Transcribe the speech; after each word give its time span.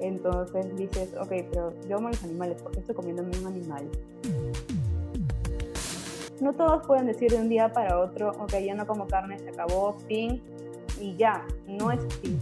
Entonces 0.00 0.76
dices, 0.76 1.10
ok, 1.20 1.32
pero 1.50 1.72
yo 1.88 1.96
amo 1.96 2.08
los 2.08 2.22
animales, 2.22 2.62
¿por 2.62 2.72
qué 2.72 2.80
estoy 2.80 2.94
comiéndome 2.94 3.36
un 3.38 3.46
animal? 3.46 3.88
No 6.40 6.52
todos 6.52 6.86
pueden 6.86 7.06
decir 7.06 7.32
de 7.32 7.38
un 7.38 7.48
día 7.48 7.72
para 7.72 7.98
otro, 7.98 8.30
ok, 8.38 8.52
ya 8.64 8.74
no 8.74 8.86
como 8.86 9.08
carne, 9.08 9.38
se 9.38 9.48
acabó, 9.48 9.96
fin, 10.06 10.40
y 11.00 11.16
ya, 11.16 11.44
no 11.66 11.90
es 11.90 12.00
así. 12.04 12.38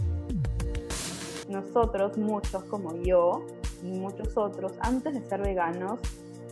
Nosotros, 1.49 2.17
muchos 2.17 2.63
como 2.65 2.95
yo, 3.01 3.43
y 3.83 3.87
muchos 3.87 4.37
otros, 4.37 4.73
antes 4.81 5.15
de 5.15 5.21
ser 5.27 5.41
veganos, 5.41 5.99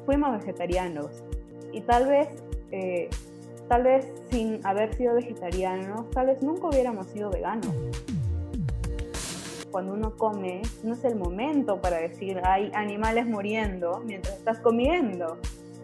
fuimos 0.06 0.40
vegetarianos. 0.40 1.24
Y 1.72 1.82
tal 1.82 2.08
vez, 2.08 2.30
eh, 2.72 3.10
tal 3.68 3.84
vez 3.84 4.08
sin 4.32 4.66
haber 4.66 4.96
sido 4.96 5.14
vegetarianos, 5.14 6.10
tal 6.12 6.28
vez 6.28 6.42
nunca 6.42 6.68
hubiéramos 6.68 7.08
sido 7.08 7.30
veganos 7.30 7.74
cuando 9.76 9.92
uno 9.92 10.16
come, 10.16 10.62
no 10.84 10.94
es 10.94 11.04
el 11.04 11.18
momento 11.18 11.82
para 11.82 11.98
decir 11.98 12.40
hay 12.46 12.72
animales 12.74 13.26
muriendo 13.26 14.02
mientras 14.06 14.38
estás 14.38 14.60
comiendo. 14.60 15.38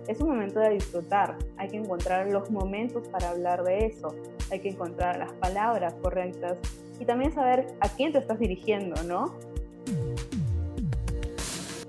Es 0.07 0.21
un 0.21 0.29
momento 0.29 0.61
de 0.61 0.69
disfrutar. 0.69 1.35
Hay 1.57 1.67
que 1.67 1.75
encontrar 1.75 2.31
los 2.31 2.49
momentos 2.51 3.05
para 3.09 3.31
hablar 3.31 3.65
de 3.65 3.87
eso. 3.87 4.15
Hay 4.49 4.61
que 4.61 4.69
encontrar 4.69 5.17
las 5.17 5.33
palabras 5.33 5.93
correctas 5.95 6.57
y 7.01 7.05
también 7.05 7.33
saber 7.33 7.67
a 7.81 7.89
quién 7.89 8.13
te 8.13 8.19
estás 8.19 8.39
dirigiendo, 8.39 9.03
¿no? 9.03 9.35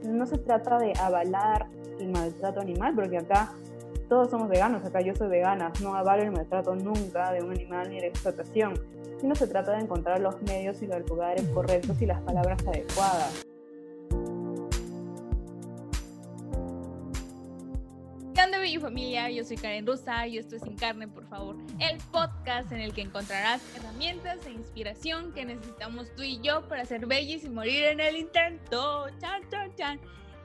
No 0.03 0.27
se 0.27 0.39
trata 0.39 0.81
de 0.81 0.95
avalar 0.98 1.69
el 2.01 2.11
maltrato 2.11 2.61
animal, 2.61 2.97
porque 2.97 3.19
acá 3.19 3.53
todos 4.09 4.29
somos 4.29 4.48
veganos, 4.48 4.84
acá 4.84 5.03
yo 5.03 5.15
soy 5.15 5.29
vegana, 5.29 5.73
no 5.81 5.95
avalo 5.95 6.25
el 6.25 6.33
maltrato 6.33 6.75
nunca 6.75 7.31
de 7.31 7.45
un 7.45 7.53
animal 7.53 7.91
ni 7.91 8.01
de 8.01 8.09
explotación 8.09 8.75
sino 9.23 9.37
se 9.37 9.47
trata 9.47 9.73
de 9.73 9.83
encontrar 9.85 10.21
los 10.21 10.43
medios 10.43 10.83
y 10.83 10.87
los 10.89 11.09
lugares 11.09 11.49
correctos 11.55 12.03
y 12.03 12.07
las 12.07 12.21
palabras 12.23 12.61
adecuadas. 12.67 13.45
¿Qué 18.34 18.59
mi 18.59 18.78
familia? 18.78 19.31
Yo 19.31 19.45
soy 19.45 19.56
Karen 19.56 19.87
Rosa 19.87 20.27
y 20.27 20.39
esto 20.39 20.56
es 20.56 20.62
Sin 20.62 20.77
Carne, 20.77 21.06
por 21.06 21.25
favor, 21.28 21.56
el 21.78 21.98
podcast 22.11 22.73
en 22.73 22.81
el 22.81 22.93
que 22.93 23.03
encontrarás 23.03 23.62
herramientas 23.77 24.45
e 24.47 24.50
inspiración 24.50 25.33
que 25.33 25.45
necesitamos 25.45 26.12
tú 26.17 26.23
y 26.23 26.41
yo 26.41 26.67
para 26.69 26.84
ser 26.84 27.06
bellis 27.06 27.45
y 27.45 27.50
morir 27.50 27.84
en 27.84 28.00
el 28.00 28.17
intento. 28.17 29.06
Chan, 29.20 29.43
chan, 29.50 29.75
chan. 29.77 30.00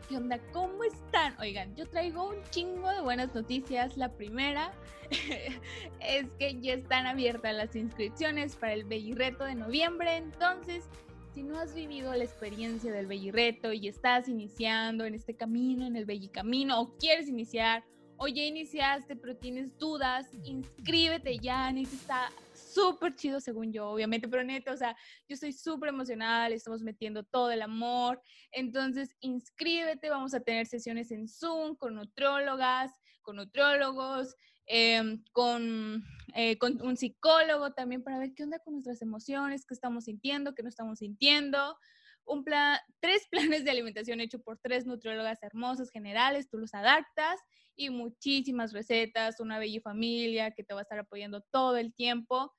¿Qué 0.07 0.15
onda? 0.15 0.39
¿Cómo 0.53 0.85
están? 0.85 1.37
Oigan, 1.37 1.75
yo 1.75 1.85
traigo 1.85 2.29
un 2.29 2.41
chingo 2.51 2.89
de 2.89 3.01
buenas 3.01 3.35
noticias. 3.35 3.97
La 3.97 4.13
primera 4.13 4.71
es 5.99 6.27
que 6.39 6.61
ya 6.61 6.75
están 6.75 7.05
abiertas 7.05 7.53
las 7.53 7.75
inscripciones 7.75 8.55
para 8.55 8.71
el 8.71 8.85
Bellirreto 8.85 9.43
de 9.43 9.55
noviembre. 9.55 10.15
Entonces, 10.15 10.85
si 11.33 11.43
no 11.43 11.59
has 11.59 11.73
vivido 11.73 12.13
la 12.13 12.23
experiencia 12.23 12.93
del 12.93 13.05
Bellirreto 13.05 13.73
y 13.73 13.89
estás 13.89 14.29
iniciando 14.29 15.03
en 15.03 15.13
este 15.13 15.35
camino, 15.35 15.85
en 15.85 15.97
el 15.97 16.05
Bellicamino, 16.05 16.79
o 16.79 16.97
quieres 16.97 17.27
iniciar, 17.27 17.83
o 18.15 18.29
ya 18.29 18.43
iniciaste 18.43 19.17
pero 19.17 19.35
tienes 19.35 19.77
dudas, 19.77 20.29
inscríbete 20.45 21.37
ya. 21.37 21.69
Necesitas 21.73 22.31
súper 22.77 23.15
chido 23.15 23.39
según 23.39 23.73
yo, 23.73 23.89
obviamente, 23.89 24.27
pero 24.27 24.43
neta, 24.43 24.71
o 24.71 24.77
sea, 24.77 24.95
yo 25.27 25.33
estoy 25.33 25.51
súper 25.51 25.89
emocionada, 25.89 26.47
le 26.47 26.55
estamos 26.55 26.83
metiendo 26.83 27.23
todo 27.23 27.49
el 27.49 27.63
amor. 27.63 28.21
Entonces, 28.51 29.15
inscríbete, 29.19 30.11
vamos 30.11 30.35
a 30.35 30.41
tener 30.41 30.67
sesiones 30.67 31.09
en 31.09 31.27
Zoom 31.27 31.75
con 31.75 31.95
nutrólogas, 31.95 32.91
con 33.23 33.37
nutrólogos, 33.37 34.35
em, 34.67 35.23
con, 35.31 36.03
eh, 36.35 36.57
con 36.59 36.79
un 36.83 36.97
psicólogo 36.97 37.71
también 37.73 38.03
para 38.03 38.19
ver 38.19 38.33
qué 38.35 38.43
onda 38.43 38.59
con 38.59 38.73
nuestras 38.75 39.01
emociones, 39.01 39.65
qué 39.65 39.73
estamos 39.73 40.03
sintiendo, 40.03 40.53
qué 40.53 40.61
no 40.61 40.69
estamos 40.69 40.99
sintiendo. 40.99 41.77
Un 42.25 42.43
plan, 42.43 42.77
tres 42.99 43.27
planes 43.31 43.63
de 43.65 43.71
alimentación 43.71 44.19
hecho 44.19 44.39
por 44.39 44.59
tres 44.59 44.85
nutriólogas 44.85 45.41
hermosas 45.41 45.89
generales, 45.89 46.47
tú 46.47 46.59
los 46.59 46.75
adaptas 46.75 47.39
y 47.75 47.89
muchísimas 47.89 48.71
recetas, 48.71 49.39
una 49.39 49.57
bella 49.57 49.81
familia 49.81 50.51
que 50.51 50.63
te 50.63 50.75
va 50.75 50.81
a 50.81 50.83
estar 50.83 50.99
apoyando 50.99 51.41
todo 51.51 51.77
el 51.77 51.93
tiempo. 51.93 52.53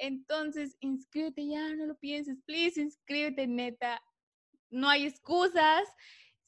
Entonces, 0.00 0.76
inscríbete 0.80 1.46
ya, 1.46 1.74
no 1.74 1.84
lo 1.84 1.94
pienses, 1.98 2.38
please, 2.46 2.80
inscríbete, 2.80 3.46
neta. 3.46 4.02
No 4.70 4.88
hay 4.88 5.04
excusas. 5.04 5.84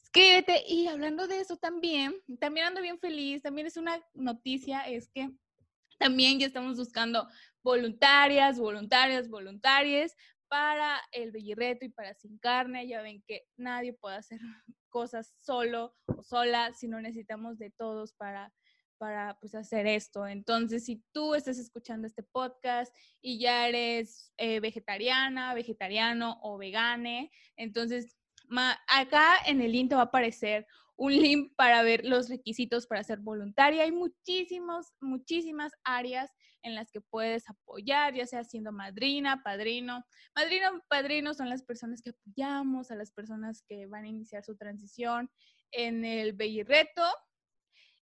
Inscríbete. 0.01 0.63
Y 0.67 0.87
hablando 0.87 1.27
de 1.27 1.39
eso 1.39 1.55
también, 1.57 2.15
también 2.39 2.67
ando 2.67 2.81
bien 2.81 2.99
feliz. 2.99 3.43
También 3.43 3.67
es 3.67 3.77
una 3.77 4.03
noticia, 4.13 4.81
es 4.81 5.07
que 5.09 5.29
también 5.99 6.39
ya 6.39 6.47
estamos 6.47 6.77
buscando 6.77 7.27
voluntarias, 7.61 8.59
voluntarias, 8.59 9.29
voluntarias 9.29 10.15
para 10.47 10.99
el 11.11 11.31
Bellirreto 11.31 11.85
y 11.85 11.89
para 11.89 12.15
Sin 12.15 12.39
Carne. 12.39 12.87
Ya 12.87 13.03
ven 13.03 13.23
que 13.27 13.43
nadie 13.55 13.93
puede 13.93 14.17
hacer 14.17 14.39
cosas 14.89 15.33
solo 15.39 15.95
o 16.07 16.23
sola, 16.23 16.73
sino 16.73 16.99
necesitamos 16.99 17.59
de 17.59 17.69
todos 17.69 18.13
para 18.13 18.51
para 18.97 19.37
pues, 19.39 19.55
hacer 19.55 19.87
esto. 19.87 20.27
Entonces, 20.27 20.85
si 20.85 21.03
tú 21.11 21.35
estás 21.35 21.57
escuchando 21.57 22.07
este 22.07 22.23
podcast 22.23 22.93
y 23.21 23.39
ya 23.39 23.67
eres 23.67 24.31
eh, 24.37 24.59
vegetariana, 24.59 25.53
vegetariano 25.53 26.39
o 26.41 26.57
vegane, 26.57 27.31
entonces 27.55 28.17
acá 28.87 29.37
en 29.45 29.61
el 29.61 29.71
link 29.71 29.89
te 29.89 29.95
va 29.95 30.01
a 30.01 30.05
aparecer 30.05 30.67
un 30.95 31.15
link 31.15 31.53
para 31.55 31.81
ver 31.83 32.05
los 32.05 32.29
requisitos 32.29 32.87
para 32.87 33.03
ser 33.03 33.19
voluntaria. 33.19 33.83
Hay 33.83 33.91
muchísimos, 33.91 34.93
muchísimas 35.01 35.73
áreas 35.83 36.31
en 36.61 36.75
las 36.75 36.91
que 36.91 37.01
puedes 37.01 37.49
apoyar, 37.49 38.13
ya 38.13 38.25
sea 38.25 38.43
siendo 38.43 38.71
madrina, 38.71 39.41
padrino. 39.43 40.05
Madrino, 40.35 40.81
padrino 40.87 41.33
son 41.33 41.49
las 41.49 41.63
personas 41.63 42.01
que 42.01 42.11
apoyamos, 42.11 42.91
a 42.91 42.95
las 42.95 43.11
personas 43.11 43.63
que 43.67 43.85
van 43.85 44.05
a 44.05 44.09
iniciar 44.09 44.43
su 44.43 44.55
transición 44.55 45.29
en 45.71 46.05
el 46.05 46.33
Bellirreto 46.33 47.03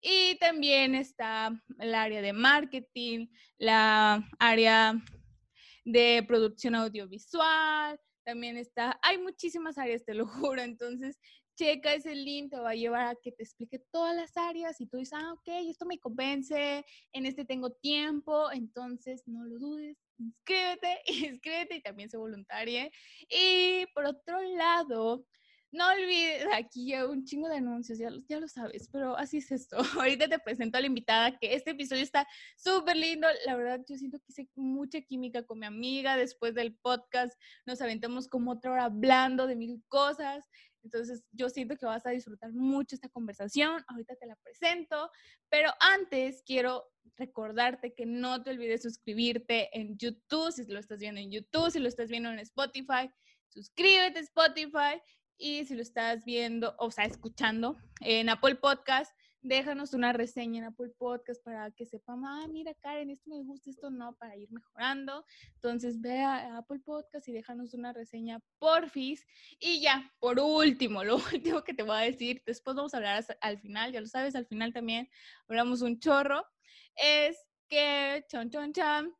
y 0.00 0.36
también 0.38 0.94
está 0.94 1.50
el 1.78 1.94
área 1.94 2.22
de 2.22 2.32
marketing, 2.32 3.28
la 3.58 4.28
área 4.38 4.94
de 5.84 6.24
producción 6.26 6.74
audiovisual, 6.74 7.98
también 8.24 8.56
está, 8.56 8.98
hay 9.02 9.18
muchísimas 9.18 9.78
áreas, 9.78 10.04
te 10.04 10.14
lo 10.14 10.26
juro, 10.56 10.62
entonces 10.62 11.18
checa 11.56 11.94
ese 11.94 12.14
link, 12.14 12.50
te 12.50 12.58
va 12.58 12.70
a 12.70 12.74
llevar 12.74 13.06
a 13.06 13.14
que 13.14 13.32
te 13.32 13.42
explique 13.42 13.78
todas 13.90 14.14
las 14.14 14.36
áreas 14.36 14.80
y 14.80 14.86
tú 14.86 14.98
dices, 14.98 15.14
ah, 15.14 15.32
ok, 15.32 15.48
esto 15.68 15.86
me 15.86 15.98
convence, 15.98 16.84
en 17.12 17.26
este 17.26 17.44
tengo 17.44 17.70
tiempo, 17.70 18.50
entonces 18.52 19.22
no 19.26 19.44
lo 19.44 19.58
dudes, 19.58 19.96
inscríbete, 20.18 21.00
inscríbete 21.06 21.76
y 21.76 21.82
también 21.82 22.10
sé 22.10 22.18
voluntaria. 22.18 22.90
Y 23.28 23.86
por 23.94 24.04
otro 24.04 24.40
lado, 24.56 25.24
no 25.76 25.88
olvides, 25.90 26.46
aquí 26.54 26.94
un 26.94 27.24
chingo 27.24 27.48
de 27.48 27.56
anuncios, 27.56 27.98
ya, 27.98 28.10
ya 28.28 28.40
lo 28.40 28.48
sabes, 28.48 28.88
pero 28.90 29.16
así 29.16 29.38
es 29.38 29.52
esto. 29.52 29.76
Ahorita 30.00 30.28
te 30.28 30.38
presento 30.38 30.78
a 30.78 30.80
la 30.80 30.86
invitada, 30.86 31.38
que 31.38 31.54
este 31.54 31.72
episodio 31.72 32.02
está 32.02 32.26
súper 32.56 32.96
lindo. 32.96 33.28
La 33.44 33.56
verdad, 33.56 33.80
yo 33.86 33.96
siento 33.96 34.18
que 34.18 34.24
hice 34.28 34.48
mucha 34.54 35.00
química 35.02 35.44
con 35.44 35.58
mi 35.58 35.66
amiga. 35.66 36.16
Después 36.16 36.54
del 36.54 36.74
podcast 36.76 37.38
nos 37.66 37.80
aventamos 37.82 38.26
como 38.26 38.52
otra 38.52 38.72
hora 38.72 38.84
hablando 38.84 39.46
de 39.46 39.56
mil 39.56 39.82
cosas. 39.88 40.48
Entonces, 40.82 41.24
yo 41.32 41.50
siento 41.50 41.76
que 41.76 41.84
vas 41.84 42.06
a 42.06 42.10
disfrutar 42.10 42.52
mucho 42.52 42.94
esta 42.94 43.08
conversación. 43.08 43.84
Ahorita 43.88 44.14
te 44.16 44.26
la 44.26 44.36
presento, 44.36 45.10
pero 45.50 45.70
antes 45.80 46.42
quiero 46.46 46.84
recordarte 47.16 47.92
que 47.94 48.06
no 48.06 48.42
te 48.42 48.50
olvides 48.50 48.82
suscribirte 48.82 49.68
en 49.78 49.98
YouTube, 49.98 50.52
si 50.52 50.64
lo 50.64 50.78
estás 50.78 51.00
viendo 51.00 51.20
en 51.20 51.30
YouTube, 51.30 51.70
si 51.70 51.80
lo 51.80 51.88
estás 51.88 52.08
viendo 52.08 52.30
en 52.30 52.38
Spotify. 52.38 53.10
Suscríbete 53.48 54.18
a 54.18 54.22
Spotify 54.22 55.02
y 55.38 55.64
si 55.66 55.74
lo 55.74 55.82
estás 55.82 56.24
viendo, 56.24 56.74
o 56.78 56.90
sea, 56.90 57.04
escuchando 57.04 57.76
en 58.00 58.28
Apple 58.28 58.56
Podcast, 58.56 59.12
déjanos 59.46 59.94
una 59.94 60.12
reseña 60.12 60.58
en 60.58 60.64
Apple 60.64 60.90
Podcast 60.98 61.42
para 61.44 61.70
que 61.70 61.86
sepan, 61.86 62.24
ah, 62.24 62.46
mira 62.48 62.74
Karen, 62.74 63.10
esto 63.10 63.30
me 63.30 63.42
gusta, 63.42 63.70
esto 63.70 63.90
no, 63.90 64.16
para 64.16 64.36
ir 64.36 64.50
mejorando. 64.50 65.24
Entonces 65.54 66.00
ve 66.00 66.20
a 66.20 66.58
Apple 66.58 66.80
Podcast 66.84 67.28
y 67.28 67.32
déjanos 67.32 67.72
una 67.74 67.92
reseña 67.92 68.40
porfis. 68.58 69.24
Y 69.60 69.80
ya, 69.80 70.12
por 70.18 70.40
último, 70.40 71.04
lo 71.04 71.16
último 71.32 71.62
que 71.62 71.74
te 71.74 71.84
voy 71.84 71.96
a 71.96 72.00
decir, 72.00 72.42
después 72.44 72.74
vamos 72.74 72.94
a 72.94 72.96
hablar 72.96 73.24
al 73.40 73.58
final, 73.58 73.92
ya 73.92 74.00
lo 74.00 74.06
sabes, 74.06 74.34
al 74.34 74.46
final 74.46 74.72
también 74.72 75.08
hablamos 75.48 75.82
un 75.82 75.98
chorro, 76.00 76.44
es 76.96 77.36
que, 77.68 78.24
chon, 78.28 78.50
chon, 78.50 78.72
chon, 78.72 79.14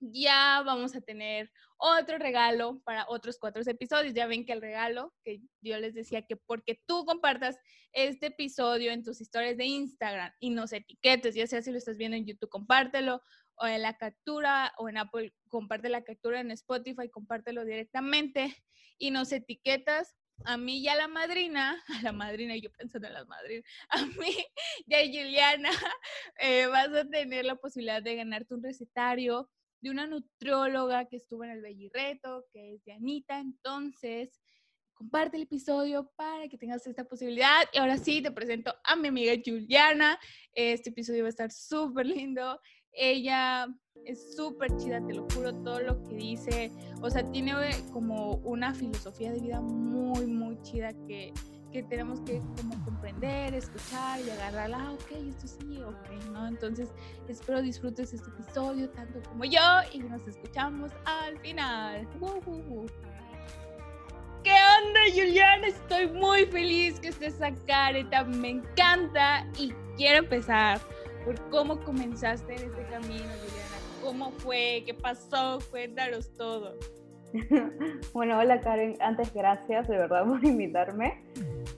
ya 0.00 0.62
vamos 0.64 0.94
a 0.94 1.00
tener 1.00 1.50
otro 1.78 2.18
regalo 2.18 2.80
para 2.84 3.06
otros 3.08 3.38
cuatro 3.38 3.62
episodios. 3.66 4.14
Ya 4.14 4.26
ven 4.26 4.44
que 4.44 4.52
el 4.52 4.60
regalo, 4.60 5.12
que 5.24 5.40
yo 5.60 5.78
les 5.78 5.94
decía 5.94 6.22
que 6.22 6.36
porque 6.36 6.80
tú 6.86 7.04
compartas 7.04 7.58
este 7.92 8.26
episodio 8.26 8.92
en 8.92 9.02
tus 9.02 9.20
historias 9.20 9.56
de 9.56 9.64
Instagram 9.64 10.32
y 10.40 10.50
nos 10.50 10.72
etiquetes, 10.72 11.34
ya 11.34 11.46
sea 11.46 11.62
si 11.62 11.70
lo 11.70 11.78
estás 11.78 11.96
viendo 11.96 12.16
en 12.16 12.26
YouTube, 12.26 12.50
compártelo, 12.50 13.22
o 13.56 13.66
en 13.66 13.82
la 13.82 13.96
captura, 13.96 14.72
o 14.78 14.88
en 14.88 14.98
Apple, 14.98 15.32
comparte 15.48 15.88
la 15.88 16.04
captura 16.04 16.40
en 16.40 16.50
Spotify, 16.50 17.08
compártelo 17.08 17.64
directamente 17.64 18.54
y 18.98 19.10
nos 19.10 19.32
etiquetas. 19.32 20.14
A 20.44 20.58
mí 20.58 20.80
y 20.80 20.88
a 20.88 20.96
la 20.96 21.08
madrina, 21.08 21.82
a 22.00 22.02
la 22.02 22.12
madrina, 22.12 22.54
yo 22.56 22.70
pensando 22.72 23.08
en 23.08 23.14
las 23.14 23.26
madrinas, 23.26 23.64
a 23.88 24.04
mí 24.04 24.36
y 24.86 24.94
a 24.94 24.98
Juliana, 25.06 25.70
eh, 26.40 26.66
vas 26.66 26.88
a 26.88 27.08
tener 27.08 27.46
la 27.46 27.56
posibilidad 27.56 28.02
de 28.02 28.16
ganarte 28.16 28.54
un 28.54 28.62
recetario 28.62 29.48
de 29.80 29.90
una 29.90 30.06
nutrióloga 30.06 31.06
que 31.06 31.16
estuvo 31.16 31.44
en 31.44 31.50
el 31.50 31.62
Bellirreto, 31.62 32.46
que 32.52 32.74
es 32.74 32.84
de 32.84 32.92
Anita. 32.92 33.38
Entonces, 33.38 34.40
comparte 34.94 35.36
el 35.36 35.44
episodio 35.44 36.10
para 36.16 36.48
que 36.48 36.58
tengas 36.58 36.86
esta 36.86 37.04
posibilidad. 37.04 37.62
Y 37.72 37.78
ahora 37.78 37.98
sí, 37.98 38.22
te 38.22 38.30
presento 38.30 38.74
a 38.84 38.96
mi 38.96 39.08
amiga 39.08 39.34
Juliana. 39.44 40.18
Este 40.52 40.90
episodio 40.90 41.22
va 41.22 41.28
a 41.28 41.30
estar 41.30 41.52
súper 41.52 42.06
lindo. 42.06 42.60
Ella 42.92 43.68
es 44.06 44.34
súper 44.34 44.74
chida, 44.78 45.04
te 45.06 45.12
lo 45.12 45.26
juro, 45.34 45.52
todo 45.62 45.80
lo 45.80 46.02
que 46.02 46.14
dice. 46.14 46.72
O 47.02 47.10
sea, 47.10 47.30
tiene 47.30 47.52
como 47.92 48.36
una 48.36 48.74
filosofía 48.74 49.32
de 49.32 49.40
vida 49.40 49.60
muy, 49.60 50.26
muy 50.26 50.60
chida 50.62 50.92
que, 51.06 51.32
tenemos 51.82 52.20
que 52.20 52.40
como 52.56 52.82
comprender, 52.84 53.54
escuchar 53.54 54.20
y 54.20 54.30
agarrarla. 54.30 54.78
Ah, 54.80 54.92
ok, 54.92 55.12
esto 55.28 55.46
sí, 55.46 55.82
ok, 55.82 56.24
¿no? 56.32 56.46
Entonces, 56.48 56.90
espero 57.28 57.62
disfrutes 57.62 58.12
este 58.12 58.28
episodio 58.30 58.88
tanto 58.90 59.20
como 59.28 59.44
yo 59.44 59.60
y 59.92 59.98
nos 60.00 60.26
escuchamos 60.26 60.92
al 61.04 61.38
final. 61.38 62.06
¿Qué 64.42 64.52
onda, 64.52 65.00
Juliana? 65.12 65.66
Estoy 65.66 66.06
muy 66.08 66.46
feliz 66.46 67.00
que 67.00 67.08
estés 67.08 67.40
acá, 67.42 67.86
Areta. 67.86 68.24
Me 68.24 68.50
encanta 68.50 69.46
y 69.58 69.72
quiero 69.96 70.18
empezar 70.18 70.80
por 71.24 71.40
cómo 71.50 71.80
comenzaste 71.82 72.54
en 72.54 72.70
este 72.70 72.82
camino, 72.86 73.24
Juliana. 73.24 73.76
¿Cómo 74.02 74.30
fue? 74.30 74.84
¿Qué 74.86 74.94
pasó? 74.94 75.58
Cuéntanos 75.70 76.30
todo. 76.36 76.78
bueno, 78.12 78.38
hola 78.38 78.60
Karen. 78.60 78.96
Antes, 79.00 79.32
gracias 79.34 79.88
de 79.88 79.98
verdad 79.98 80.24
por 80.24 80.44
invitarme. 80.44 81.22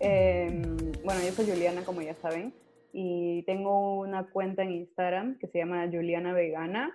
Em, 0.00 0.62
bueno, 1.04 1.20
yo 1.24 1.32
soy 1.32 1.46
Juliana, 1.46 1.84
como 1.84 2.02
ya 2.02 2.14
saben, 2.14 2.54
y 2.92 3.42
tengo 3.44 4.00
una 4.00 4.30
cuenta 4.30 4.62
en 4.62 4.72
Instagram 4.72 5.38
que 5.38 5.48
se 5.48 5.58
llama 5.58 5.88
Juliana 5.90 6.32
Vegana 6.32 6.92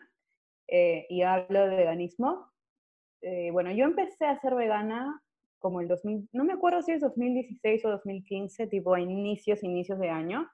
eh, 0.67 1.05
y 1.09 1.21
hablo 1.23 1.67
de 1.67 1.75
veganismo. 1.75 2.49
Eh, 3.21 3.51
bueno, 3.51 3.71
yo 3.71 3.85
empecé 3.85 4.25
a 4.25 4.39
ser 4.39 4.55
vegana 4.55 5.21
como 5.59 5.81
el 5.81 5.87
2000, 5.87 6.29
no 6.33 6.43
me 6.43 6.53
acuerdo 6.53 6.81
si 6.81 6.91
es 6.91 7.01
2016 7.01 7.85
o 7.85 7.89
2015, 7.89 8.67
tipo 8.67 8.93
a 8.93 8.99
inicios, 8.99 9.63
inicios 9.63 9.99
de 9.99 10.09
año, 10.09 10.49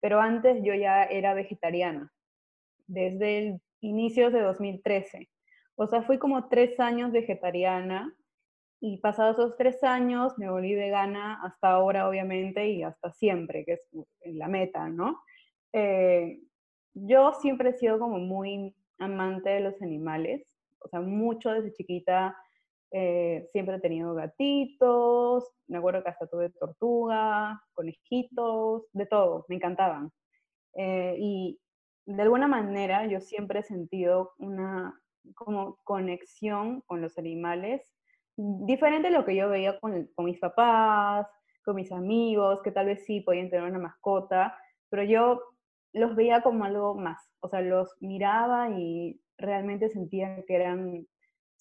pero 0.00 0.20
antes 0.20 0.62
yo 0.62 0.74
ya 0.74 1.04
era 1.04 1.32
vegetariana, 1.32 2.12
desde 2.86 3.60
inicios 3.80 4.32
de 4.32 4.40
2013. 4.40 5.28
O 5.74 5.86
sea, 5.86 6.02
fui 6.02 6.18
como 6.18 6.48
tres 6.48 6.78
años 6.80 7.12
vegetariana 7.12 8.14
y 8.84 8.96
pasados 8.96 9.38
esos 9.38 9.56
tres 9.56 9.84
años 9.84 10.36
me 10.38 10.50
volví 10.50 10.74
vegana 10.74 11.40
hasta 11.44 11.70
ahora, 11.70 12.08
obviamente, 12.08 12.68
y 12.68 12.82
hasta 12.82 13.12
siempre, 13.12 13.64
que 13.64 13.74
es 13.74 13.88
la 14.24 14.48
meta, 14.48 14.88
¿no? 14.88 15.22
Eh, 15.72 16.40
yo 16.92 17.32
siempre 17.34 17.70
he 17.70 17.74
sido 17.74 18.00
como 18.00 18.18
muy 18.18 18.74
amante 18.98 19.50
de 19.50 19.60
los 19.60 19.80
animales, 19.80 20.44
o 20.80 20.88
sea, 20.88 21.00
mucho 21.00 21.52
desde 21.52 21.72
chiquita 21.72 22.36
eh, 22.90 23.48
siempre 23.52 23.76
he 23.76 23.80
tenido 23.80 24.14
gatitos, 24.14 25.48
me 25.68 25.78
acuerdo 25.78 26.02
que 26.02 26.10
hasta 26.10 26.26
tuve 26.26 26.50
tortuga, 26.50 27.62
conejitos, 27.74 28.88
de 28.92 29.06
todo, 29.06 29.46
me 29.48 29.54
encantaban. 29.56 30.10
Eh, 30.74 31.14
y 31.20 31.60
de 32.04 32.22
alguna 32.22 32.48
manera 32.48 33.06
yo 33.06 33.20
siempre 33.20 33.60
he 33.60 33.62
sentido 33.62 34.32
una 34.38 35.00
como 35.36 35.76
conexión 35.84 36.80
con 36.80 37.00
los 37.00 37.16
animales, 37.16 37.91
diferente 38.66 39.08
a 39.08 39.10
lo 39.10 39.24
que 39.24 39.36
yo 39.36 39.48
veía 39.48 39.78
con, 39.80 40.08
mis 40.18 40.38
papás, 40.38 41.26
con 41.64 41.76
mis 41.76 41.92
amigos, 41.92 42.60
que 42.62 42.72
tal 42.72 42.86
vez 42.86 43.04
sí 43.04 43.20
podían 43.20 43.50
tener 43.50 43.64
una 43.68 43.78
mascota, 43.78 44.56
pero 44.88 45.02
yo 45.04 45.42
los 45.92 46.16
veía 46.16 46.42
como 46.42 46.64
algo 46.64 46.94
más, 46.94 47.30
o 47.40 47.48
sea, 47.48 47.60
los 47.60 47.94
miraba 48.00 48.70
y 48.70 49.20
realmente 49.38 49.88
sentía 49.88 50.42
que 50.46 50.54
eran 50.54 51.06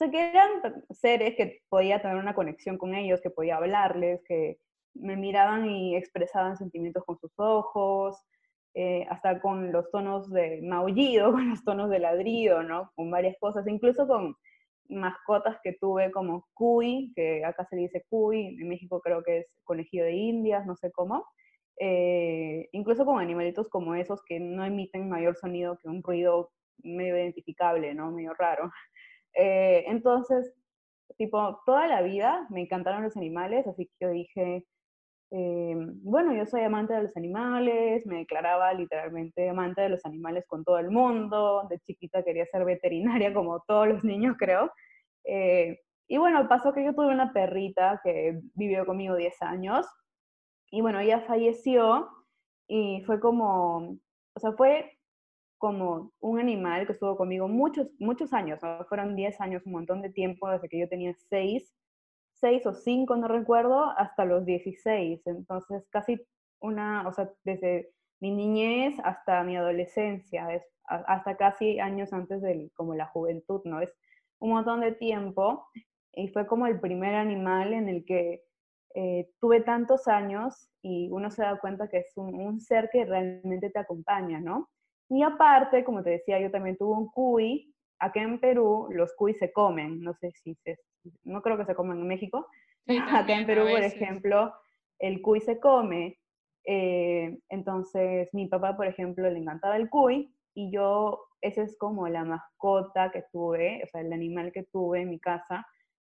sea, 0.02 0.12
que 0.12 0.30
eran 0.30 0.50
seres 0.90 1.36
que 1.36 1.62
podía 1.70 2.02
tener 2.02 2.18
una 2.18 2.34
conexión 2.34 2.78
con 2.78 2.96
ellos, 2.96 3.22
que 3.22 3.30
podía 3.30 3.58
hablarles, 3.58 4.22
que 4.28 4.58
me 4.94 5.16
miraban 5.16 5.70
y 5.70 5.96
expresaban 5.96 6.58
sentimientos 6.58 7.04
con 7.06 7.18
sus 7.20 7.32
ojos, 7.38 8.18
eh, 8.74 9.06
hasta 9.10 9.40
con 9.42 9.72
los 9.72 9.90
tonos 9.92 10.30
de 10.32 10.62
maullido, 10.64 11.32
con 11.32 11.50
los 11.50 11.64
tonos 11.64 11.90
de 11.90 12.00
ladrido, 12.00 12.64
¿no? 12.64 12.92
Con 12.96 13.12
varias 13.12 13.38
cosas, 13.40 13.68
incluso 13.68 14.08
con 14.08 14.36
mascotas 14.90 15.58
que 15.64 15.74
tuve 15.74 16.12
como 16.12 16.48
cuy, 16.54 17.12
que 17.16 17.46
acá 17.46 17.66
se 17.70 17.76
dice 17.76 18.06
cuy, 18.10 18.58
en 18.60 18.68
México 18.68 19.02
creo 19.02 19.24
que 19.24 19.40
es 19.40 19.48
conejillo 19.64 20.04
de 20.06 20.14
indias, 20.14 20.66
no 20.66 20.76
sé 20.76 20.92
cómo. 20.92 21.26
Eh, 21.80 22.70
incluso 22.74 23.06
con 23.06 23.20
animalitos 23.20 23.68
como 23.70 23.96
esos 23.96 24.22
que 24.28 24.40
no 24.40 24.64
emiten 24.66 25.10
mayor 25.10 25.36
sonido 25.36 25.78
que 25.82 25.90
un 25.90 26.04
ruido 26.04 26.52
medio 26.84 27.16
identificable, 27.18 27.94
¿no? 27.96 28.12
Medio 28.12 28.34
raro. 28.34 28.72
Eh, 29.34 29.86
entonces, 29.88 30.54
tipo, 31.18 31.62
toda 31.66 31.88
la 31.88 32.02
vida 32.02 32.46
me 32.50 32.60
encantaron 32.60 33.02
los 33.02 33.16
animales, 33.16 33.66
así 33.66 33.86
que 33.86 33.94
yo 34.02 34.10
dije, 34.10 34.66
eh, 35.34 35.76
bueno, 36.04 36.34
yo 36.34 36.46
soy 36.46 36.62
amante 36.62 36.94
de 36.94 37.04
los 37.04 37.16
animales, 37.16 38.06
me 38.06 38.18
declaraba 38.18 38.74
literalmente 38.74 39.50
amante 39.50 39.82
de 39.82 39.90
los 39.90 40.06
animales 40.06 40.46
con 40.46 40.66
todo 40.66 40.78
el 40.78 40.92
mundo, 40.92 41.66
de 41.70 41.80
chiquita 41.80 42.24
quería 42.24 42.46
ser 42.48 42.66
veterinaria 42.66 43.34
como 43.34 43.62
todos 43.62 43.88
los 43.88 44.04
niños 44.04 44.36
creo. 44.38 44.72
Eh, 45.24 45.80
y 46.10 46.18
bueno, 46.18 46.46
pasó 46.50 46.74
que 46.74 46.84
yo 46.84 46.94
tuve 46.94 47.08
una 47.08 47.32
perrita 47.32 48.02
que 48.04 48.42
vivió 48.56 48.86
conmigo 48.86 49.16
10 49.16 49.42
años 49.42 49.88
y 50.70 50.82
bueno, 50.82 51.00
ella 51.00 51.22
falleció 51.22 52.10
y 52.68 53.02
fue 53.06 53.22
como, 53.22 53.98
o 54.36 54.40
sea, 54.40 54.52
fue 54.54 54.98
como 55.58 56.12
un 56.20 56.40
animal 56.40 56.86
que 56.86 56.94
estuvo 56.94 57.16
conmigo 57.16 57.48
muchos, 57.48 57.88
muchos 58.00 58.34
años, 58.34 58.60
fueron 58.90 59.16
10 59.16 59.40
años, 59.40 59.66
un 59.66 59.74
montón 59.74 60.02
de 60.02 60.10
tiempo, 60.10 60.50
desde 60.50 60.68
que 60.68 60.80
yo 60.80 60.90
tenía 60.90 61.14
6, 61.30 61.74
6 62.42 62.66
o 62.66 62.74
5, 62.74 63.16
no 63.16 63.28
recuerdo, 63.28 63.92
hasta 63.98 64.26
los 64.26 64.46
16. 64.46 65.22
Entonces, 65.28 65.88
casi 65.90 66.20
una, 66.60 67.08
o 67.08 67.14
sea, 67.14 67.32
desde 67.44 67.92
mi 68.20 68.32
niñez 68.32 68.96
hasta 69.04 69.44
mi 69.44 69.56
adolescencia, 69.56 70.54
es, 70.54 70.64
hasta 70.86 71.38
casi 71.38 71.80
años 71.80 72.12
antes 72.12 72.42
de 72.42 72.70
como 72.76 72.96
la 72.96 73.06
juventud, 73.06 73.62
¿no? 73.64 73.80
Es 73.80 73.94
un 74.40 74.52
montón 74.52 74.82
de 74.82 74.92
tiempo 74.92 75.68
y 76.14 76.28
fue 76.30 76.46
como 76.48 76.68
el 76.68 76.80
primer 76.80 77.16
animal 77.16 77.74
en 77.74 77.88
el 77.88 78.04
que 78.04 78.44
eh, 78.96 79.30
tuve 79.40 79.62
tantos 79.62 80.08
años 80.08 80.70
y 80.82 81.10
uno 81.12 81.32
se 81.32 81.44
da 81.44 81.60
cuenta 81.60 81.88
que 81.88 82.00
es 82.00 82.12
un, 82.18 82.36
un 82.36 82.60
ser 82.60 82.90
que 82.92 83.06
realmente 83.06 83.70
te 83.70 83.80
acompaña, 83.80 84.40
¿no? 84.40 84.70
Y 85.10 85.24
aparte, 85.24 85.84
como 85.84 86.04
te 86.04 86.12
decía, 86.12 86.40
yo 86.40 86.52
también 86.52 86.78
tuve 86.78 86.98
un 86.98 87.10
cuy. 87.12 87.74
Acá 88.00 88.22
en 88.22 88.40
Perú 88.40 88.88
los 88.92 89.14
cuy 89.14 89.34
se 89.36 89.52
comen, 89.52 90.02
no 90.02 90.14
sé 90.16 90.32
si 90.32 90.56
se, 90.56 90.80
no 91.24 91.42
creo 91.42 91.58
que 91.58 91.66
se 91.66 91.76
coman 91.76 92.00
en 92.00 92.08
México. 92.08 92.48
Acá 92.88 93.40
en 93.40 93.46
Perú, 93.46 93.64
por 93.70 93.84
ejemplo, 93.84 94.54
el 95.00 95.22
cuy 95.22 95.42
se 95.42 95.60
come. 95.60 96.20
Eh, 96.66 97.38
entonces, 97.50 98.30
mi 98.34 98.48
papá, 98.48 98.76
por 98.76 98.88
ejemplo, 98.88 99.30
le 99.30 99.40
encantaba 99.40 99.78
el 99.78 99.90
cuy 99.90 100.34
y 100.54 100.72
yo, 100.72 101.26
esa 101.42 101.64
es 101.64 101.78
como 101.78 102.08
la 102.08 102.24
mascota 102.24 103.12
que 103.12 103.24
tuve, 103.32 103.82
o 103.84 103.88
sea, 103.88 104.02
el 104.02 104.14
animal 104.14 104.52
que 104.52 104.64
tuve 104.64 105.02
en 105.02 105.10
mi 105.10 105.20
casa, 105.20 105.66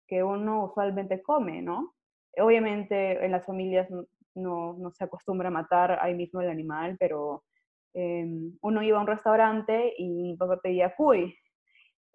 que 0.08 0.22
uno 0.22 0.64
usualmente 0.64 1.22
come, 1.22 1.62
¿no? 1.62 1.94
Obviamente 2.38 3.24
en 3.24 3.32
las 3.32 3.44
familias 3.44 3.88
no, 4.34 4.74
no 4.74 4.90
se 4.92 5.04
acostumbra 5.04 5.48
a 5.48 5.52
matar 5.52 5.98
ahí 6.00 6.14
mismo 6.14 6.40
el 6.40 6.48
animal, 6.48 6.96
pero 6.98 7.44
Em, 7.92 8.56
uno 8.62 8.82
iba 8.82 8.98
a 8.98 9.00
un 9.00 9.06
restaurante 9.06 9.94
y 9.98 10.08
mi 10.08 10.36
papá 10.36 10.60
pedía 10.62 10.94
cuy, 10.94 11.34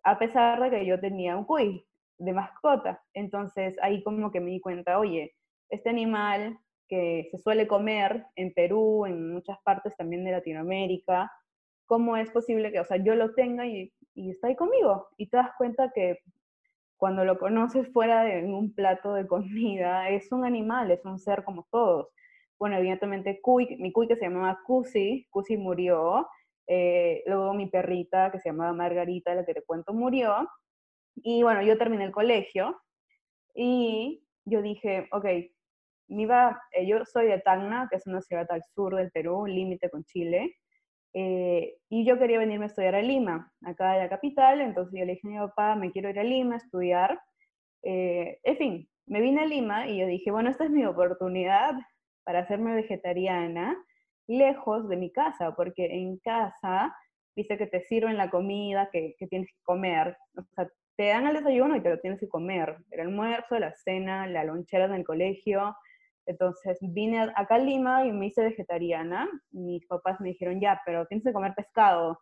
a 0.03 0.17
pesar 0.17 0.61
de 0.61 0.69
que 0.69 0.85
yo 0.85 0.99
tenía 0.99 1.35
un 1.35 1.43
cuy 1.43 1.85
de 2.17 2.33
mascota. 2.33 3.03
Entonces 3.13 3.75
ahí 3.81 4.03
como 4.03 4.31
que 4.31 4.39
me 4.39 4.51
di 4.51 4.59
cuenta, 4.59 4.99
oye, 4.99 5.35
este 5.69 5.89
animal 5.89 6.57
que 6.87 7.27
se 7.31 7.37
suele 7.37 7.67
comer 7.67 8.25
en 8.35 8.53
Perú, 8.53 9.05
en 9.05 9.33
muchas 9.33 9.57
partes 9.63 9.95
también 9.97 10.23
de 10.23 10.31
Latinoamérica, 10.31 11.31
¿cómo 11.87 12.17
es 12.17 12.29
posible 12.31 12.71
que, 12.71 12.79
o 12.79 12.85
sea, 12.85 12.97
yo 12.97 13.15
lo 13.15 13.33
tenga 13.33 13.65
y, 13.65 13.91
está 14.15 14.47
ahí 14.47 14.55
conmigo? 14.55 15.07
Y 15.17 15.27
te 15.27 15.37
das 15.37 15.49
cuenta 15.57 15.91
que 15.93 16.19
cuando 16.97 17.25
lo 17.25 17.37
conoces 17.37 17.91
fuera 17.91 18.23
de 18.23 18.43
un 18.45 18.73
plato 18.73 19.13
de 19.13 19.27
comida, 19.27 20.09
es 20.09 20.31
un 20.31 20.45
animal, 20.45 20.91
es 20.91 21.03
un 21.05 21.19
ser 21.19 21.43
como 21.43 21.67
todos 21.71 22.07
bueno, 22.59 22.77
evidentemente 22.77 23.39
Cuy, 23.41 23.75
mi 23.77 23.91
Cuy 23.91 24.07
que 24.07 24.15
se 24.15 24.25
llamaba 24.25 24.59
Cusi, 24.65 25.27
Cusi 25.29 25.57
murió, 25.57 26.27
eh, 26.67 27.23
luego 27.25 27.53
mi 27.53 27.67
perrita 27.67 28.31
que 28.31 28.39
se 28.39 28.49
llamaba 28.49 28.73
Margarita, 28.73 29.35
la 29.35 29.45
que 29.45 29.53
te 29.53 29.63
cuento, 29.63 29.93
murió, 29.93 30.49
y 31.15 31.43
bueno, 31.43 31.61
yo 31.61 31.77
terminé 31.77 32.05
el 32.05 32.11
colegio 32.11 32.81
y 33.53 34.23
yo 34.45 34.61
dije, 34.61 35.07
ok, 35.11 35.25
me 36.07 36.23
iba, 36.23 36.61
eh, 36.71 36.85
yo 36.85 37.03
soy 37.05 37.27
de 37.27 37.39
Tacna, 37.39 37.87
que 37.89 37.97
es 37.97 38.07
una 38.07 38.21
ciudad 38.21 38.45
al 38.49 38.63
sur 38.63 38.95
del 38.95 39.11
Perú, 39.11 39.45
límite 39.45 39.89
con 39.89 40.03
Chile, 40.03 40.55
eh, 41.13 41.77
y 41.89 42.05
yo 42.05 42.19
quería 42.19 42.39
venirme 42.39 42.65
a 42.65 42.67
estudiar 42.67 42.95
a 42.95 43.01
Lima, 43.01 43.51
acá 43.63 43.93
de 43.93 43.99
la 43.99 44.09
capital, 44.09 44.61
entonces 44.61 44.99
yo 44.99 45.05
le 45.05 45.13
dije 45.13 45.27
a 45.27 45.31
mi 45.31 45.37
papá, 45.37 45.75
me 45.75 45.91
quiero 45.91 46.09
ir 46.09 46.19
a 46.19 46.23
Lima 46.23 46.55
a 46.55 46.57
estudiar. 46.57 47.19
en 47.83 48.57
fin, 48.57 48.89
me 49.07 49.21
vine 49.21 49.41
a 49.41 49.45
Lima 49.45 49.87
y 49.87 49.99
yo 49.99 50.07
dije, 50.07 50.31
bueno, 50.31 50.49
esta 50.49 50.65
es 50.65 50.71
mi 50.71 50.85
oportunidad 50.85 51.75
para 52.23 52.39
hacerme 52.39 52.73
vegetariana 52.75 53.77
lejos 54.27 54.89
de 54.89 54.97
mi 54.97 55.11
casa, 55.11 55.55
porque 55.55 55.85
en 55.85 56.17
casa, 56.17 56.95
viste 57.35 57.57
que 57.57 57.67
te 57.67 57.81
sirven 57.81 58.17
la 58.17 58.29
comida 58.29 58.89
que, 58.91 59.15
tienes 59.29 59.49
que 59.49 59.61
comer, 59.63 60.17
o 60.35 60.43
sea, 60.55 60.69
te 60.97 61.07
dan 61.07 61.27
el 61.27 61.35
desayuno 61.35 61.75
y 61.75 61.81
te 61.81 61.89
lo 61.89 61.99
tienes 61.99 62.19
que 62.19 62.29
comer. 62.29 62.77
El 62.91 63.01
almuerzo, 63.01 63.59
la 63.59 63.73
cena, 63.73 64.27
la 64.27 64.43
lonchera 64.43 64.87
del 64.87 65.03
colegio. 65.03 65.75
Entonces 66.25 66.77
vine 66.81 67.31
acá 67.35 67.55
a 67.55 67.59
Lima 67.59 68.05
y 68.05 68.11
me 68.11 68.27
hice 68.27 68.43
vegetariana. 68.43 69.29
Mis 69.51 69.85
papás 69.87 70.19
me 70.19 70.29
dijeron, 70.29 70.59
ya, 70.59 70.81
pero 70.85 71.05
tienes 71.05 71.25
que 71.25 71.33
comer 71.33 71.53
pescado, 71.55 72.19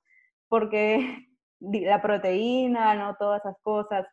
porque 0.50 1.28
la 1.60 2.02
proteína, 2.02 2.96
¿no? 2.96 3.16
Todas 3.16 3.42
esas 3.42 3.58
cosas. 3.62 4.08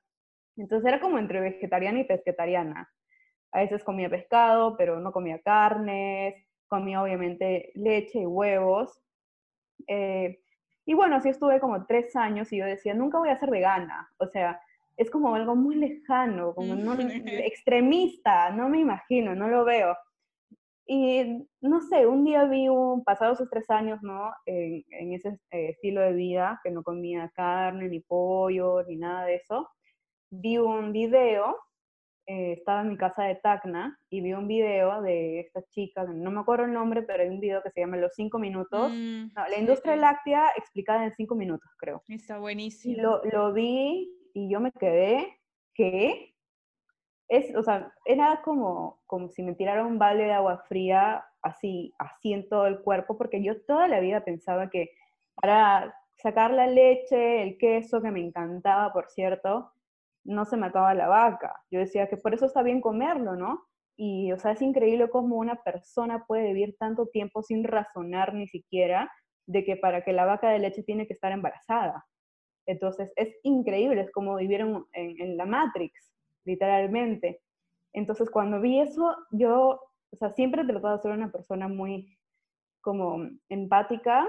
Entonces 0.56 0.86
era 0.88 1.00
como 1.00 1.18
entre 1.18 1.40
vegetariana 1.40 2.00
y 2.00 2.04
pesquetariana. 2.04 2.88
A 3.52 3.60
veces 3.60 3.82
comía 3.82 4.10
pescado, 4.10 4.76
pero 4.76 5.00
no 5.00 5.10
comía 5.12 5.40
carnes, 5.40 6.34
comía 6.68 7.02
obviamente 7.02 7.72
leche 7.74 8.20
y 8.20 8.26
huevos. 8.26 9.02
Eh, 9.88 10.39
y 10.87 10.94
bueno, 10.94 11.16
así 11.16 11.28
estuve 11.28 11.60
como 11.60 11.87
tres 11.87 12.16
años 12.16 12.52
y 12.52 12.58
yo 12.58 12.66
decía, 12.66 12.94
nunca 12.94 13.18
voy 13.18 13.28
a 13.28 13.38
ser 13.38 13.50
vegana. 13.50 14.10
O 14.18 14.26
sea, 14.26 14.60
es 14.96 15.10
como 15.10 15.34
algo 15.34 15.54
muy 15.54 15.76
lejano, 15.76 16.54
como 16.54 16.75
no, 16.75 16.94
extremista, 17.44 18.50
no 18.50 18.68
me 18.68 18.80
imagino, 18.80 19.34
no 19.34 19.49
lo 19.49 19.64
veo. 19.64 19.96
Y 20.87 21.46
no 21.60 21.80
sé, 21.82 22.06
un 22.06 22.25
día 22.25 22.44
vi, 22.44 22.68
un, 22.68 23.04
pasados 23.04 23.38
esos 23.38 23.50
tres 23.50 23.70
años, 23.70 24.02
¿no? 24.02 24.32
En, 24.44 24.84
en 24.90 25.12
ese 25.12 25.38
eh, 25.52 25.70
estilo 25.70 26.00
de 26.00 26.12
vida, 26.12 26.60
que 26.64 26.70
no 26.70 26.82
comía 26.82 27.30
carne, 27.34 27.88
ni 27.88 28.00
pollo, 28.00 28.82
ni 28.88 28.96
nada 28.96 29.26
de 29.26 29.37
eso, 29.37 29.68
vi 30.30 30.58
un 30.58 30.92
video 30.92 31.56
eh, 32.26 32.52
estaba 32.52 32.82
en 32.82 32.90
mi 32.90 32.96
casa 32.96 33.24
de 33.24 33.36
Tacna 33.36 33.98
y 34.08 34.20
vi 34.20 34.32
un 34.32 34.46
video 34.46 35.02
de 35.02 35.40
esta 35.40 35.62
chica, 35.68 36.04
no 36.04 36.30
me 36.30 36.40
acuerdo 36.40 36.64
el 36.64 36.72
nombre, 36.72 37.02
pero 37.02 37.22
hay 37.22 37.28
un 37.28 37.40
video 37.40 37.62
que 37.62 37.70
se 37.70 37.80
llama 37.80 37.96
Los 37.96 38.14
cinco 38.14 38.38
minutos. 38.38 38.92
Mm, 38.92 39.28
la 39.34 39.58
industria 39.58 39.96
láctea 39.96 40.48
explicada 40.56 41.04
en 41.04 41.14
cinco 41.14 41.34
minutos, 41.34 41.70
creo. 41.76 42.02
Está 42.08 42.38
buenísimo. 42.38 42.94
Y 42.94 43.00
lo, 43.00 43.22
lo 43.24 43.52
vi 43.52 44.12
y 44.34 44.50
yo 44.50 44.60
me 44.60 44.72
quedé, 44.72 45.40
¿qué? 45.74 46.34
Es, 47.28 47.54
o 47.54 47.62
sea, 47.62 47.92
era 48.04 48.42
como, 48.42 49.00
como 49.06 49.28
si 49.28 49.42
me 49.42 49.54
tirara 49.54 49.84
un 49.84 49.98
balde 49.98 50.24
de 50.24 50.32
agua 50.32 50.64
fría 50.68 51.24
así, 51.42 51.94
así 51.98 52.32
en 52.32 52.48
todo 52.48 52.66
el 52.66 52.80
cuerpo, 52.80 53.16
porque 53.16 53.42
yo 53.42 53.60
toda 53.62 53.88
la 53.88 54.00
vida 54.00 54.24
pensaba 54.24 54.68
que 54.70 54.90
para 55.34 55.94
sacar 56.16 56.50
la 56.50 56.66
leche, 56.66 57.42
el 57.42 57.56
queso, 57.58 58.02
que 58.02 58.10
me 58.10 58.20
encantaba, 58.20 58.92
por 58.92 59.08
cierto, 59.08 59.72
no 60.24 60.44
se 60.44 60.56
mataba 60.56 60.94
la 60.94 61.08
vaca. 61.08 61.62
Yo 61.70 61.80
decía 61.80 62.08
que 62.08 62.16
por 62.16 62.34
eso 62.34 62.46
está 62.46 62.62
bien 62.62 62.80
comerlo, 62.80 63.36
¿no? 63.36 63.66
Y, 63.96 64.32
o 64.32 64.38
sea, 64.38 64.52
es 64.52 64.62
increíble 64.62 65.10
cómo 65.10 65.36
una 65.36 65.62
persona 65.62 66.24
puede 66.26 66.52
vivir 66.52 66.76
tanto 66.78 67.06
tiempo 67.06 67.42
sin 67.42 67.64
razonar 67.64 68.34
ni 68.34 68.48
siquiera 68.48 69.10
de 69.46 69.64
que 69.64 69.76
para 69.76 70.02
que 70.04 70.12
la 70.12 70.24
vaca 70.24 70.50
de 70.50 70.58
leche 70.58 70.82
tiene 70.82 71.06
que 71.06 71.14
estar 71.14 71.32
embarazada. 71.32 72.06
Entonces, 72.66 73.12
es 73.16 73.34
increíble, 73.42 74.02
es 74.02 74.10
como 74.10 74.36
vivir 74.36 74.60
en, 74.60 74.86
en 74.92 75.36
la 75.36 75.44
Matrix, 75.44 76.12
literalmente. 76.44 77.40
Entonces, 77.92 78.30
cuando 78.30 78.60
vi 78.60 78.80
eso, 78.80 79.16
yo, 79.30 79.80
o 80.10 80.16
sea, 80.16 80.30
siempre 80.30 80.62
he 80.62 80.66
tratado 80.66 80.96
de 80.96 81.02
ser 81.02 81.12
una 81.12 81.32
persona 81.32 81.68
muy 81.68 82.16
como 82.80 83.28
empática 83.48 84.28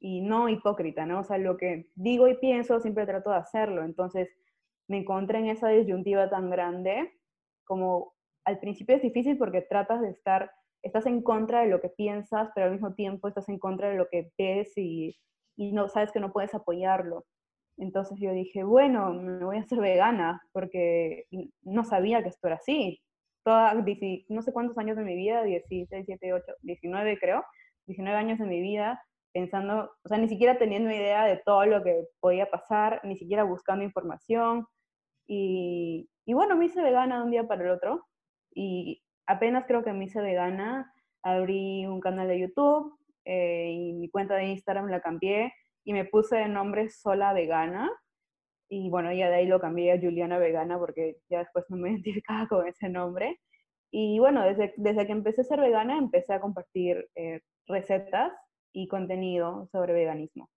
y 0.00 0.20
no 0.20 0.48
hipócrita, 0.48 1.06
¿no? 1.06 1.20
O 1.20 1.24
sea, 1.24 1.38
lo 1.38 1.56
que 1.56 1.90
digo 1.94 2.26
y 2.28 2.36
pienso, 2.38 2.80
siempre 2.80 3.06
trato 3.06 3.30
de 3.30 3.36
hacerlo. 3.36 3.84
Entonces, 3.84 4.28
me 4.92 4.98
encontré 4.98 5.38
en 5.38 5.46
esa 5.46 5.68
disyuntiva 5.68 6.28
tan 6.28 6.50
grande, 6.50 7.10
como 7.64 8.12
al 8.44 8.58
principio 8.60 8.96
es 8.96 9.02
difícil 9.02 9.38
porque 9.38 9.62
tratas 9.62 10.02
de 10.02 10.10
estar, 10.10 10.50
estás 10.82 11.06
en 11.06 11.22
contra 11.22 11.62
de 11.62 11.68
lo 11.68 11.80
que 11.80 11.88
piensas, 11.88 12.50
pero 12.54 12.66
al 12.66 12.72
mismo 12.72 12.92
tiempo 12.92 13.26
estás 13.26 13.48
en 13.48 13.58
contra 13.58 13.88
de 13.88 13.96
lo 13.96 14.06
que 14.10 14.30
ves 14.36 14.76
y, 14.76 15.16
y 15.56 15.72
no 15.72 15.88
sabes 15.88 16.12
que 16.12 16.20
no 16.20 16.30
puedes 16.30 16.54
apoyarlo. 16.54 17.24
Entonces 17.78 18.18
yo 18.20 18.32
dije, 18.34 18.64
bueno, 18.64 19.14
me 19.14 19.42
voy 19.42 19.56
a 19.56 19.62
hacer 19.62 19.80
vegana 19.80 20.42
porque 20.52 21.24
no 21.62 21.84
sabía 21.84 22.22
que 22.22 22.28
esto 22.28 22.48
era 22.48 22.56
así. 22.56 23.00
Toda, 23.44 23.72
no 24.28 24.42
sé 24.42 24.52
cuántos 24.52 24.76
años 24.76 24.98
de 24.98 25.04
mi 25.04 25.16
vida, 25.16 25.42
16, 25.42 25.88
17, 25.88 26.34
8, 26.34 26.52
19 26.60 27.18
creo, 27.18 27.42
19 27.86 28.18
años 28.18 28.38
de 28.38 28.44
mi 28.44 28.60
vida, 28.60 29.02
pensando, 29.32 29.90
o 30.04 30.08
sea, 30.08 30.18
ni 30.18 30.28
siquiera 30.28 30.58
teniendo 30.58 30.90
idea 30.90 31.24
de 31.24 31.38
todo 31.38 31.64
lo 31.64 31.82
que 31.82 32.04
podía 32.20 32.50
pasar, 32.50 33.00
ni 33.04 33.16
siquiera 33.16 33.42
buscando 33.42 33.84
información. 33.84 34.66
Y, 35.34 36.34
bueno, 36.34 36.56
me 36.56 36.66
hice 36.66 36.82
vegana 36.82 37.18
de 37.18 37.24
un 37.24 37.30
día 37.30 37.46
para 37.46 37.64
el 37.64 37.70
otro. 37.70 38.06
Y 38.54 39.02
apenas 39.26 39.64
creo 39.66 39.82
que 39.82 39.92
me 39.92 40.04
hice 40.04 40.20
vegana, 40.20 40.92
abrí 41.22 41.86
un 41.86 42.00
canal 42.00 42.28
de 42.28 42.40
YouTube 42.40 42.98
eh, 43.24 43.70
y 43.72 43.92
mi 43.94 44.10
cuenta 44.10 44.34
de 44.34 44.46
Instagram 44.46 44.88
la 44.88 45.00
cambié 45.00 45.52
y 45.84 45.94
me 45.94 46.04
puse 46.04 46.36
de 46.36 46.48
nombre 46.48 46.90
Sola 46.90 47.32
Vegana. 47.32 47.90
Y 48.68 48.90
bueno, 48.90 49.12
ya 49.12 49.30
de 49.30 49.36
ahí 49.36 49.46
lo 49.46 49.60
cambié 49.60 49.92
a 49.92 50.00
Juliana 50.00 50.38
Vegana 50.38 50.78
porque 50.78 51.16
ya 51.30 51.40
después 51.40 51.64
no 51.70 51.76
me 51.78 51.90
identificaba 51.92 52.46
con 52.48 52.66
ese 52.66 52.90
nombre. 52.90 53.40
Y 53.90 54.18
bueno, 54.18 54.42
desde, 54.42 54.74
desde 54.76 55.06
que 55.06 55.12
empecé 55.12 55.42
a 55.42 55.44
ser 55.44 55.60
vegana 55.60 55.98
empecé 55.98 56.34
a 56.34 56.40
compartir 56.40 57.08
eh, 57.14 57.40
recetas 57.66 58.32
y 58.72 58.88
contenido 58.88 59.68
sobre 59.72 59.92
veganismo. 59.92 60.48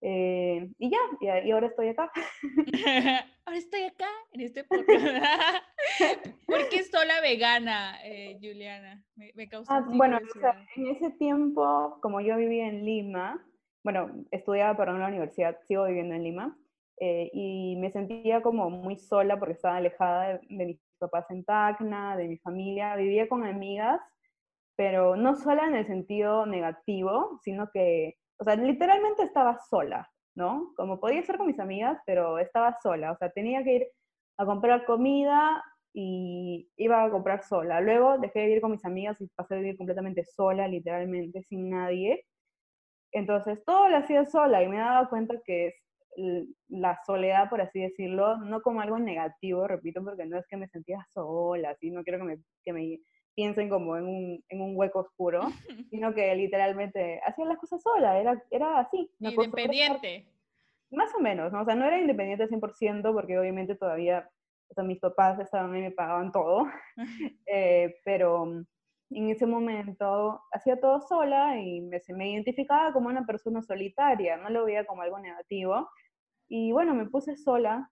Eh, 0.00 0.68
y 0.78 0.90
ya, 0.90 0.98
y, 1.44 1.50
ahora 1.50 1.68
estoy 1.68 1.88
acá. 1.88 2.10
ahora 3.44 3.58
estoy 3.58 3.82
acá 3.82 4.08
en 4.32 4.40
este 4.42 4.64
podcast. 4.64 5.64
¿Por 6.46 6.68
qué 6.68 6.82
sola 6.84 7.20
vegana, 7.20 7.98
eh, 8.04 8.38
Juliana? 8.40 9.04
Me, 9.14 9.32
me 9.34 9.48
ah, 9.68 9.84
Bueno, 9.88 10.18
en 10.76 10.86
ese 10.88 11.10
tiempo, 11.12 11.98
como 12.02 12.20
yo 12.20 12.36
vivía 12.36 12.68
en 12.68 12.84
Lima, 12.84 13.44
bueno, 13.82 14.24
estudiaba 14.30 14.76
para 14.76 14.94
una 14.94 15.08
universidad, 15.08 15.58
sigo 15.66 15.84
viviendo 15.84 16.14
en 16.14 16.24
Lima, 16.24 16.58
eh, 17.00 17.30
y 17.32 17.76
me 17.76 17.90
sentía 17.90 18.42
como 18.42 18.70
muy 18.70 18.96
sola 18.96 19.38
porque 19.38 19.54
estaba 19.54 19.76
alejada 19.76 20.28
de, 20.28 20.40
de 20.48 20.66
mis 20.66 20.80
papás 20.98 21.30
en 21.30 21.44
Tacna, 21.44 22.16
de 22.16 22.28
mi 22.28 22.38
familia, 22.38 22.96
vivía 22.96 23.28
con 23.28 23.44
amigas 23.44 24.00
pero 24.76 25.16
no 25.16 25.34
sola 25.36 25.66
en 25.66 25.74
el 25.74 25.86
sentido 25.86 26.46
negativo, 26.46 27.40
sino 27.42 27.70
que, 27.72 28.18
o 28.38 28.44
sea, 28.44 28.56
literalmente 28.56 29.22
estaba 29.22 29.58
sola, 29.58 30.08
¿no? 30.34 30.72
Como 30.76 31.00
podía 31.00 31.22
ser 31.22 31.38
con 31.38 31.46
mis 31.46 31.58
amigas, 31.60 31.98
pero 32.06 32.38
estaba 32.38 32.76
sola, 32.82 33.12
o 33.12 33.16
sea, 33.16 33.30
tenía 33.30 33.62
que 33.64 33.74
ir 33.74 33.86
a 34.38 34.44
comprar 34.44 34.84
comida 34.84 35.62
y 35.94 36.68
iba 36.76 37.04
a 37.04 37.10
comprar 37.10 37.42
sola. 37.42 37.80
Luego 37.80 38.18
dejé 38.18 38.40
de 38.40 38.46
vivir 38.46 38.60
con 38.60 38.72
mis 38.72 38.84
amigas 38.84 39.20
y 39.20 39.28
pasé 39.34 39.54
a 39.54 39.58
vivir 39.58 39.78
completamente 39.78 40.24
sola, 40.24 40.68
literalmente, 40.68 41.42
sin 41.44 41.70
nadie. 41.70 42.24
Entonces, 43.12 43.64
todo 43.64 43.88
lo 43.88 43.96
hacía 43.96 44.26
sola 44.26 44.62
y 44.62 44.68
me 44.68 44.78
daba 44.78 45.08
cuenta 45.08 45.34
que 45.44 45.68
es 45.68 45.74
la 46.68 46.98
soledad, 47.06 47.48
por 47.48 47.60
así 47.60 47.80
decirlo, 47.80 48.38
no 48.38 48.60
como 48.62 48.80
algo 48.80 48.98
negativo, 48.98 49.66
repito, 49.66 50.02
porque 50.04 50.26
no 50.26 50.38
es 50.38 50.46
que 50.48 50.56
me 50.56 50.68
sentía 50.68 51.06
sola, 51.10 51.70
así, 51.70 51.90
no 51.90 52.02
quiero 52.04 52.26
que 52.64 52.72
me 52.72 52.98
piensen 53.36 53.68
como 53.68 53.96
en 53.96 54.06
un, 54.06 54.44
en 54.48 54.60
un 54.62 54.72
hueco 54.74 55.00
oscuro, 55.00 55.42
sino 55.90 56.12
que 56.14 56.34
literalmente 56.34 57.20
hacía 57.24 57.44
las 57.44 57.58
cosas 57.58 57.82
sola, 57.82 58.18
era, 58.18 58.42
era 58.50 58.80
así. 58.80 59.08
Independiente. 59.20 60.26
Más 60.90 61.14
o 61.14 61.20
menos, 61.20 61.52
¿no? 61.52 61.62
O 61.62 61.64
sea, 61.64 61.74
no 61.74 61.84
era 61.84 62.00
independiente 62.00 62.48
100% 62.48 63.12
porque 63.12 63.38
obviamente 63.38 63.74
todavía, 63.74 64.28
o 64.70 64.74
sea, 64.74 64.84
mis 64.84 64.98
papás 64.98 65.38
estaban 65.38 65.76
y 65.76 65.82
me 65.82 65.90
pagaban 65.90 66.32
todo, 66.32 66.66
eh, 67.46 67.96
pero 68.04 68.64
en 69.10 69.30
ese 69.30 69.46
momento 69.46 70.40
hacía 70.50 70.80
todo 70.80 71.00
sola 71.02 71.60
y 71.60 71.82
me, 71.82 72.00
me 72.16 72.32
identificaba 72.32 72.92
como 72.92 73.08
una 73.08 73.26
persona 73.26 73.62
solitaria, 73.62 74.38
no 74.38 74.48
lo 74.48 74.64
veía 74.64 74.86
como 74.86 75.02
algo 75.02 75.18
negativo. 75.18 75.88
Y 76.48 76.72
bueno, 76.72 76.94
me 76.94 77.06
puse 77.06 77.36
sola 77.36 77.90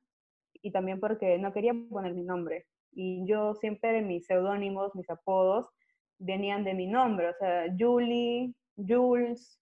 y 0.62 0.70
también 0.70 1.00
porque 1.00 1.36
no 1.38 1.52
quería 1.52 1.74
poner 1.90 2.14
mi 2.14 2.22
nombre 2.22 2.66
y 2.94 3.26
yo 3.26 3.54
siempre 3.54 4.02
mis 4.02 4.26
seudónimos, 4.26 4.94
mis 4.94 5.08
apodos, 5.10 5.68
venían 6.18 6.64
de 6.64 6.74
mi 6.74 6.86
nombre, 6.86 7.28
o 7.28 7.34
sea, 7.34 7.66
Julie, 7.78 8.54
Jules, 8.76 9.60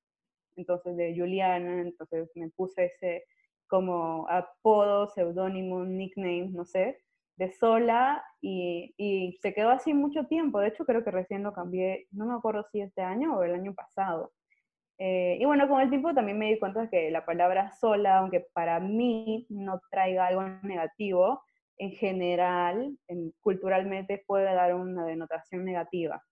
entonces 0.57 0.97
de 0.97 1.15
Juliana, 1.17 1.81
entonces 1.81 2.31
me 2.35 2.51
puse 2.51 2.87
ese 2.87 3.25
como 3.67 4.29
apodo, 4.29 5.09
seudónimo, 5.09 5.85
nickname, 5.85 6.51
no 6.51 6.65
sé, 6.65 6.99
de 7.37 7.51
sola 7.53 8.23
y, 8.43 8.95
y, 8.99 9.39
se 9.41 9.55
quedó 9.55 9.71
así 9.71 9.95
mucho 9.95 10.27
tiempo. 10.27 10.61
De 10.61 10.69
hecho, 10.69 10.85
creo 10.85 11.03
que 11.03 11.11
recién 11.11 11.43
lo 11.43 11.55
cambié, 11.55 12.07
no 12.11 12.27
me 12.27 12.35
acuerdo 12.35 12.67
si 12.71 12.83
este 12.83 13.01
año 13.01 13.35
o 13.37 13.43
el 13.43 13.55
año 13.55 13.75
pasado. 13.75 14.33
Eh, 14.99 15.39
y 15.41 15.45
bueno, 15.47 15.69
con 15.69 15.81
el 15.81 15.89
tiempo 15.89 16.15
también 16.15 16.39
me 16.39 16.51
di 16.51 16.59
cuenta 16.59 16.89
que 16.89 17.11
la 17.11 17.25
palabra 17.25 17.73
sola, 17.73 18.19
aunque 18.19 18.47
para 18.53 18.79
mí 18.79 19.47
no 19.49 19.81
traiga 19.91 20.27
algo 20.27 20.43
negativo, 20.63 21.43
en 21.83 21.91
general, 21.91 22.97
culturalmente, 23.41 24.23
puede 24.25 24.45
dar 24.45 24.73
una 24.73 25.05
denotación 25.05 25.65
negativa. 25.65 26.25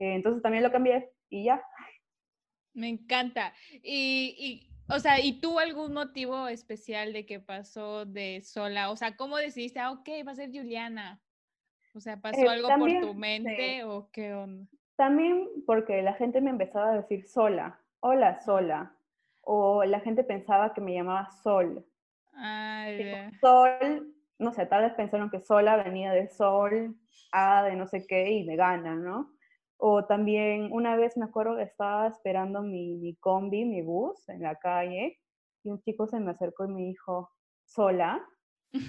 Eh, 0.00 0.14
entonces 0.14 0.42
también 0.42 0.64
lo 0.64 0.72
cambié 0.72 1.12
y 1.28 1.44
ya. 1.44 1.62
Me 2.74 2.88
encanta. 2.88 3.54
Y, 3.84 4.34
y, 4.36 4.92
o 4.92 4.98
sea, 4.98 5.20
¿y 5.20 5.40
tú 5.40 5.60
algún 5.60 5.92
motivo 5.92 6.48
especial 6.48 7.12
de 7.12 7.24
que 7.24 7.38
pasó 7.38 8.04
de 8.04 8.40
sola? 8.40 8.90
O 8.90 8.96
sea, 8.96 9.14
¿cómo 9.14 9.36
decidiste, 9.36 9.78
ah, 9.78 9.92
ok, 9.92 10.08
va 10.26 10.32
a 10.32 10.34
ser 10.34 10.50
Juliana? 10.50 11.22
O 11.94 12.00
sea, 12.00 12.20
¿pasó 12.20 12.40
eh, 12.40 12.48
algo 12.48 12.68
por 12.76 13.00
tu 13.00 13.14
mente 13.14 13.84
o 13.84 14.10
qué 14.10 14.34
onda? 14.34 14.66
También 14.96 15.46
porque 15.66 16.02
la 16.02 16.14
gente 16.14 16.40
me 16.40 16.50
empezaba 16.50 16.90
a 16.90 16.96
decir 16.96 17.28
sola, 17.28 17.78
hola, 18.00 18.40
sola. 18.40 18.96
O 19.42 19.84
la 19.84 20.00
gente 20.00 20.24
pensaba 20.24 20.74
que 20.74 20.80
me 20.80 20.94
llamaba 20.94 21.30
Sol. 21.42 21.86
Ah, 22.34 22.88
Sol, 23.40 24.14
no 24.40 24.52
sé, 24.52 24.66
tal 24.66 24.82
vez 24.82 24.94
pensaron 24.94 25.30
que 25.30 25.40
sola 25.40 25.76
venía 25.76 26.12
de 26.12 26.28
sol, 26.28 26.96
A 27.30 27.62
de 27.62 27.76
no 27.76 27.86
sé 27.86 28.06
qué 28.06 28.30
y 28.30 28.46
de 28.46 28.56
gana, 28.56 28.96
¿no? 28.96 29.30
O 29.76 30.04
también 30.04 30.70
una 30.72 30.96
vez 30.96 31.16
me 31.16 31.26
acuerdo 31.26 31.56
que 31.56 31.62
estaba 31.62 32.08
esperando 32.08 32.62
mi, 32.62 32.96
mi 32.96 33.14
combi, 33.16 33.64
mi 33.64 33.82
bus 33.82 34.28
en 34.28 34.42
la 34.42 34.56
calle 34.56 35.18
y 35.62 35.70
un 35.70 35.80
chico 35.80 36.06
se 36.06 36.18
me 36.20 36.32
acercó 36.32 36.64
y 36.64 36.68
me 36.68 36.82
dijo, 36.82 37.30
sola. 37.64 38.20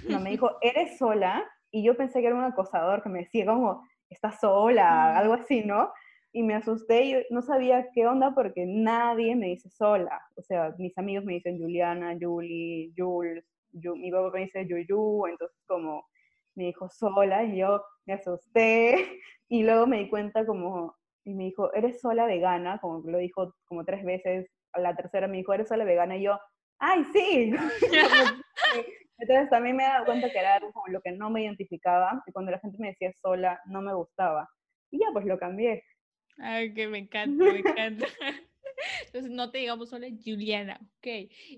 No, 0.09 0.19
me 0.19 0.31
dijo, 0.31 0.51
¿eres 0.61 0.97
sola? 0.97 1.43
Y 1.69 1.83
yo 1.83 1.95
pensé 1.95 2.21
que 2.21 2.27
era 2.27 2.35
un 2.35 2.43
acosador 2.43 3.03
que 3.03 3.09
me 3.09 3.19
decía 3.19 3.45
como, 3.45 3.83
estás 4.09 4.39
sola, 4.39 5.17
algo 5.17 5.33
así, 5.33 5.63
¿no? 5.63 5.91
Y 6.33 6.43
me 6.43 6.55
asusté 6.55 7.03
y 7.05 7.25
no 7.29 7.41
sabía 7.41 7.89
qué 7.93 8.07
onda 8.07 8.33
porque 8.33 8.65
nadie 8.65 9.35
me 9.35 9.47
dice 9.47 9.69
sola. 9.69 10.21
O 10.35 10.41
sea, 10.41 10.73
mis 10.77 10.97
amigos 10.97 11.25
me 11.25 11.33
dicen 11.33 11.59
Juliana, 11.59 12.17
Julie, 12.19 12.93
Jules, 12.95 13.45
mi 13.73 14.11
papá 14.11 14.31
me 14.33 14.41
dice 14.41 14.67
Yuyu, 14.67 15.27
entonces 15.27 15.57
como 15.67 16.05
me 16.55 16.65
dijo 16.65 16.89
sola 16.89 17.43
y 17.43 17.57
yo 17.57 17.83
me 18.05 18.13
asusté 18.13 19.19
y 19.49 19.63
luego 19.63 19.87
me 19.87 19.99
di 19.99 20.09
cuenta 20.09 20.45
como, 20.45 20.95
y 21.23 21.33
me 21.33 21.45
dijo, 21.45 21.73
¿eres 21.73 22.01
sola 22.01 22.25
vegana? 22.25 22.79
Como 22.79 23.01
lo 23.09 23.17
dijo 23.17 23.55
como 23.65 23.85
tres 23.85 24.03
veces, 24.03 24.47
la 24.75 24.95
tercera 24.95 25.27
me 25.27 25.37
dijo, 25.37 25.53
¿eres 25.53 25.67
sola 25.67 25.83
vegana? 25.85 26.17
Y 26.17 26.23
yo, 26.23 26.39
¡ay, 26.79 27.03
sí! 27.13 27.53
Entonces 29.17 29.49
también 29.51 29.75
me 29.75 29.83
dado 29.83 30.05
cuenta 30.05 30.31
que 30.31 30.39
era 30.39 30.55
algo 30.55 30.71
como 30.71 30.87
lo 30.87 30.99
que 31.01 31.11
no 31.11 31.29
me 31.29 31.43
identificaba 31.43 32.23
y 32.25 32.31
cuando 32.31 32.51
la 32.51 32.59
gente 32.59 32.77
me 32.79 32.87
decía 32.87 33.11
sola 33.21 33.61
no 33.65 33.81
me 33.81 33.93
gustaba. 33.93 34.49
Y 34.89 34.99
ya, 34.99 35.07
pues 35.13 35.25
lo 35.25 35.37
cambié. 35.37 35.83
Ay, 36.39 36.73
que 36.73 36.87
me 36.87 36.97
encanta, 36.97 37.43
me 37.43 37.59
encanta. 37.59 38.07
Entonces 39.05 39.31
no 39.31 39.51
te 39.51 39.59
digamos 39.59 39.89
sola 39.89 40.07
Juliana, 40.23 40.79
ok. 40.97 41.07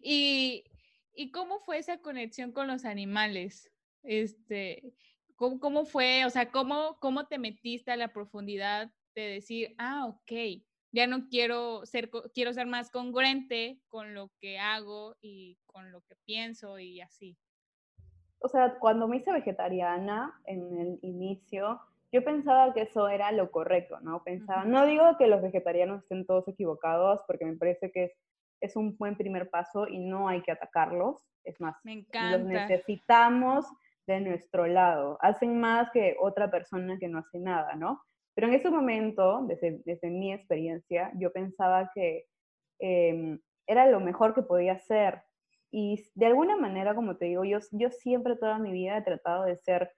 Y, 0.03 0.65
¿y 1.13 1.31
cómo 1.31 1.59
fue 1.59 1.77
esa 1.77 1.99
conexión 1.99 2.51
con 2.51 2.67
los 2.67 2.85
animales? 2.85 3.71
Este, 4.03 4.93
¿cómo, 5.35 5.59
¿Cómo 5.59 5.85
fue? 5.85 6.25
O 6.25 6.29
sea, 6.29 6.51
¿cómo, 6.51 6.97
¿cómo 6.99 7.27
te 7.27 7.37
metiste 7.37 7.91
a 7.91 7.97
la 7.97 8.13
profundidad 8.13 8.91
de 9.15 9.21
decir, 9.21 9.75
ah, 9.77 10.07
ok, 10.07 10.63
ya 10.91 11.07
no 11.07 11.27
quiero 11.29 11.85
ser, 11.85 12.09
quiero 12.33 12.53
ser 12.53 12.67
más 12.67 12.89
congruente 12.89 13.79
con 13.87 14.13
lo 14.13 14.31
que 14.39 14.59
hago 14.59 15.15
y 15.21 15.57
con 15.65 15.91
lo 15.91 16.01
que 16.01 16.15
pienso 16.25 16.79
y 16.79 17.01
así? 17.01 17.37
o 18.43 18.49
sea, 18.49 18.77
cuando 18.77 19.07
me 19.07 19.17
hice 19.17 19.31
vegetariana 19.31 20.37
en 20.45 20.77
el 20.77 20.99
inicio, 21.01 21.79
yo 22.11 22.23
pensaba 22.23 22.73
que 22.73 22.81
eso 22.81 23.07
era 23.07 23.31
lo 23.31 23.49
correcto, 23.51 23.99
¿no? 24.01 24.21
Pensaba, 24.21 24.65
no 24.65 24.85
digo 24.85 25.17
que 25.17 25.27
los 25.27 25.41
vegetarianos 25.41 26.03
estén 26.03 26.25
todos 26.25 26.45
equivocados, 26.49 27.21
porque 27.25 27.45
me 27.45 27.55
parece 27.55 27.91
que 27.91 28.03
es, 28.03 28.11
es 28.63 28.75
un 28.75 28.97
buen 28.97 29.15
primer 29.15 29.49
paso 29.49 29.87
y 29.87 29.99
no 29.99 30.27
hay 30.27 30.41
que 30.41 30.51
atacarlos. 30.51 31.21
Es 31.43 31.59
más, 31.59 31.75
los 31.83 32.43
necesitamos 32.43 33.65
de 34.07 34.21
nuestro 34.21 34.65
lado. 34.67 35.17
Hacen 35.21 35.59
más 35.59 35.89
que 35.91 36.15
otra 36.19 36.49
persona 36.49 36.97
que 36.97 37.07
no 37.07 37.19
hace 37.19 37.39
nada, 37.39 37.75
¿no? 37.75 38.01
Pero 38.35 38.47
en 38.47 38.53
ese 38.53 38.69
momento, 38.69 39.41
desde, 39.47 39.81
desde 39.85 40.09
mi 40.09 40.33
experiencia, 40.33 41.11
yo 41.15 41.31
pensaba 41.31 41.91
que 41.93 42.25
em, 42.79 43.39
era 43.67 43.85
lo 43.87 43.99
mejor 43.99 44.33
que 44.33 44.41
podía 44.41 44.73
hacer, 44.73 45.21
y 45.75 46.05
de 46.13 46.27
alguna 46.27 46.55
manera, 46.55 46.93
como 46.93 47.17
te 47.17 47.25
digo, 47.25 47.43
yo, 47.45 47.57
yo 47.71 47.89
siempre 47.89 48.35
toda 48.35 48.59
mi 48.59 48.71
vida 48.71 48.95
he 48.95 49.01
tratado 49.01 49.45
de 49.45 49.57
ser 49.57 49.91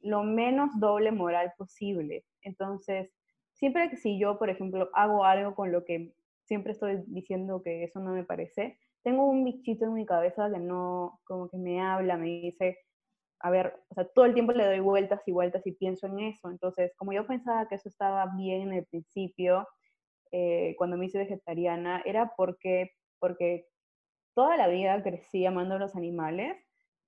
lo 0.00 0.24
menos 0.24 0.70
doble 0.80 1.12
moral 1.12 1.52
posible. 1.56 2.24
Entonces, 2.42 3.12
siempre 3.52 3.90
que 3.90 3.96
si 3.96 4.18
yo, 4.18 4.40
por 4.40 4.50
ejemplo, 4.50 4.90
hago 4.92 5.24
algo 5.24 5.54
con 5.54 5.70
lo 5.70 5.84
que 5.84 6.12
siempre 6.52 6.72
estoy 6.72 7.02
diciendo 7.06 7.62
que 7.62 7.82
eso 7.82 7.98
no 7.98 8.12
me 8.12 8.24
parece, 8.24 8.78
tengo 9.02 9.24
un 9.26 9.42
bichito 9.42 9.86
en 9.86 9.94
mi 9.94 10.04
cabeza 10.04 10.50
que 10.52 10.58
no, 10.58 11.18
como 11.24 11.48
que 11.48 11.56
me 11.56 11.80
habla, 11.80 12.18
me 12.18 12.26
dice, 12.26 12.76
a 13.40 13.48
ver, 13.48 13.74
o 13.88 13.94
sea, 13.94 14.06
todo 14.14 14.26
el 14.26 14.34
tiempo 14.34 14.52
le 14.52 14.66
doy 14.66 14.80
vueltas 14.80 15.22
y 15.26 15.32
vueltas 15.32 15.66
y 15.66 15.72
pienso 15.72 16.06
en 16.08 16.18
eso. 16.18 16.50
Entonces, 16.50 16.92
como 16.98 17.14
yo 17.14 17.26
pensaba 17.26 17.66
que 17.68 17.76
eso 17.76 17.88
estaba 17.88 18.26
bien 18.36 18.68
en 18.68 18.72
el 18.74 18.84
principio, 18.84 19.66
eh, 20.30 20.74
cuando 20.76 20.98
me 20.98 21.06
hice 21.06 21.16
vegetariana, 21.16 22.02
era 22.04 22.34
porque, 22.36 22.90
porque 23.18 23.66
toda 24.34 24.58
la 24.58 24.68
vida 24.68 25.02
crecí 25.02 25.46
amando 25.46 25.76
a 25.76 25.78
los 25.78 25.96
animales 25.96 26.54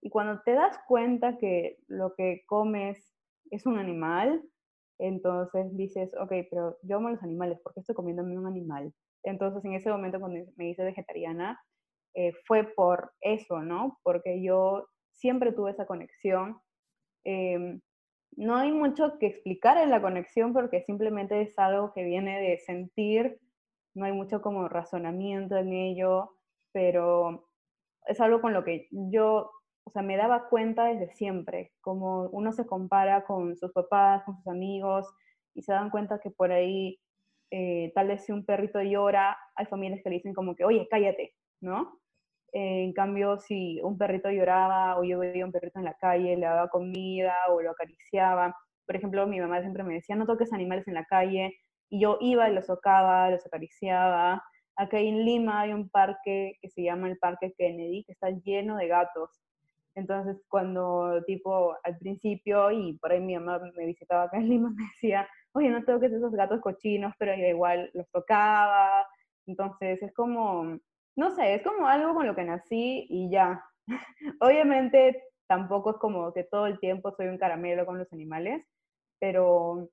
y 0.00 0.09
cuando 0.09 0.40
te 0.40 0.52
das 0.54 0.78
cuenta 0.88 1.37
que 1.37 1.76
lo 1.87 2.14
que 2.14 2.44
comes 2.46 3.14
es 3.50 3.66
un 3.66 3.78
animal, 3.78 4.42
entonces 4.98 5.76
dices, 5.76 6.14
ok, 6.18 6.33
pero 6.50 6.78
yo 6.80 6.96
amo 6.96 7.09
a 7.09 7.12
los 7.12 7.22
animales, 7.22 7.61
¿por 7.61 7.74
qué 7.74 7.80
estoy 7.80 7.94
comiéndome 7.94 8.38
un 8.38 8.46
animal? 8.46 8.94
Entonces 9.24 9.64
en 9.64 9.74
ese 9.74 9.90
momento 9.90 10.20
cuando 10.20 10.40
me 10.56 10.70
hice 10.70 10.84
vegetariana 10.84 11.60
eh, 12.14 12.32
fue 12.46 12.64
por 12.74 13.12
eso, 13.20 13.60
¿no? 13.62 13.98
Porque 14.02 14.42
yo 14.42 14.87
siempre 15.12 15.52
tuve 15.52 15.72
esa 15.72 15.87
conexión. 15.87 16.60
Em, 17.24 17.80
no 18.37 18.56
hay 18.56 18.72
mucho 18.72 19.18
que 19.18 19.26
explicar 19.26 19.78
en 19.78 19.90
la 19.90 20.02
conexión 20.02 20.52
porque 20.52 20.82
simplemente 20.82 21.40
es 21.42 21.58
algo 21.58 21.92
que 21.94 22.04
viene 22.04 22.40
de 22.40 22.58
sentir, 22.58 23.40
no 23.94 24.06
hay 24.06 24.12
mucho 24.12 24.42
como 24.42 24.68
razonamiento 24.68 25.56
en 25.56 25.72
ello 25.72 26.34
pero 26.74 27.48
es 28.06 28.20
algo 28.20 28.42
con 28.42 28.52
lo 28.52 28.64
que 28.64 28.88
yo, 28.90 29.50
o 29.84 29.90
sea, 29.90 30.02
me 30.02 30.16
daba 30.16 30.48
cuenta 30.48 30.87
desde 30.87 31.14
siempre, 31.14 31.72
como 31.80 32.24
uno 32.30 32.52
se 32.52 32.66
compara 32.66 33.24
con 33.24 33.56
sus 33.56 33.72
papás, 33.72 34.24
con 34.24 34.37
sus 34.37 34.48
amigos, 34.48 35.06
y 35.54 35.62
se 35.62 35.72
dan 35.72 35.88
cuenta 35.88 36.18
que 36.18 36.30
por 36.30 36.50
ahí, 36.50 36.98
eh, 37.50 37.92
tal 37.94 38.09
vez 38.09 38.24
si 38.24 38.33
un 38.33 38.44
perrito 38.44 38.80
llora, 38.83 39.37
hay 39.57 39.66
familias 39.66 40.00
que 40.02 40.11
le 40.11 40.16
dicen 40.16 40.35
como 40.35 40.54
que, 40.54 40.64
oye, 40.64 40.87
cállate, 40.90 41.35
¿no? 41.61 42.00
en 42.54 42.92
cambio, 42.92 43.38
si 43.40 43.80
un 43.83 43.98
perrito 43.98 44.30
lloraba 44.30 44.96
o 44.98 45.04
yo 45.04 45.18
veía 45.18 45.44
un 45.44 45.50
perrito 45.50 45.80
en 45.80 45.85
la 45.85 45.94
calle, 45.94 46.37
le 46.37 46.46
daba 46.46 46.68
comida 46.68 47.35
o 47.50 47.61
lo 47.61 47.72
acariciaba. 47.72 48.54
Por 48.87 48.94
ejemplo, 48.96 49.26
mi 49.26 49.40
mamá 49.40 49.61
siempre 49.61 49.83
me 49.83 49.94
decía, 49.94 50.14
no 50.14 50.24
toques 50.24 50.52
animales 50.52 50.87
en 50.87 50.94
la 50.94 51.04
calle. 51.04 51.52
Y 51.90 52.00
yo 52.00 52.16
iba 52.20 52.48
y 52.48 52.54
los 52.54 52.66
tocaba, 52.66 53.28
los 53.30 53.44
acariciaba. 53.44 54.42
Acá 54.76 55.00
en 55.00 55.24
Lima 55.24 55.62
hay 55.62 55.72
un 55.72 55.88
parque 55.90 56.57
que 56.61 56.70
se 56.70 56.83
llama 56.85 57.09
el 57.09 57.18
Parque 57.18 57.52
Kennedy, 57.59 58.04
que 58.04 58.12
está 58.12 58.30
lleno 58.30 58.76
de 58.76 58.87
gatos. 58.87 59.30
Entonces, 59.94 60.42
cuando, 60.48 61.22
tipo, 61.26 61.76
al 61.85 61.98
principio, 61.98 62.70
y 62.70 62.94
por 62.98 63.12
ahí 63.12 63.20
mi 63.20 63.37
mamá 63.37 63.61
me 63.76 63.87
visitaba 63.87 64.24
acá 64.24 64.38
en 64.38 64.48
Lima, 64.48 64.70
me 64.76 64.85
decía, 64.85 65.28
oye, 65.52 65.70
no 65.70 65.85
tengo 65.85 66.00
que 66.00 66.07
esos 66.07 66.33
gatos 66.33 66.61
cochinos, 66.61 67.14
pero 67.18 67.35
igual 67.35 67.90
los 67.94 68.09
tocaba. 68.11 69.07
Entonces, 69.46 70.02
es 70.02 70.12
como, 70.14 70.78
no 71.16 71.30
sé, 71.37 71.54
es 71.54 71.62
como 71.62 71.87
algo 71.87 72.14
con 72.14 72.26
lo 72.26 72.35
que 72.35 72.44
nací 72.44 73.07
y 73.09 73.30
ya. 73.30 73.64
Obviamente, 74.40 75.22
tampoco 75.46 75.90
es 75.92 75.96
como 75.98 76.33
que 76.33 76.44
todo 76.44 76.66
el 76.66 76.78
tiempo 76.80 77.12
soy 77.12 77.28
un 77.28 77.38
caramelo 77.38 77.87
con 77.87 77.98
los 77.98 78.12
animales, 78.12 78.66
pero 79.20 79.90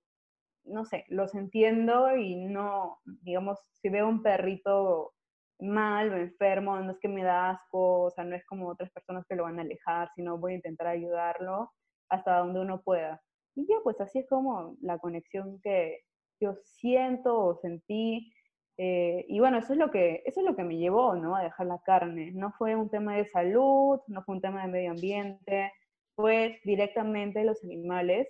no 0.63 0.85
sé, 0.85 1.05
los 1.09 1.33
entiendo 1.35 2.15
y 2.15 2.35
no, 2.35 2.99
digamos, 3.05 3.59
si 3.81 3.89
veo 3.89 4.07
un 4.07 4.21
perrito 4.21 5.13
mal 5.61 6.11
o 6.11 6.17
enfermo, 6.17 6.79
no 6.79 6.91
es 6.91 6.99
que 6.99 7.07
me 7.07 7.23
da 7.23 7.51
asco, 7.51 8.03
o 8.03 8.11
sea, 8.11 8.23
no 8.23 8.35
es 8.35 8.45
como 8.45 8.67
otras 8.67 8.91
personas 8.91 9.25
que 9.27 9.35
lo 9.35 9.43
van 9.43 9.59
a 9.59 9.61
alejar, 9.61 10.09
sino 10.15 10.37
voy 10.37 10.53
a 10.53 10.55
intentar 10.55 10.87
ayudarlo 10.87 11.71
hasta 12.09 12.39
donde 12.39 12.59
uno 12.59 12.81
pueda. 12.81 13.21
Y 13.55 13.67
ya, 13.67 13.75
pues 13.83 13.99
así 14.01 14.19
es 14.19 14.27
como 14.27 14.75
la 14.81 14.97
conexión 14.97 15.59
que 15.61 15.99
yo 16.39 16.55
siento 16.63 17.37
o 17.37 17.55
sentí. 17.55 18.33
Eh, 18.77 19.25
y 19.27 19.39
bueno, 19.39 19.59
eso 19.59 19.73
es, 19.73 19.79
lo 19.79 19.91
que, 19.91 20.23
eso 20.25 20.39
es 20.39 20.45
lo 20.45 20.55
que 20.55 20.63
me 20.63 20.77
llevó, 20.77 21.15
¿no? 21.15 21.35
A 21.35 21.43
dejar 21.43 21.67
la 21.67 21.79
carne. 21.79 22.31
No 22.33 22.51
fue 22.57 22.75
un 22.75 22.89
tema 22.89 23.15
de 23.15 23.25
salud, 23.25 23.99
no 24.07 24.23
fue 24.23 24.35
un 24.35 24.41
tema 24.41 24.63
de 24.63 24.71
medio 24.71 24.91
ambiente, 24.91 25.71
fue 26.15 26.59
directamente 26.63 27.43
los 27.43 27.63
animales. 27.63 28.27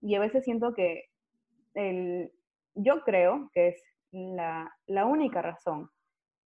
Y 0.00 0.14
a 0.16 0.20
veces 0.20 0.44
siento 0.44 0.74
que 0.74 1.04
yo 2.74 3.00
creo 3.04 3.50
que 3.52 3.68
es 3.68 3.82
la, 4.10 4.70
la 4.86 5.06
única 5.06 5.42
razón. 5.42 5.88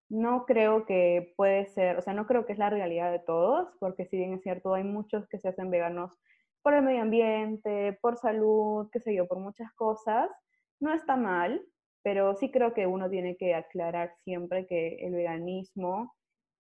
No 0.09 0.47
creo 0.47 0.87
que 0.87 1.33
puede 1.37 1.67
ser, 1.67 1.97
o 1.99 2.03
sea, 2.03 2.15
no 2.15 2.27
creo 2.27 2.47
que 2.47 2.53
es 2.53 2.59
la 2.59 2.71
realidad 2.71 3.11
de 3.11 3.19
todos, 3.19 3.69
porque 3.81 4.07
si 4.07 4.17
bien 4.17 4.35
es 4.35 4.43
cierto, 4.43 4.75
hay 4.75 4.85
muchos 4.85 5.29
que 5.29 5.39
se 5.39 5.49
hacen 5.49 5.71
veganos 5.71 6.13
por 6.63 6.75
el 6.75 6.83
medio 6.83 7.03
ambiente, 7.03 7.99
por 8.01 8.17
salud, 8.17 8.89
qué 8.93 9.01
sé 9.01 9.15
yo, 9.15 9.27
por 9.27 9.39
muchas 9.39 9.73
cosas, 9.75 10.31
no 10.81 10.93
está 10.93 11.17
mal, 11.17 11.65
pero 12.03 12.37
sí 12.37 12.51
creo 12.51 12.73
que 12.73 12.87
uno 12.87 13.11
tiene 13.11 13.37
que 13.37 13.55
aclarar 13.55 14.15
siempre 14.23 14.67
que 14.67 14.97
el 15.07 15.15
veganismo 15.15 16.15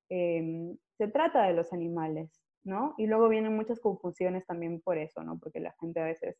em, 0.08 0.76
se 0.98 1.08
trata 1.08 1.44
de 1.46 1.52
los 1.54 1.72
animales, 1.72 2.40
¿no? 2.64 2.94
Y 2.98 3.06
luego 3.06 3.28
vienen 3.28 3.54
muchas 3.54 3.80
confusiones 3.80 4.44
también 4.46 4.80
por 4.80 4.98
eso, 4.98 5.22
¿no? 5.22 5.38
Porque 5.38 5.60
la 5.60 5.74
gente 5.80 6.00
a 6.00 6.04
veces 6.04 6.36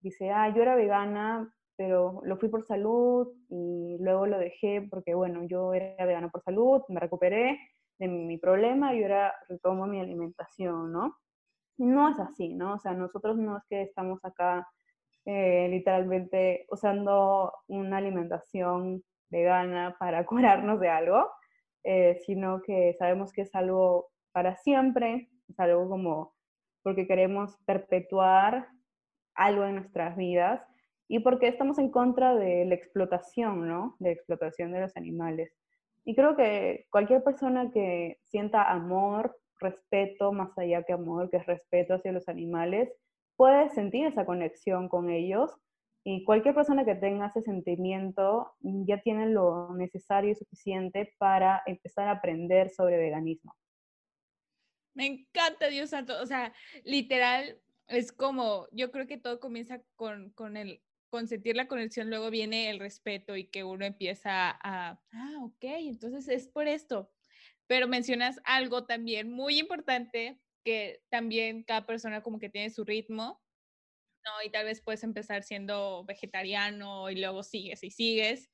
dice, 0.00 0.30
ah, 0.30 0.52
yo 0.54 0.62
era 0.62 0.74
vegana, 0.74 1.54
pero 1.80 2.20
lo 2.24 2.36
fui 2.36 2.50
por 2.50 2.62
salud 2.62 3.26
y 3.48 3.96
luego 4.00 4.26
lo 4.26 4.38
dejé 4.38 4.86
porque, 4.90 5.14
bueno, 5.14 5.44
yo 5.44 5.72
era 5.72 6.04
vegana 6.04 6.28
por 6.28 6.42
salud, 6.42 6.82
me 6.90 7.00
recuperé 7.00 7.58
de 7.98 8.06
mi 8.06 8.36
problema 8.36 8.94
y 8.94 9.02
ahora 9.02 9.34
retomo 9.48 9.86
mi 9.86 9.98
alimentación, 9.98 10.92
¿no? 10.92 11.16
No 11.78 12.10
es 12.10 12.20
así, 12.20 12.52
¿no? 12.52 12.74
O 12.74 12.78
sea, 12.78 12.92
nosotros 12.92 13.38
no 13.38 13.56
es 13.56 13.62
que 13.70 13.80
estamos 13.80 14.22
acá 14.26 14.68
eh, 15.24 15.68
literalmente 15.70 16.66
usando 16.68 17.50
una 17.68 17.96
alimentación 17.96 19.02
vegana 19.30 19.96
para 19.98 20.26
curarnos 20.26 20.80
de 20.80 20.90
algo, 20.90 21.30
eh, 21.82 22.18
sino 22.26 22.60
que 22.60 22.94
sabemos 22.98 23.32
que 23.32 23.40
es 23.40 23.54
algo 23.54 24.10
para 24.32 24.54
siempre, 24.56 25.30
es 25.48 25.58
algo 25.58 25.88
como 25.88 26.34
porque 26.82 27.06
queremos 27.06 27.56
perpetuar 27.64 28.68
algo 29.34 29.64
en 29.64 29.76
nuestras 29.76 30.14
vidas 30.14 30.60
y 31.12 31.18
porque 31.18 31.48
estamos 31.48 31.76
en 31.80 31.90
contra 31.90 32.36
de 32.36 32.64
la 32.66 32.76
explotación, 32.76 33.66
¿no? 33.66 33.96
De 33.98 34.10
la 34.10 34.14
explotación 34.14 34.70
de 34.70 34.80
los 34.80 34.96
animales. 34.96 35.52
Y 36.04 36.14
creo 36.14 36.36
que 36.36 36.86
cualquier 36.88 37.24
persona 37.24 37.72
que 37.72 38.20
sienta 38.28 38.70
amor, 38.70 39.36
respeto, 39.58 40.30
más 40.30 40.56
allá 40.56 40.84
que 40.84 40.92
amor, 40.92 41.28
que 41.28 41.38
es 41.38 41.46
respeto 41.46 41.94
hacia 41.94 42.12
los 42.12 42.28
animales, 42.28 42.92
puede 43.34 43.70
sentir 43.70 44.06
esa 44.06 44.24
conexión 44.24 44.88
con 44.88 45.10
ellos. 45.10 45.50
Y 46.04 46.22
cualquier 46.22 46.54
persona 46.54 46.84
que 46.84 46.94
tenga 46.94 47.26
ese 47.26 47.42
sentimiento 47.42 48.52
ya 48.60 49.02
tiene 49.02 49.26
lo 49.30 49.74
necesario 49.74 50.30
y 50.30 50.36
suficiente 50.36 51.12
para 51.18 51.60
empezar 51.66 52.06
a 52.06 52.12
aprender 52.12 52.70
sobre 52.70 52.98
veganismo. 52.98 53.52
Me 54.94 55.06
encanta, 55.06 55.66
Dios 55.66 55.90
santo. 55.90 56.22
O 56.22 56.26
sea, 56.26 56.52
literal, 56.84 57.58
es 57.88 58.12
como, 58.12 58.68
yo 58.70 58.92
creo 58.92 59.08
que 59.08 59.18
todo 59.18 59.40
comienza 59.40 59.82
con, 59.96 60.30
con 60.30 60.56
el 60.56 60.80
con 61.10 61.26
la 61.54 61.68
conexión, 61.68 62.08
luego 62.08 62.30
viene 62.30 62.70
el 62.70 62.78
respeto 62.78 63.36
y 63.36 63.44
que 63.44 63.64
uno 63.64 63.84
empieza 63.84 64.50
a, 64.50 65.00
ah, 65.12 65.34
ok, 65.42 65.62
entonces 65.62 66.28
es 66.28 66.48
por 66.48 66.68
esto. 66.68 67.12
Pero 67.66 67.88
mencionas 67.88 68.40
algo 68.44 68.86
también 68.86 69.30
muy 69.30 69.58
importante, 69.58 70.40
que 70.64 71.02
también 71.10 71.62
cada 71.64 71.86
persona 71.86 72.22
como 72.22 72.38
que 72.38 72.48
tiene 72.48 72.70
su 72.70 72.84
ritmo, 72.84 73.42
¿no? 74.24 74.46
Y 74.46 74.50
tal 74.50 74.66
vez 74.66 74.82
puedes 74.82 75.02
empezar 75.04 75.42
siendo 75.42 76.04
vegetariano 76.04 77.10
y 77.10 77.16
luego 77.16 77.42
sigues 77.42 77.82
y 77.84 77.90
sigues 77.90 78.50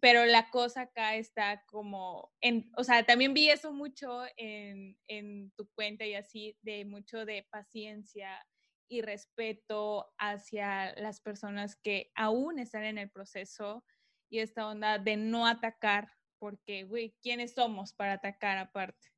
pero 0.00 0.24
la 0.24 0.50
cosa 0.50 0.82
acá 0.82 1.14
está 1.16 1.62
como, 1.66 2.32
en, 2.40 2.70
o 2.76 2.84
sea, 2.84 3.04
también 3.04 3.34
vi 3.34 3.50
eso 3.50 3.72
mucho 3.72 4.22
en, 4.36 4.96
en, 5.08 5.50
tu 5.52 5.68
cuenta 5.74 6.06
y 6.06 6.14
así, 6.14 6.56
de 6.62 6.84
mucho 6.86 7.24
de 7.26 7.46
paciencia 7.50 8.44
y 8.90 9.02
respeto 9.02 10.12
hacia 10.18 10.94
las 10.96 11.20
personas 11.20 11.76
que 11.76 12.10
aún 12.14 12.58
están 12.58 12.84
en 12.84 12.98
el 12.98 13.08
proceso 13.08 13.84
y 14.28 14.40
esta 14.40 14.68
onda 14.68 14.98
de 14.98 15.16
no 15.16 15.46
atacar, 15.46 16.08
porque, 16.38 16.84
güey, 16.84 17.14
¿quiénes 17.22 17.54
somos 17.54 17.94
para 17.94 18.14
atacar 18.14 18.58
aparte? 18.58 19.08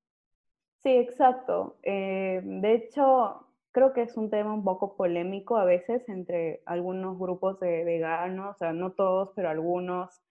Sí, 0.83 0.91
exacto. 0.91 1.79
Eh, 1.83 2.41
de 2.45 2.75
hecho, 2.75 3.49
creo 3.73 3.93
que 3.93 4.03
es 4.03 4.17
un 4.17 4.31
tema 4.31 4.53
un 4.53 4.65
poco 4.65 4.97
polémico 4.97 5.57
a 5.57 5.65
veces 5.65 6.09
entre 6.09 6.63
algunos 6.67 7.19
grupos 7.19 7.59
de 7.61 7.85
veganos, 7.85 8.55
o 8.55 8.59
sea, 8.59 8.73
no 8.73 8.93
todos, 8.93 9.31
pero 9.35 9.49
algunos 9.49 10.23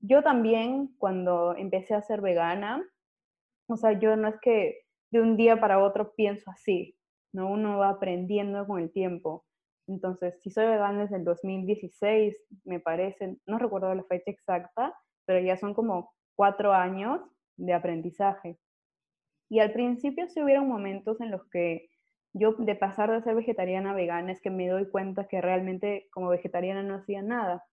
yo 0.00 0.22
también, 0.22 0.94
cuando 0.98 1.54
empecé 1.56 1.94
a 1.94 2.02
ser 2.02 2.20
vegana, 2.20 2.82
o 3.66 3.76
sea, 3.76 3.98
yo 3.98 4.16
no 4.16 4.28
es 4.28 4.36
que 4.40 4.84
de 5.10 5.20
un 5.20 5.36
día 5.36 5.58
para 5.60 5.82
otro 5.82 6.14
pienso 6.14 6.50
así, 6.50 6.95
¿no? 7.32 7.50
Uno 7.50 7.78
va 7.78 7.90
aprendiendo 7.90 8.66
con 8.66 8.80
el 8.80 8.92
tiempo. 8.92 9.44
Entonces, 9.88 10.38
si 10.42 10.50
soy 10.50 10.66
vegana 10.66 11.02
desde 11.02 11.16
el 11.16 11.24
2016, 11.24 12.36
me 12.64 12.80
parece, 12.80 13.36
no 13.46 13.58
recuerdo 13.58 13.94
la 13.94 14.04
fecha 14.04 14.30
exacta, 14.30 14.94
pero 15.26 15.40
ya 15.40 15.56
son 15.56 15.74
como 15.74 16.12
cuatro 16.34 16.72
años 16.72 17.20
de 17.56 17.72
aprendizaje. 17.72 18.58
Y 19.48 19.60
al 19.60 19.72
principio 19.72 20.28
sí 20.28 20.42
hubieron 20.42 20.68
momentos 20.68 21.20
en 21.20 21.30
los 21.30 21.48
que 21.50 21.88
yo, 22.32 22.52
de 22.58 22.74
pasar 22.74 23.10
de 23.10 23.22
ser 23.22 23.34
vegetariana 23.34 23.92
a 23.92 23.94
vegana, 23.94 24.32
es 24.32 24.42
que 24.42 24.50
me 24.50 24.68
doy 24.68 24.90
cuenta 24.90 25.26
que 25.26 25.40
realmente 25.40 26.08
como 26.12 26.28
vegetariana 26.28 26.82
no 26.82 26.96
hacía 26.96 27.22
nada. 27.22 27.64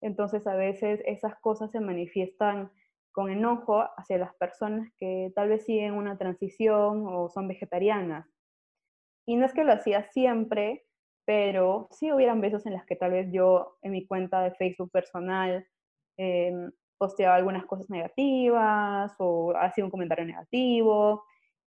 Entonces 0.00 0.46
a 0.46 0.54
veces 0.54 1.02
esas 1.04 1.34
cosas 1.40 1.70
se 1.72 1.80
manifiestan 1.80 2.70
con 3.12 3.30
enojo 3.30 3.82
hacia 3.96 4.18
las 4.18 4.34
personas 4.36 4.88
que 4.96 5.32
tal 5.34 5.48
vez 5.48 5.64
siguen 5.64 5.94
una 5.94 6.16
transición 6.16 7.04
o 7.06 7.28
son 7.28 7.48
vegetarianas. 7.48 8.26
Y 9.28 9.36
no 9.36 9.44
es 9.44 9.52
que 9.52 9.62
lo 9.62 9.74
hacía 9.74 10.04
siempre, 10.04 10.86
pero 11.26 11.86
sí 11.90 12.10
hubieran 12.10 12.40
veces 12.40 12.64
en 12.64 12.72
las 12.72 12.86
que 12.86 12.96
tal 12.96 13.10
vez 13.10 13.30
yo 13.30 13.76
en 13.82 13.92
mi 13.92 14.06
cuenta 14.06 14.40
de 14.40 14.52
Facebook 14.52 14.90
personal 14.90 15.68
em, 16.16 16.72
posteaba 16.96 17.34
algunas 17.34 17.66
cosas 17.66 17.90
negativas 17.90 19.14
o 19.18 19.52
hacía 19.54 19.84
un 19.84 19.90
comentario 19.90 20.24
negativo, 20.24 21.26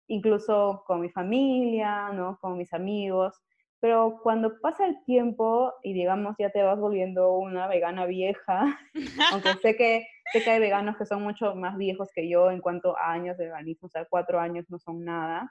incluso 0.06 0.84
con 0.86 1.00
mi 1.00 1.08
familia, 1.08 2.10
¿no? 2.12 2.38
con 2.42 2.58
mis 2.58 2.74
amigos. 2.74 3.40
Pero 3.80 4.20
cuando 4.22 4.60
pasa 4.60 4.86
el 4.86 5.02
tiempo 5.06 5.72
y 5.82 5.94
digamos 5.94 6.36
ya 6.38 6.50
te 6.50 6.62
vas 6.62 6.78
volviendo 6.78 7.38
una 7.38 7.68
vegana 7.68 8.04
vieja, 8.04 8.78
aunque 9.32 9.54
sé 9.62 9.76
que, 9.76 10.06
sé 10.30 10.44
que 10.44 10.50
hay 10.50 10.60
veganos 10.60 10.98
que 10.98 11.06
son 11.06 11.22
mucho 11.22 11.54
más 11.54 11.78
viejos 11.78 12.10
que 12.14 12.28
yo 12.28 12.50
en 12.50 12.60
cuanto 12.60 12.98
a 12.98 13.12
años 13.12 13.38
de 13.38 13.46
veganismo, 13.46 13.86
o 13.86 13.90
sea, 13.90 14.04
cuatro 14.04 14.40
años 14.40 14.66
no 14.68 14.78
son 14.78 15.02
nada. 15.06 15.50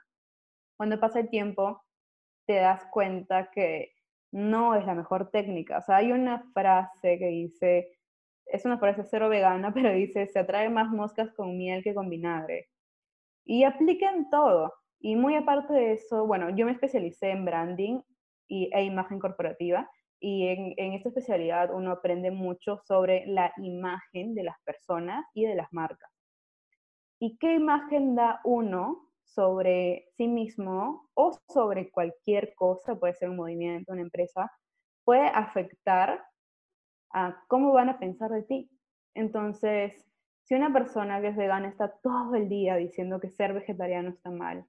Cuando 0.76 1.00
pasa 1.00 1.18
el 1.18 1.30
tiempo, 1.30 1.82
te 2.46 2.54
das 2.54 2.84
cuenta 2.86 3.50
que 3.50 3.92
no 4.32 4.74
es 4.74 4.84
la 4.86 4.94
mejor 4.94 5.30
técnica. 5.30 5.78
O 5.78 5.82
sea, 5.82 5.96
hay 5.96 6.12
una 6.12 6.42
frase 6.52 7.18
que 7.18 7.26
dice, 7.26 7.98
es 8.46 8.64
una 8.64 8.78
frase 8.78 9.04
cero 9.04 9.28
vegana, 9.28 9.72
pero 9.74 9.92
dice, 9.92 10.26
se 10.26 10.38
atrae 10.38 10.68
más 10.68 10.90
moscas 10.90 11.32
con 11.32 11.56
miel 11.56 11.82
que 11.82 11.94
con 11.94 12.08
vinagre. 12.08 12.68
Y 13.44 13.64
aplica 13.64 14.10
todo. 14.30 14.72
Y 14.98 15.16
muy 15.16 15.36
aparte 15.36 15.72
de 15.72 15.92
eso, 15.92 16.26
bueno, 16.26 16.50
yo 16.50 16.66
me 16.66 16.72
especialicé 16.72 17.30
en 17.30 17.44
branding 17.44 18.00
y, 18.48 18.70
e 18.72 18.84
imagen 18.84 19.18
corporativa. 19.18 19.88
Y 20.18 20.48
en, 20.48 20.92
esta 20.94 21.10
especialidad 21.10 21.72
uno 21.74 21.92
aprende 21.92 22.30
mucho 22.30 22.80
sobre 22.86 23.26
la 23.26 23.52
imagen 23.58 24.34
de 24.34 24.44
las 24.44 24.56
personas 24.64 25.24
y 25.34 25.44
de 25.44 25.54
las 25.54 25.72
marcas. 25.72 26.10
¿Y 27.18 27.36
qué 27.38 27.54
imagen 27.54 28.14
da 28.14 28.40
uno 28.44 29.05
sobre 29.26 30.08
sí 30.16 30.28
mismo 30.28 31.08
o 31.14 31.38
sobre 31.48 31.90
cualquier 31.90 32.54
cosa, 32.54 32.96
puede 32.96 33.14
ser 33.14 33.30
un 33.30 33.36
movimiento, 33.36 33.92
una 33.92 34.02
empresa, 34.02 34.50
puede 35.04 35.26
afectar 35.26 36.24
a 37.12 37.42
cómo 37.48 37.72
van 37.72 37.88
a 37.88 37.98
pensar 37.98 38.30
de 38.30 38.42
ti? 38.42 38.70
Entonces, 39.14 40.04
si 40.44 40.54
una 40.54 40.72
persona 40.72 41.20
que 41.20 41.28
es 41.28 41.36
vegana 41.36 41.68
está 41.68 41.88
todo 42.02 42.34
el 42.34 42.48
día 42.48 42.76
diciendo 42.76 43.20
que 43.20 43.30
ser 43.30 43.52
vegetariano 43.52 44.10
está 44.10 44.30
mal, 44.30 44.64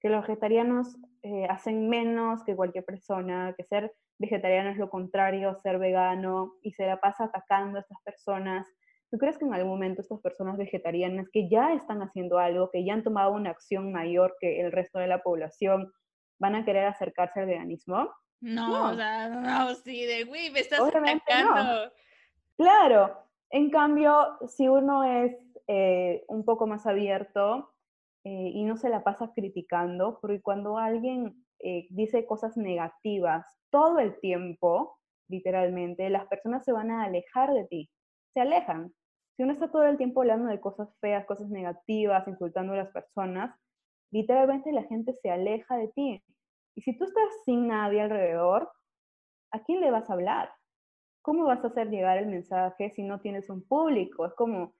que 0.00 0.08
los 0.08 0.22
vegetarianos 0.22 0.96
eh, 1.22 1.46
hacen 1.48 1.88
menos 1.88 2.44
que 2.44 2.54
cualquier 2.54 2.84
persona, 2.84 3.54
que 3.56 3.64
ser 3.64 3.92
vegetariano 4.18 4.70
es 4.70 4.78
lo 4.78 4.88
contrario 4.88 5.50
a 5.50 5.56
ser 5.56 5.78
vegano 5.78 6.54
y 6.62 6.72
se 6.72 6.86
la 6.86 7.00
pasa 7.00 7.24
atacando 7.24 7.78
a 7.78 7.80
estas 7.80 8.00
personas. 8.02 8.66
¿Tú 9.10 9.18
crees 9.18 9.38
que 9.38 9.44
en 9.44 9.54
algún 9.54 9.70
momento 9.70 10.02
estas 10.02 10.20
personas 10.20 10.56
vegetarianas 10.56 11.28
que 11.32 11.48
ya 11.48 11.72
están 11.74 12.02
haciendo 12.02 12.38
algo, 12.38 12.70
que 12.70 12.84
ya 12.84 12.94
han 12.94 13.04
tomado 13.04 13.32
una 13.32 13.50
acción 13.50 13.92
mayor 13.92 14.36
que 14.40 14.60
el 14.60 14.72
resto 14.72 14.98
de 14.98 15.06
la 15.06 15.22
población, 15.22 15.92
van 16.38 16.54
a 16.54 16.64
querer 16.64 16.86
acercarse 16.86 17.40
al 17.40 17.46
veganismo? 17.46 18.10
No, 18.40 18.90
o 18.90 18.94
sea, 18.94 19.28
no, 19.28 19.74
sí, 19.76 20.04
de, 20.04 20.24
güey, 20.24 20.50
me 20.50 20.60
estás 20.60 20.80
atacando. 20.80 21.92
Claro, 22.56 23.16
en 23.50 23.70
cambio, 23.70 24.38
si 24.48 24.68
uno 24.68 25.04
es 25.04 25.36
eh, 25.68 26.24
un 26.28 26.44
poco 26.44 26.66
más 26.66 26.86
abierto, 26.86 27.72
eh, 28.24 28.50
y 28.54 28.64
no 28.64 28.76
se 28.76 28.88
la 28.88 29.04
pasa 29.04 29.32
criticando, 29.34 30.18
porque 30.20 30.42
cuando 30.42 30.78
alguien 30.78 31.46
eh, 31.60 31.86
dice 31.90 32.26
cosas 32.26 32.56
negativas 32.56 33.46
todo 33.70 34.00
el 34.00 34.18
tiempo, 34.18 34.98
literalmente, 35.28 36.10
las 36.10 36.26
personas 36.26 36.64
se 36.64 36.72
van 36.72 36.90
a 36.90 37.04
alejar 37.04 37.52
de 37.52 37.66
ti, 37.66 37.90
se 38.36 38.42
alejan. 38.42 38.92
Si 39.34 39.42
uno 39.42 39.54
está 39.54 39.70
todo 39.70 39.86
el 39.86 39.96
tiempo 39.96 40.20
hablando 40.20 40.48
de 40.48 40.60
cosas 40.60 40.94
feas, 41.00 41.24
cosas 41.24 41.48
negativas, 41.48 42.28
insultando 42.28 42.74
a 42.74 42.76
las 42.76 42.90
personas, 42.90 43.58
literalmente 44.10 44.72
la 44.72 44.82
gente 44.82 45.14
se 45.14 45.30
aleja 45.30 45.78
de 45.78 45.88
ti. 45.88 46.22
Y 46.74 46.82
si 46.82 46.98
tú 46.98 47.04
estás 47.04 47.24
sin 47.46 47.66
nadie 47.66 48.02
alrededor, 48.02 48.70
¿a 49.52 49.60
quién 49.60 49.80
le 49.80 49.90
vas 49.90 50.10
a 50.10 50.12
hablar? 50.12 50.50
¿Cómo 51.22 51.46
vas 51.46 51.64
a 51.64 51.68
hacer 51.68 51.88
llegar 51.88 52.18
el 52.18 52.26
mensaje 52.26 52.90
si 52.90 53.02
no 53.02 53.20
tienes 53.20 53.48
un 53.48 53.66
público? 53.66 54.26
Es 54.26 54.34
como, 54.34 54.74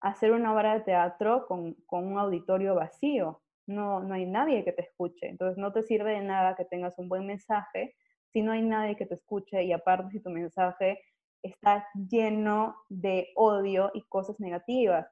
hacer 0.00 0.32
una 0.32 0.52
obra 0.54 0.74
de 0.74 0.80
teatro 0.80 1.46
con, 1.46 1.76
un 1.90 2.18
auditorio 2.18 2.74
vacío. 2.74 3.40
No, 3.66 4.00
no 4.00 4.12
hay 4.12 4.26
nadie 4.26 4.64
que 4.64 4.72
te 4.72 4.82
escuche. 4.82 5.28
Entonces 5.28 5.56
no 5.56 5.72
te 5.72 5.82
sirve 5.82 6.12
de 6.12 6.20
nada 6.20 6.56
que 6.56 6.66
tengas 6.66 6.98
un 6.98 7.08
buen 7.08 7.26
mensaje 7.26 7.96
si 8.34 8.42
no 8.42 8.52
hay 8.52 8.60
nadie 8.60 8.96
que 8.96 9.06
te 9.06 9.14
escuche 9.14 9.62
y 9.62 9.72
aparte 9.72 10.10
si 10.10 10.20
tu 10.20 10.28
mensaje 10.28 11.00
está 11.42 11.86
lleno 11.94 12.76
de 12.88 13.32
odio 13.36 13.90
y 13.94 14.02
cosas 14.08 14.38
negativas. 14.40 15.06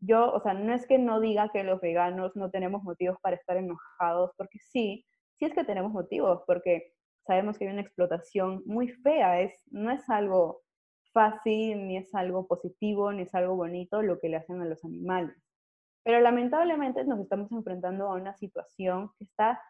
Yo, 0.00 0.32
o 0.32 0.40
sea, 0.40 0.54
no 0.54 0.74
es 0.74 0.86
que 0.86 0.98
no 0.98 1.20
diga 1.20 1.50
que 1.50 1.62
los 1.64 1.80
veganos 1.80 2.34
no 2.34 2.50
tenemos 2.50 2.82
motivos 2.82 3.16
para 3.22 3.36
estar 3.36 3.56
enojados, 3.56 4.32
porque 4.36 4.58
sí, 4.58 5.06
sí 5.38 5.44
es 5.44 5.54
que 5.54 5.64
tenemos 5.64 5.92
motivos, 5.92 6.42
porque 6.46 6.92
sabemos 7.26 7.58
que 7.58 7.66
hay 7.66 7.72
una 7.72 7.82
explotación 7.82 8.62
muy 8.66 8.88
fea, 8.88 9.40
es, 9.40 9.52
no 9.70 9.90
es 9.90 10.08
algo 10.10 10.62
fácil, 11.12 11.86
ni 11.86 11.98
es 11.98 12.14
algo 12.14 12.46
positivo, 12.46 13.12
ni 13.12 13.22
es 13.22 13.34
algo 13.34 13.54
bonito 13.54 14.02
lo 14.02 14.18
que 14.18 14.28
le 14.28 14.36
hacen 14.36 14.60
a 14.60 14.64
los 14.64 14.84
animales. 14.84 15.36
Pero 16.04 16.20
lamentablemente 16.20 17.04
nos 17.04 17.20
estamos 17.20 17.52
enfrentando 17.52 18.08
a 18.08 18.14
una 18.14 18.34
situación 18.34 19.10
que 19.18 19.24
está 19.24 19.62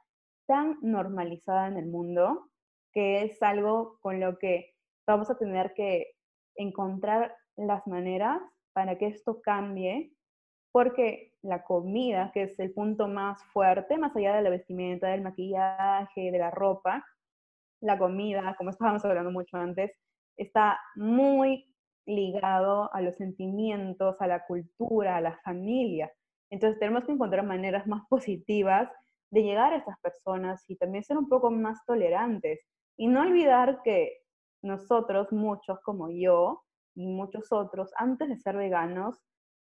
tan 0.47 0.79
normalizada 0.81 1.69
en 1.69 1.77
el 1.77 1.87
mundo 1.87 2.49
que 2.93 3.25
es 3.25 3.43
algo 3.43 3.99
con 4.01 4.21
lo 4.21 4.39
que 4.39 4.72
vamos 5.07 5.31
a 5.31 5.39
tener 5.39 5.73
que 5.75 6.13
encontrar 6.57 7.37
las 7.57 7.87
maneras 7.87 8.41
para 8.73 8.97
que 8.99 9.07
esto 9.07 9.41
cambie 9.43 10.13
porque 10.73 11.35
la 11.43 11.65
comida, 11.65 12.31
que 12.33 12.45
es 12.45 12.59
el 12.59 12.73
punto 12.73 13.07
más 13.07 13.45
fuerte, 13.53 13.99
más 13.99 14.17
allá 14.17 14.35
de 14.35 14.43
la 14.43 14.51
vestimenta, 14.51 15.09
del 15.09 15.21
maquillaje, 15.21 16.31
de 16.31 16.39
la 16.39 16.51
ropa, 16.51 17.05
la 17.81 17.99
comida, 17.99 18.55
como 18.57 18.71
estábamos 18.71 19.05
hablando 19.05 19.31
mucho 19.31 19.59
antes, 19.59 19.93
está 20.37 20.81
muy 20.97 21.69
ligado 22.07 22.93
a 22.95 23.01
los 23.03 23.17
sentimientos, 23.17 24.17
a 24.21 24.27
la 24.27 24.47
cultura, 24.47 25.17
a 25.17 25.21
la 25.21 25.39
familia. 25.45 26.11
Entonces 26.51 26.79
tenemos 26.79 27.05
que 27.05 27.13
encontrar 27.13 27.45
maneras 27.45 27.87
más 27.87 28.03
positivas 28.09 28.91
de 29.31 29.43
llegar 29.43 29.73
a 29.73 29.77
estas 29.77 29.99
personas 30.01 30.65
y 30.69 30.77
también 30.77 31.05
ser 31.05 31.19
un 31.19 31.29
poco 31.29 31.51
más 31.51 31.85
tolerantes. 31.87 32.61
Y 32.97 33.09
no 33.09 33.23
olvidar 33.23 33.83
que 33.83 34.22
nosotros, 34.63 35.33
muchos 35.33 35.81
como 35.81 36.11
yo 36.11 36.63
y 36.95 37.07
muchos 37.07 37.53
otros, 37.53 37.91
antes 37.97 38.29
de 38.29 38.37
ser 38.37 38.57
veganos, 38.57 39.19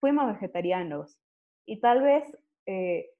fuimos 0.00 0.26
vegetarianos. 0.33 1.18
Y 1.66 1.81
tal 1.81 2.03
vez, 2.03 2.24
eh, 2.66 3.11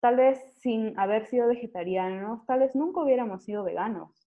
tal 0.00 0.16
vez 0.16 0.38
sin 0.60 0.98
haber 0.98 1.26
sido 1.26 1.48
vegetarianos, 1.48 2.46
tal 2.46 2.60
vez 2.60 2.74
nunca 2.74 3.02
hubiéramos 3.02 3.44
sido 3.44 3.64
veganos. 3.64 4.28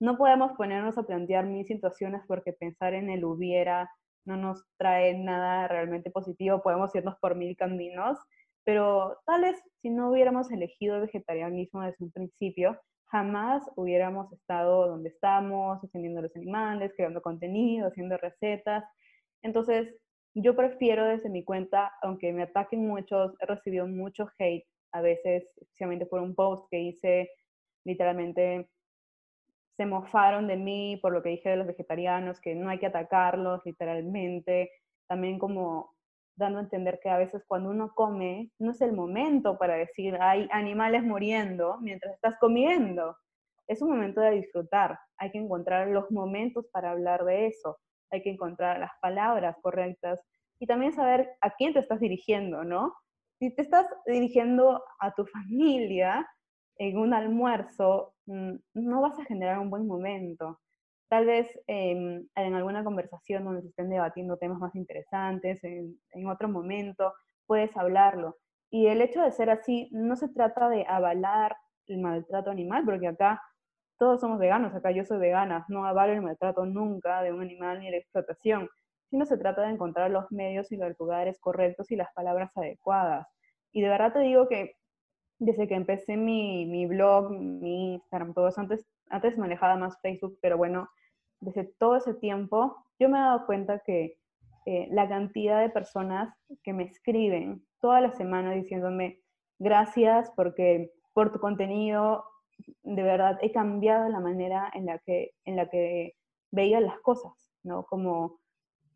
No 0.00 0.16
podemos 0.16 0.52
ponernos 0.52 0.96
a 0.96 1.02
plantear 1.02 1.46
mil 1.46 1.66
situaciones 1.66 2.22
porque 2.26 2.52
pensar 2.52 2.94
en 2.94 3.10
el 3.10 3.24
hubiera 3.24 3.90
no 4.24 4.36
nos 4.36 4.62
trae 4.76 5.16
nada 5.18 5.66
realmente 5.68 6.10
positivo, 6.10 6.62
podemos 6.62 6.94
irnos 6.94 7.16
por 7.18 7.34
mil 7.34 7.56
caminos, 7.56 8.18
pero 8.64 9.16
tal 9.24 9.42
vez 9.42 9.56
si 9.80 9.90
no 9.90 10.10
hubiéramos 10.10 10.50
elegido 10.52 10.96
el 10.96 11.02
vegetarianismo 11.02 11.80
desde 11.80 12.04
un 12.04 12.12
principio, 12.12 12.78
jamás 13.10 13.62
hubiéramos 13.76 14.32
estado 14.32 14.86
donde 14.88 15.08
estamos, 15.08 15.80
defendiendo 15.82 16.22
los 16.22 16.34
animales, 16.36 16.92
creando 16.96 17.22
contenido, 17.22 17.88
haciendo 17.88 18.16
recetas. 18.18 18.84
Entonces, 19.42 19.94
yo 20.34 20.54
prefiero 20.54 21.06
desde 21.06 21.30
mi 21.30 21.44
cuenta, 21.44 21.92
aunque 22.02 22.32
me 22.32 22.42
ataquen 22.42 22.86
muchos, 22.86 23.34
he 23.40 23.46
recibido 23.46 23.86
mucho 23.86 24.28
hate 24.38 24.66
a 24.92 25.00
veces, 25.00 25.50
especialmente 25.56 26.06
por 26.06 26.20
un 26.20 26.34
post 26.34 26.68
que 26.70 26.80
hice, 26.80 27.30
literalmente 27.84 28.68
se 29.76 29.86
mofaron 29.86 30.48
de 30.48 30.56
mí 30.56 30.98
por 31.00 31.12
lo 31.12 31.22
que 31.22 31.30
dije 31.30 31.50
de 31.50 31.56
los 31.56 31.66
vegetarianos, 31.66 32.40
que 32.40 32.54
no 32.54 32.68
hay 32.68 32.78
que 32.78 32.86
atacarlos 32.86 33.62
literalmente, 33.64 34.70
también 35.06 35.38
como 35.38 35.94
dando 36.38 36.58
a 36.58 36.62
entender 36.62 37.00
que 37.02 37.10
a 37.10 37.18
veces 37.18 37.44
cuando 37.46 37.70
uno 37.70 37.92
come, 37.94 38.50
no 38.58 38.70
es 38.70 38.80
el 38.80 38.92
momento 38.92 39.58
para 39.58 39.74
decir, 39.74 40.16
hay 40.20 40.48
animales 40.52 41.02
muriendo 41.02 41.78
mientras 41.80 42.14
estás 42.14 42.36
comiendo. 42.38 43.16
Es 43.66 43.82
un 43.82 43.90
momento 43.90 44.20
de 44.20 44.30
disfrutar. 44.30 44.98
Hay 45.18 45.30
que 45.30 45.38
encontrar 45.38 45.88
los 45.88 46.10
momentos 46.10 46.66
para 46.72 46.92
hablar 46.92 47.24
de 47.24 47.46
eso. 47.48 47.78
Hay 48.10 48.22
que 48.22 48.30
encontrar 48.30 48.78
las 48.78 48.92
palabras 49.02 49.56
correctas 49.60 50.20
y 50.60 50.66
también 50.66 50.92
saber 50.92 51.28
a 51.40 51.50
quién 51.50 51.74
te 51.74 51.80
estás 51.80 52.00
dirigiendo, 52.00 52.64
¿no? 52.64 52.94
Si 53.38 53.54
te 53.54 53.62
estás 53.62 53.86
dirigiendo 54.06 54.82
a 55.00 55.12
tu 55.12 55.26
familia 55.26 56.26
en 56.76 56.98
un 56.98 57.14
almuerzo, 57.14 58.14
mm, 58.26 58.54
no 58.74 59.00
vas 59.02 59.18
a 59.18 59.24
generar 59.24 59.58
un 59.58 59.70
buen 59.70 59.86
momento. 59.86 60.60
Tal 61.08 61.24
vez 61.24 61.48
em, 61.66 62.26
en 62.34 62.54
alguna 62.54 62.84
conversación 62.84 63.44
donde 63.44 63.62
se 63.62 63.68
estén 63.68 63.88
debatiendo 63.88 64.36
temas 64.36 64.58
más 64.58 64.74
interesantes, 64.74 65.62
en, 65.64 66.26
otro 66.28 66.48
momento, 66.48 67.14
puedes 67.46 67.74
hablarlo. 67.76 68.36
Y 68.70 68.88
el 68.88 69.00
hecho 69.00 69.22
de 69.22 69.32
ser 69.32 69.48
así, 69.48 69.88
no 69.92 70.16
se 70.16 70.28
trata 70.28 70.68
de 70.68 70.84
avalar 70.86 71.56
el 71.86 71.98
maltrato 71.98 72.50
animal, 72.50 72.84
porque 72.84 73.08
acá 73.08 73.42
todos 73.98 74.20
somos 74.20 74.38
veganos, 74.38 74.74
acá 74.74 74.90
yo 74.90 75.04
soy 75.04 75.18
vegana, 75.18 75.64
no 75.68 75.86
avalo 75.86 76.12
el 76.12 76.22
maltrato 76.22 76.66
nunca 76.66 77.22
de 77.22 77.32
un 77.32 77.40
animal 77.40 77.80
ni 77.80 77.90
la 77.90 77.96
explotación, 77.96 78.68
sino 79.10 79.24
se 79.24 79.38
trata 79.38 79.62
de 79.62 79.70
encontrar 79.70 80.10
los 80.10 80.30
medios 80.30 80.70
y 80.72 80.76
los 80.76 80.92
lugares 80.98 81.38
correctos 81.40 81.90
y 81.90 81.96
las 81.96 82.12
palabras 82.14 82.50
adecuadas. 82.54 83.26
Y 83.72 83.80
de 83.80 83.88
verdad 83.88 84.12
te 84.12 84.20
digo 84.20 84.46
que 84.48 84.74
desde 85.38 85.66
que 85.68 85.74
empecé 85.74 86.16
mi, 86.16 86.66
mi 86.66 86.86
blog, 86.86 87.30
mi 87.30 87.94
Instagram, 87.94 88.34
todo 88.34 88.48
eso, 88.48 88.60
antes, 88.60 88.86
antes 89.08 89.38
manejaba 89.38 89.76
más 89.76 89.98
Facebook, 90.02 90.38
pero 90.42 90.58
bueno, 90.58 90.88
desde 91.40 91.64
todo 91.78 91.96
ese 91.96 92.14
tiempo, 92.14 92.76
yo 92.98 93.08
me 93.08 93.18
he 93.18 93.20
dado 93.20 93.46
cuenta 93.46 93.80
que 93.80 94.18
eh, 94.66 94.88
la 94.90 95.08
cantidad 95.08 95.60
de 95.60 95.70
personas 95.70 96.34
que 96.62 96.72
me 96.72 96.84
escriben 96.84 97.64
toda 97.80 98.00
la 98.00 98.12
semana 98.12 98.52
diciéndome 98.52 99.20
gracias 99.58 100.30
porque 100.36 100.92
por 101.14 101.32
tu 101.32 101.40
contenido, 101.40 102.24
de 102.82 103.02
verdad 103.02 103.38
he 103.40 103.52
cambiado 103.52 104.08
la 104.08 104.20
manera 104.20 104.70
en 104.74 104.86
la 104.86 104.98
que, 104.98 105.32
en 105.44 105.56
la 105.56 105.68
que 105.68 106.14
veía 106.50 106.80
las 106.80 106.98
cosas, 107.00 107.32
¿no? 107.62 107.84
Como 107.84 108.40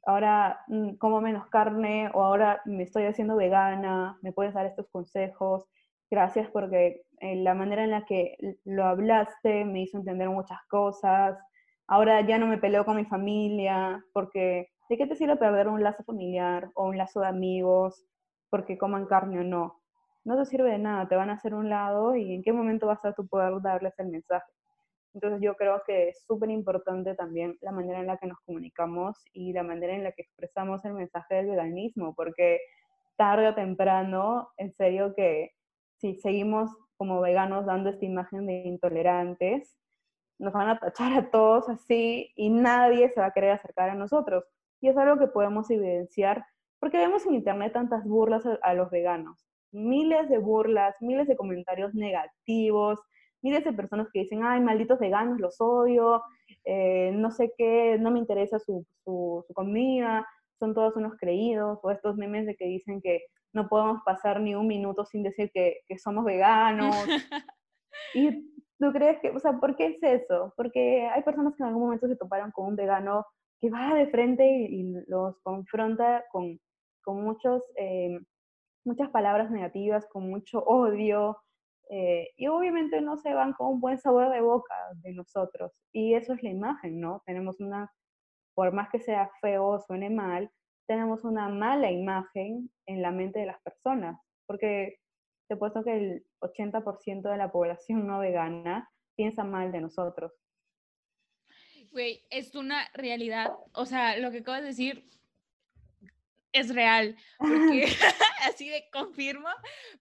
ahora 0.04 0.60
mm, 0.68 0.96
como 0.96 1.20
menos 1.20 1.46
carne 1.46 2.10
o 2.12 2.22
ahora 2.22 2.60
me 2.64 2.82
estoy 2.82 3.04
haciendo 3.04 3.36
vegana, 3.36 4.18
me 4.22 4.32
puedes 4.32 4.54
dar 4.54 4.66
estos 4.66 4.88
consejos. 4.90 5.64
Gracias 6.10 6.50
porque 6.50 7.02
eh, 7.20 7.36
la 7.36 7.54
manera 7.54 7.84
en 7.84 7.92
la 7.92 8.04
que 8.04 8.36
lo 8.64 8.84
hablaste 8.84 9.64
me 9.64 9.82
hizo 9.82 9.98
entender 9.98 10.28
muchas 10.28 10.58
cosas 10.68 11.38
ahora 11.92 12.22
ya 12.22 12.38
no 12.38 12.46
me 12.46 12.56
peleo 12.56 12.86
con 12.86 12.96
mi 12.96 13.04
familia, 13.04 14.02
porque 14.14 14.68
¿de 14.88 14.96
qué 14.96 15.06
te 15.06 15.14
sirve 15.14 15.36
perder 15.36 15.68
un 15.68 15.82
lazo 15.82 16.02
familiar 16.04 16.70
o 16.74 16.86
un 16.86 16.96
lazo 16.96 17.20
de 17.20 17.26
amigos 17.26 18.06
porque 18.48 18.78
coman 18.78 19.04
carne 19.04 19.40
o 19.40 19.44
no? 19.44 19.82
No 20.24 20.38
te 20.38 20.46
sirve 20.46 20.70
de 20.70 20.78
nada, 20.78 21.06
te 21.06 21.16
van 21.16 21.28
a 21.28 21.34
hacer 21.34 21.52
un 21.52 21.68
lado 21.68 22.16
y 22.16 22.34
en 22.34 22.42
qué 22.42 22.50
momento 22.54 22.86
vas 22.86 23.04
a 23.04 23.12
tú 23.12 23.26
poder 23.26 23.60
darles 23.60 23.92
el 23.98 24.08
mensaje. 24.08 24.50
Entonces 25.12 25.42
yo 25.42 25.54
creo 25.54 25.82
que 25.86 26.08
es 26.08 26.24
súper 26.26 26.48
importante 26.48 27.14
también 27.14 27.58
la 27.60 27.72
manera 27.72 28.00
en 28.00 28.06
la 28.06 28.16
que 28.16 28.26
nos 28.26 28.40
comunicamos 28.46 29.22
y 29.34 29.52
la 29.52 29.62
manera 29.62 29.92
en 29.92 30.04
la 30.04 30.12
que 30.12 30.22
expresamos 30.22 30.82
el 30.86 30.94
mensaje 30.94 31.34
del 31.34 31.50
veganismo, 31.50 32.14
porque 32.14 32.60
tarde 33.16 33.48
o 33.48 33.54
temprano, 33.54 34.48
en 34.56 34.72
serio 34.72 35.12
que 35.14 35.50
si 35.98 36.14
seguimos 36.14 36.70
como 36.96 37.20
veganos 37.20 37.66
dando 37.66 37.90
esta 37.90 38.06
imagen 38.06 38.46
de 38.46 38.62
intolerantes, 38.62 39.76
nos 40.38 40.52
van 40.52 40.68
a 40.68 40.78
tachar 40.78 41.12
a 41.12 41.30
todos 41.30 41.68
así 41.68 42.32
y 42.36 42.50
nadie 42.50 43.10
se 43.10 43.20
va 43.20 43.26
a 43.26 43.32
querer 43.32 43.50
acercar 43.50 43.90
a 43.90 43.94
nosotros. 43.94 44.44
Y 44.80 44.88
es 44.88 44.96
algo 44.96 45.18
que 45.18 45.28
podemos 45.28 45.70
evidenciar 45.70 46.44
porque 46.82 46.98
vemos 46.98 47.24
en 47.26 47.34
internet 47.34 47.72
tantas 47.72 48.04
burlas 48.04 48.42
a, 48.60 48.74
los 48.74 48.90
veganos. 48.90 49.46
Miles 49.70 50.28
de 50.28 50.38
burlas, 50.38 50.96
miles 51.00 51.28
de 51.28 51.36
comentarios 51.36 51.94
negativos, 51.94 52.98
miles 53.40 53.64
de 53.64 53.72
personas 53.72 54.08
que 54.12 54.22
dicen, 54.22 54.42
ay, 54.42 54.60
malditos 54.60 54.98
veganos, 54.98 55.38
los 55.38 55.60
odio, 55.60 56.24
eh, 56.64 57.12
no 57.14 57.30
sé 57.30 57.52
qué, 57.56 57.98
no 58.00 58.10
me 58.10 58.18
interesa 58.18 58.58
su, 58.58 58.84
su, 59.04 59.44
comida, 59.54 60.26
son 60.58 60.74
todos 60.74 60.96
unos 60.96 61.14
creídos, 61.16 61.78
o 61.84 61.90
estos 61.92 62.16
memes 62.16 62.46
de 62.46 62.56
que 62.56 62.66
dicen 62.66 63.00
que 63.00 63.26
no 63.52 63.68
podemos 63.68 64.00
pasar 64.04 64.40
ni 64.40 64.56
un 64.56 64.66
minuto 64.66 65.04
sin 65.04 65.22
decir 65.22 65.52
que, 65.54 65.82
que 65.86 65.98
somos 65.98 66.24
veganos. 66.24 66.96
y 68.14 68.50
¿Tú 68.82 68.92
crees 68.92 69.20
que, 69.20 69.30
o 69.30 69.38
sea, 69.38 69.52
por 69.60 69.76
qué 69.76 69.86
es 69.86 70.02
eso? 70.02 70.52
Porque 70.56 71.06
hay 71.06 71.22
personas 71.22 71.54
que 71.54 71.62
en 71.62 71.68
algún 71.68 71.84
momento 71.84 72.08
se 72.08 72.16
toparon 72.16 72.50
con 72.50 72.66
un 72.66 72.74
vegano 72.74 73.24
que 73.60 73.70
va 73.70 73.94
de 73.94 74.08
frente 74.08 74.44
y, 74.44 74.92
los 75.06 75.38
confronta 75.42 76.24
con, 76.32 76.58
con 77.04 77.22
muchos, 77.22 77.62
eh, 77.76 78.18
muchas 78.84 79.08
palabras 79.10 79.52
negativas, 79.52 80.04
con 80.08 80.28
mucho 80.28 80.64
odio, 80.64 81.38
eh, 81.90 82.30
y 82.36 82.48
obviamente 82.48 83.00
no 83.00 83.16
se 83.18 83.32
van 83.32 83.52
con 83.52 83.68
un 83.68 83.80
buen 83.80 83.98
sabor 83.98 84.30
de 84.30 84.40
boca 84.40 84.74
de 84.96 85.12
nosotros. 85.12 85.70
Y 85.92 86.14
eso 86.14 86.32
es 86.32 86.42
la 86.42 86.50
imagen, 86.50 86.98
¿no? 86.98 87.22
Tenemos 87.24 87.60
una, 87.60 87.88
por 88.52 88.72
más 88.72 88.90
que 88.90 88.98
sea 88.98 89.30
feo 89.40 89.64
o 89.64 89.78
suene 89.78 90.10
mal, 90.10 90.50
tenemos 90.88 91.22
una 91.22 91.48
mala 91.48 91.88
imagen 91.88 92.68
en 92.86 93.00
la 93.00 93.12
mente 93.12 93.38
de 93.38 93.46
las 93.46 93.62
personas, 93.62 94.18
porque 94.44 94.96
te 95.48 95.56
puesto 95.56 95.84
que 95.84 95.96
el 95.96 96.26
80% 96.40 97.30
de 97.30 97.36
la 97.36 97.52
población 97.52 98.06
no 98.06 98.20
vegana 98.20 98.90
piensa 99.16 99.44
mal 99.44 99.72
de 99.72 99.80
nosotros. 99.80 100.32
Güey, 101.90 102.24
es 102.30 102.54
una 102.54 102.88
realidad. 102.94 103.52
O 103.74 103.84
sea, 103.84 104.16
lo 104.16 104.30
que 104.30 104.38
acabas 104.38 104.62
de 104.62 104.68
decir 104.68 105.12
es 106.52 106.74
real. 106.74 107.16
Porque 107.38 107.86
así 108.42 108.68
de 108.68 108.88
confirmo, 108.92 109.48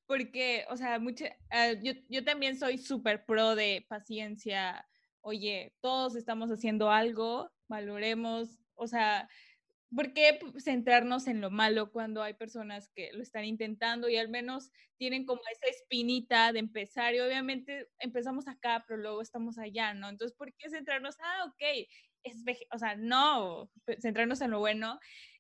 porque, 0.06 0.66
o 0.70 0.78
sea, 0.78 1.00
mucho, 1.00 1.26
ah, 1.50 1.74
yo, 1.82 1.94
yo 2.10 2.24
también 2.24 2.58
soy 2.58 2.78
súper 2.78 3.26
pro 3.26 3.56
de 3.56 3.86
paciencia. 3.88 4.86
Oye, 5.22 5.74
todos 5.82 6.16
estamos 6.16 6.50
haciendo 6.50 6.90
algo, 6.90 7.52
valoremos, 7.68 8.60
o 8.76 8.88
sea, 8.88 9.30
¿por 9.94 10.14
qué 10.14 10.40
centrarnos 10.60 11.28
en 11.28 11.42
lo 11.42 11.52
malo 11.52 11.92
cuando 11.92 12.24
hay 12.24 12.34
personas 12.34 12.90
que 12.96 13.12
lo 13.14 13.22
están 13.22 13.46
intentando 13.46 14.08
y 14.10 14.18
al 14.18 14.30
menos 14.30 14.72
tienen 14.98 15.26
como 15.26 15.42
esa 15.52 15.68
espinita 15.70 16.54
de 16.54 16.60
empezar? 16.60 17.14
Y 17.14 17.20
obviamente 17.20 17.90
empezamos 18.00 18.48
acá, 18.48 18.86
pero 18.88 19.02
luego 19.02 19.22
estamos 19.22 19.58
allá, 19.58 19.94
¿no? 19.94 20.10
Entonces, 20.10 20.36
¿por 20.38 20.54
qué 20.56 20.70
centrarnos? 20.70 21.18
Ah, 21.20 21.46
ok, 21.48 21.88
es, 22.24 22.44
o 22.72 22.78
sea, 22.78 22.96
no, 22.96 23.70
centrarnos 24.00 24.42
en 24.42 24.52
lo 24.52 24.60
bueno. 24.60 25.00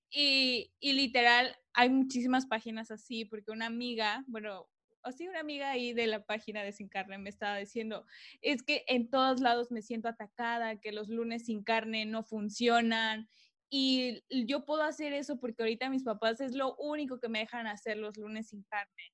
Y, 0.09 0.73
y 0.79 0.93
literal, 0.93 1.55
hay 1.73 1.89
muchísimas 1.89 2.45
páginas 2.45 2.91
así, 2.91 3.23
porque 3.23 3.51
una 3.51 3.67
amiga, 3.67 4.25
bueno, 4.27 4.67
así 5.03 5.27
una 5.27 5.39
amiga 5.39 5.71
ahí 5.71 5.93
de 5.93 6.07
la 6.07 6.25
página 6.25 6.63
de 6.63 6.73
Sin 6.73 6.89
Carne 6.89 7.17
me 7.17 7.29
estaba 7.29 7.57
diciendo, 7.57 8.05
es 8.41 8.63
que 8.63 8.83
en 8.87 9.09
todos 9.09 9.39
lados 9.39 9.71
me 9.71 9.81
siento 9.81 10.09
atacada, 10.09 10.79
que 10.79 10.91
los 10.91 11.09
lunes 11.09 11.45
sin 11.45 11.63
carne 11.63 12.05
no 12.05 12.23
funcionan 12.23 13.29
y 13.73 14.21
yo 14.45 14.65
puedo 14.65 14.83
hacer 14.83 15.13
eso 15.13 15.39
porque 15.39 15.63
ahorita 15.63 15.89
mis 15.89 16.03
papás 16.03 16.41
es 16.41 16.53
lo 16.53 16.75
único 16.75 17.21
que 17.21 17.29
me 17.29 17.39
dejan 17.39 17.67
hacer 17.67 17.95
los 17.97 18.17
lunes 18.17 18.49
sin 18.49 18.63
carne. 18.63 19.13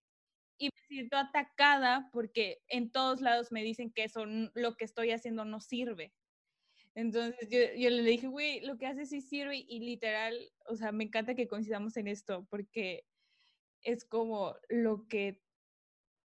Y 0.58 0.70
me 0.70 0.88
siento 0.88 1.16
atacada 1.16 2.10
porque 2.12 2.64
en 2.68 2.92
todos 2.92 3.22
lados 3.22 3.52
me 3.52 3.62
dicen 3.62 3.92
que 3.92 4.06
eso, 4.06 4.26
lo 4.26 4.76
que 4.76 4.86
estoy 4.86 5.12
haciendo 5.12 5.46
no 5.46 5.62
sirve. 5.62 6.12
Entonces 6.96 7.48
yo, 7.52 7.60
yo 7.78 7.92
le 7.92 8.02
dije, 8.02 8.26
güey, 8.26 8.62
lo 8.62 8.80
que 8.80 8.88
haces 8.88 9.10
sí 9.10 9.22
sirve 9.22 9.58
y 9.58 9.80
literal, 9.80 10.36
o 10.66 10.76
sea, 10.76 10.92
me 10.92 11.04
encanta 11.04 11.36
que 11.36 11.48
coincidamos 11.48 11.96
en 11.96 12.08
esto 12.08 12.48
porque 12.50 13.06
es 13.84 14.06
como 14.06 14.56
lo 14.70 15.08
que, 15.08 15.40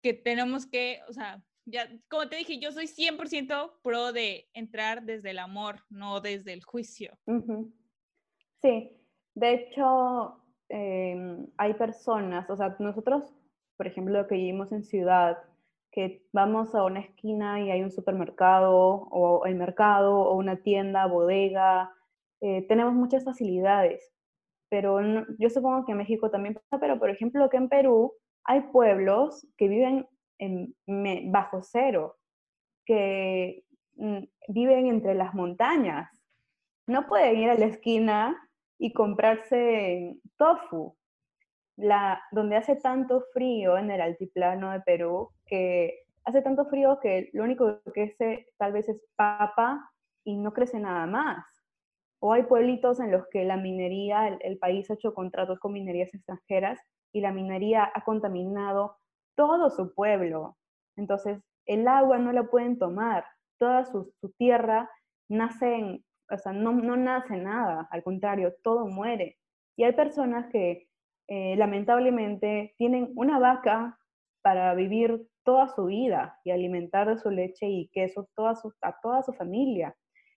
que 0.04 0.14
tenemos 0.14 0.68
que, 0.68 1.00
o 1.08 1.14
sea, 1.14 1.44
ya, 1.66 1.90
como 2.08 2.30
te 2.30 2.36
dije, 2.36 2.60
yo 2.60 2.72
soy 2.72 2.86
100% 2.86 3.80
pro 3.82 4.14
de 4.14 4.48
entrar 4.54 5.04
desde 5.04 5.32
el 5.32 5.40
amor, 5.40 5.84
no 5.90 6.22
desde 6.22 6.54
el 6.54 6.64
juicio. 6.64 7.18
Sí, 8.62 8.92
de 9.36 9.54
hecho, 9.54 10.42
em, 10.70 11.48
hay 11.58 11.74
personas, 11.76 12.50
o 12.50 12.58
sea, 12.58 12.76
nosotros, 12.80 13.34
por 13.78 13.88
ejemplo, 13.88 14.28
que 14.28 14.36
vivimos 14.36 14.72
en 14.72 14.84
ciudad, 14.84 15.38
que 15.92 16.26
vamos 16.34 16.76
a 16.76 16.84
una 16.84 17.00
esquina 17.00 17.62
y 17.62 17.72
hay 17.72 17.82
un 17.84 17.92
supermercado 17.92 19.08
o 19.12 19.46
el 19.46 19.56
mercado 19.56 20.20
o 20.20 20.36
una 20.36 20.58
tienda, 20.58 21.08
bodega, 21.08 21.92
eh, 22.42 22.64
tenemos 22.68 22.94
muchas 22.94 23.24
facilidades, 23.26 24.12
pero 24.70 25.00
yo 25.38 25.50
supongo 25.50 25.86
que 25.86 25.94
en 25.94 25.98
México 25.98 26.30
también 26.30 26.56
pasa, 26.56 26.80
pero 26.80 27.00
por 27.00 27.10
ejemplo 27.10 27.50
que 27.50 27.58
en 27.58 27.70
Perú 27.70 28.14
hay 28.46 28.62
pueblos 28.62 29.48
que 29.58 29.68
viven 29.68 30.08
en, 30.38 30.76
bajo 31.32 31.62
cero, 31.62 32.18
que 32.86 33.64
mm, 33.96 34.24
viven 34.50 34.88
entre 34.88 35.16
las 35.16 35.34
montañas. 35.34 36.10
No 36.88 37.08
pueden 37.08 37.38
ir 37.38 37.50
a 37.50 37.56
la 37.56 37.66
esquina 37.66 38.49
y 38.80 38.94
comprarse 38.94 40.18
tofu 40.38 40.96
la, 41.76 42.22
donde 42.32 42.56
hace 42.56 42.76
tanto 42.76 43.24
frío 43.34 43.78
en 43.78 43.92
el 43.92 44.02
altiplano 44.02 44.72
de 44.72 44.82
Perú, 44.82 45.30
que 45.46 46.04
hace 46.26 46.42
tanto 46.42 46.66
frío 46.66 47.00
que 47.02 47.30
lo 47.34 47.44
único 47.44 47.82
que 47.84 47.92
crece 47.92 48.48
tal 48.58 48.74
vez 48.74 48.90
es 48.90 49.02
papa 49.16 49.90
y 50.24 50.38
no 50.38 50.54
crece 50.54 50.80
nada 50.80 51.06
más. 51.06 51.46
O 52.22 52.34
hay 52.34 52.44
pueblitos 52.44 53.00
en 53.00 53.12
los 53.12 53.28
que 53.30 53.46
la 53.46 53.56
minería, 53.56 54.28
el, 54.28 54.58
país 54.60 54.90
ha 54.90 54.96
hecho 54.96 55.14
contratos 55.14 55.60
con 55.60 55.72
minerías 55.72 56.14
extranjeras 56.14 56.80
y 57.14 57.22
la 57.22 57.32
minería 57.32 57.90
ha 57.94 58.04
contaminado 58.04 58.98
todo 59.36 59.70
su 59.70 59.94
pueblo. 59.94 60.58
Entonces, 60.98 61.40
el 61.66 61.88
agua 61.88 62.18
no 62.18 62.34
la 62.34 62.44
pueden 62.44 62.78
tomar, 62.78 63.24
toda 63.58 63.86
su, 63.86 64.14
tierra 64.38 64.90
nace 65.30 65.76
en, 65.76 66.06
o 66.30 66.38
sea, 66.38 66.54
no, 66.54 66.74
no 66.74 66.96
nace 66.96 67.38
nada, 67.38 67.88
al 67.92 68.04
contrario, 68.04 68.54
todo 68.64 68.88
muere. 68.88 69.38
Y 69.76 69.84
hay 69.84 69.94
personas 69.94 70.48
que 70.52 70.88
eh, 71.28 71.56
lamentablemente 71.58 72.74
tienen 72.78 73.12
una 73.16 73.40
vaca 73.40 73.98
para 74.42 74.74
vivir 74.74 75.28
toda 75.44 75.68
su 75.68 75.86
vida 75.86 76.40
y 76.44 76.52
alimentar 76.52 77.08
de 77.08 77.18
su 77.18 77.30
leche 77.30 77.68
y 77.68 77.90
queso 77.90 78.28
a 78.82 79.00
toda 79.02 79.24
su 79.24 79.34
familia. 79.34 79.96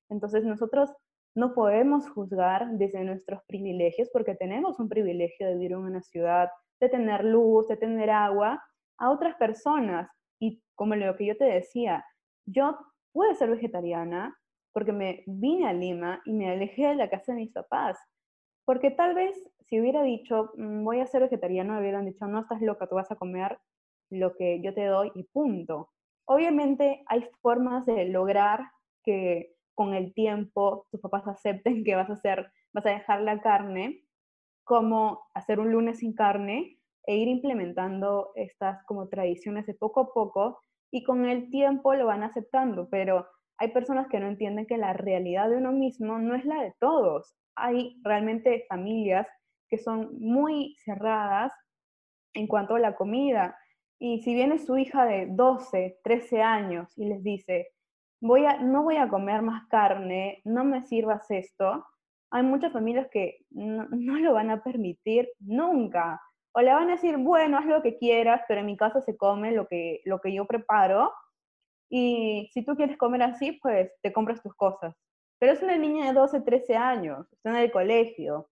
Entonces 0.08 0.44
nosotros 0.44 0.90
no 1.34 1.54
podemos 1.54 2.08
juzgar 2.10 2.68
desde 2.72 3.04
nuestros 3.04 3.42
privilegios 3.46 4.10
porque 4.12 4.34
tenemos 4.34 4.78
un 4.78 4.88
privilegio 4.88 5.46
de 5.46 5.54
vivir 5.54 5.72
en 5.72 5.78
una 5.78 6.02
ciudad, 6.02 6.50
de 6.80 6.88
tener 6.88 7.24
luz, 7.24 7.68
de 7.68 7.76
tener 7.76 8.10
agua, 8.10 8.62
a 8.98 9.10
otras 9.10 9.34
personas. 9.36 10.10
Y 10.38 10.62
como 10.74 10.94
lo 10.94 11.16
que 11.16 11.26
yo 11.26 11.36
te 11.36 11.44
decía, 11.44 12.04
yo 12.46 12.78
pude 13.12 13.34
ser 13.34 13.50
vegetariana 13.50 14.36
porque 14.72 14.92
me 14.92 15.22
vine 15.26 15.68
a 15.68 15.72
Lima 15.72 16.22
y 16.24 16.32
me 16.32 16.50
alejé 16.50 16.88
de 16.88 16.94
la 16.96 17.10
casa 17.10 17.32
de 17.32 17.38
mis 17.38 17.52
papás. 17.52 17.98
Porque 18.64 18.90
tal 18.90 19.14
vez 19.14 19.36
si 19.72 19.80
hubiera 19.80 20.02
dicho, 20.02 20.50
mm, 20.56 20.84
voy 20.84 21.00
a 21.00 21.06
ser 21.06 21.22
vegetariano, 21.22 21.72
me 21.72 21.80
hubieran 21.80 22.04
dicho, 22.04 22.26
no 22.26 22.40
estás 22.40 22.60
loca, 22.60 22.86
tú 22.86 22.96
vas 22.96 23.10
a 23.10 23.16
comer 23.16 23.58
lo 24.10 24.34
que 24.34 24.60
yo 24.62 24.74
te 24.74 24.84
doy 24.84 25.10
y 25.14 25.22
punto. 25.24 25.88
Obviamente 26.26 27.02
hay 27.06 27.26
formas 27.40 27.86
de 27.86 28.04
lograr 28.04 28.60
que 29.02 29.54
con 29.74 29.94
el 29.94 30.12
tiempo 30.12 30.86
tus 30.90 31.00
papás 31.00 31.26
acepten 31.26 31.84
que 31.84 31.94
vas 31.94 32.10
a 32.10 32.12
hacer, 32.12 32.52
vas 32.74 32.84
a 32.84 32.90
dejar 32.90 33.22
la 33.22 33.40
carne, 33.40 34.04
como 34.64 35.22
hacer 35.32 35.58
un 35.58 35.72
lunes 35.72 36.00
sin 36.00 36.14
carne 36.14 36.78
e 37.06 37.16
ir 37.16 37.28
implementando 37.28 38.32
estas 38.34 38.84
como 38.84 39.08
tradiciones 39.08 39.64
de 39.64 39.74
poco 39.74 40.00
a 40.00 40.12
poco 40.12 40.60
y 40.90 41.02
con 41.02 41.24
el 41.24 41.48
tiempo 41.48 41.94
lo 41.94 42.04
van 42.04 42.22
aceptando, 42.22 42.90
pero 42.90 43.26
hay 43.58 43.68
personas 43.68 44.08
que 44.08 44.20
no 44.20 44.26
entienden 44.26 44.66
que 44.66 44.78
la 44.78 44.92
realidad 44.92 45.48
de 45.50 45.58
uno 45.58 45.72
mismo 45.72 46.18
no 46.18 46.34
es 46.34 46.44
la 46.44 46.62
de 46.62 46.74
todos 46.80 47.34
hay 47.56 48.00
realmente 48.02 48.64
familias 48.68 49.26
que 49.68 49.78
son 49.78 50.18
muy 50.18 50.76
cerradas 50.84 51.52
en 52.34 52.46
cuanto 52.46 52.74
a 52.74 52.80
la 52.80 52.94
comida. 52.94 53.56
Y 53.98 54.22
si 54.22 54.34
viene 54.34 54.58
su 54.58 54.76
hija 54.76 55.04
de 55.04 55.26
12, 55.30 56.00
13 56.02 56.42
años 56.42 56.92
y 56.96 57.06
les 57.06 57.22
dice, 57.22 57.68
voy 58.20 58.44
a, 58.44 58.58
no 58.58 58.82
voy 58.82 58.96
a 58.96 59.08
comer 59.08 59.42
más 59.42 59.66
carne, 59.68 60.40
no 60.44 60.64
me 60.64 60.82
sirvas 60.82 61.30
esto, 61.30 61.86
hay 62.30 62.42
muchas 62.42 62.72
familias 62.72 63.08
que 63.10 63.38
no, 63.50 63.86
lo 64.18 64.34
van 64.34 64.50
a 64.50 64.62
permitir 64.62 65.28
nunca. 65.40 66.20
O 66.54 66.60
le 66.60 66.72
van 66.72 66.90
a 66.90 66.92
decir, 66.92 67.16
bueno, 67.16 67.56
haz 67.56 67.64
lo 67.64 67.80
que 67.80 67.96
quieras, 67.96 68.42
pero 68.46 68.60
en 68.60 68.66
mi 68.66 68.76
casa 68.76 69.00
se 69.00 69.16
come 69.16 69.52
lo 69.52 69.66
que, 69.66 70.00
lo 70.04 70.18
que 70.20 70.34
yo 70.34 70.44
preparo. 70.46 71.10
Y 71.94 72.48
si 72.54 72.64
tú 72.64 72.74
quieres 72.74 72.96
comer 72.96 73.22
así, 73.22 73.52
pues 73.62 73.92
te 74.00 74.14
compras 74.14 74.42
tus 74.42 74.54
cosas. 74.54 74.94
Pero 75.38 75.52
es 75.52 75.62
una 75.62 75.76
niña 75.76 76.06
de 76.06 76.14
12, 76.14 76.40
13 76.40 76.74
años, 76.74 77.30
está 77.30 77.50
en 77.50 77.56
el 77.56 77.70
colegio. 77.70 78.48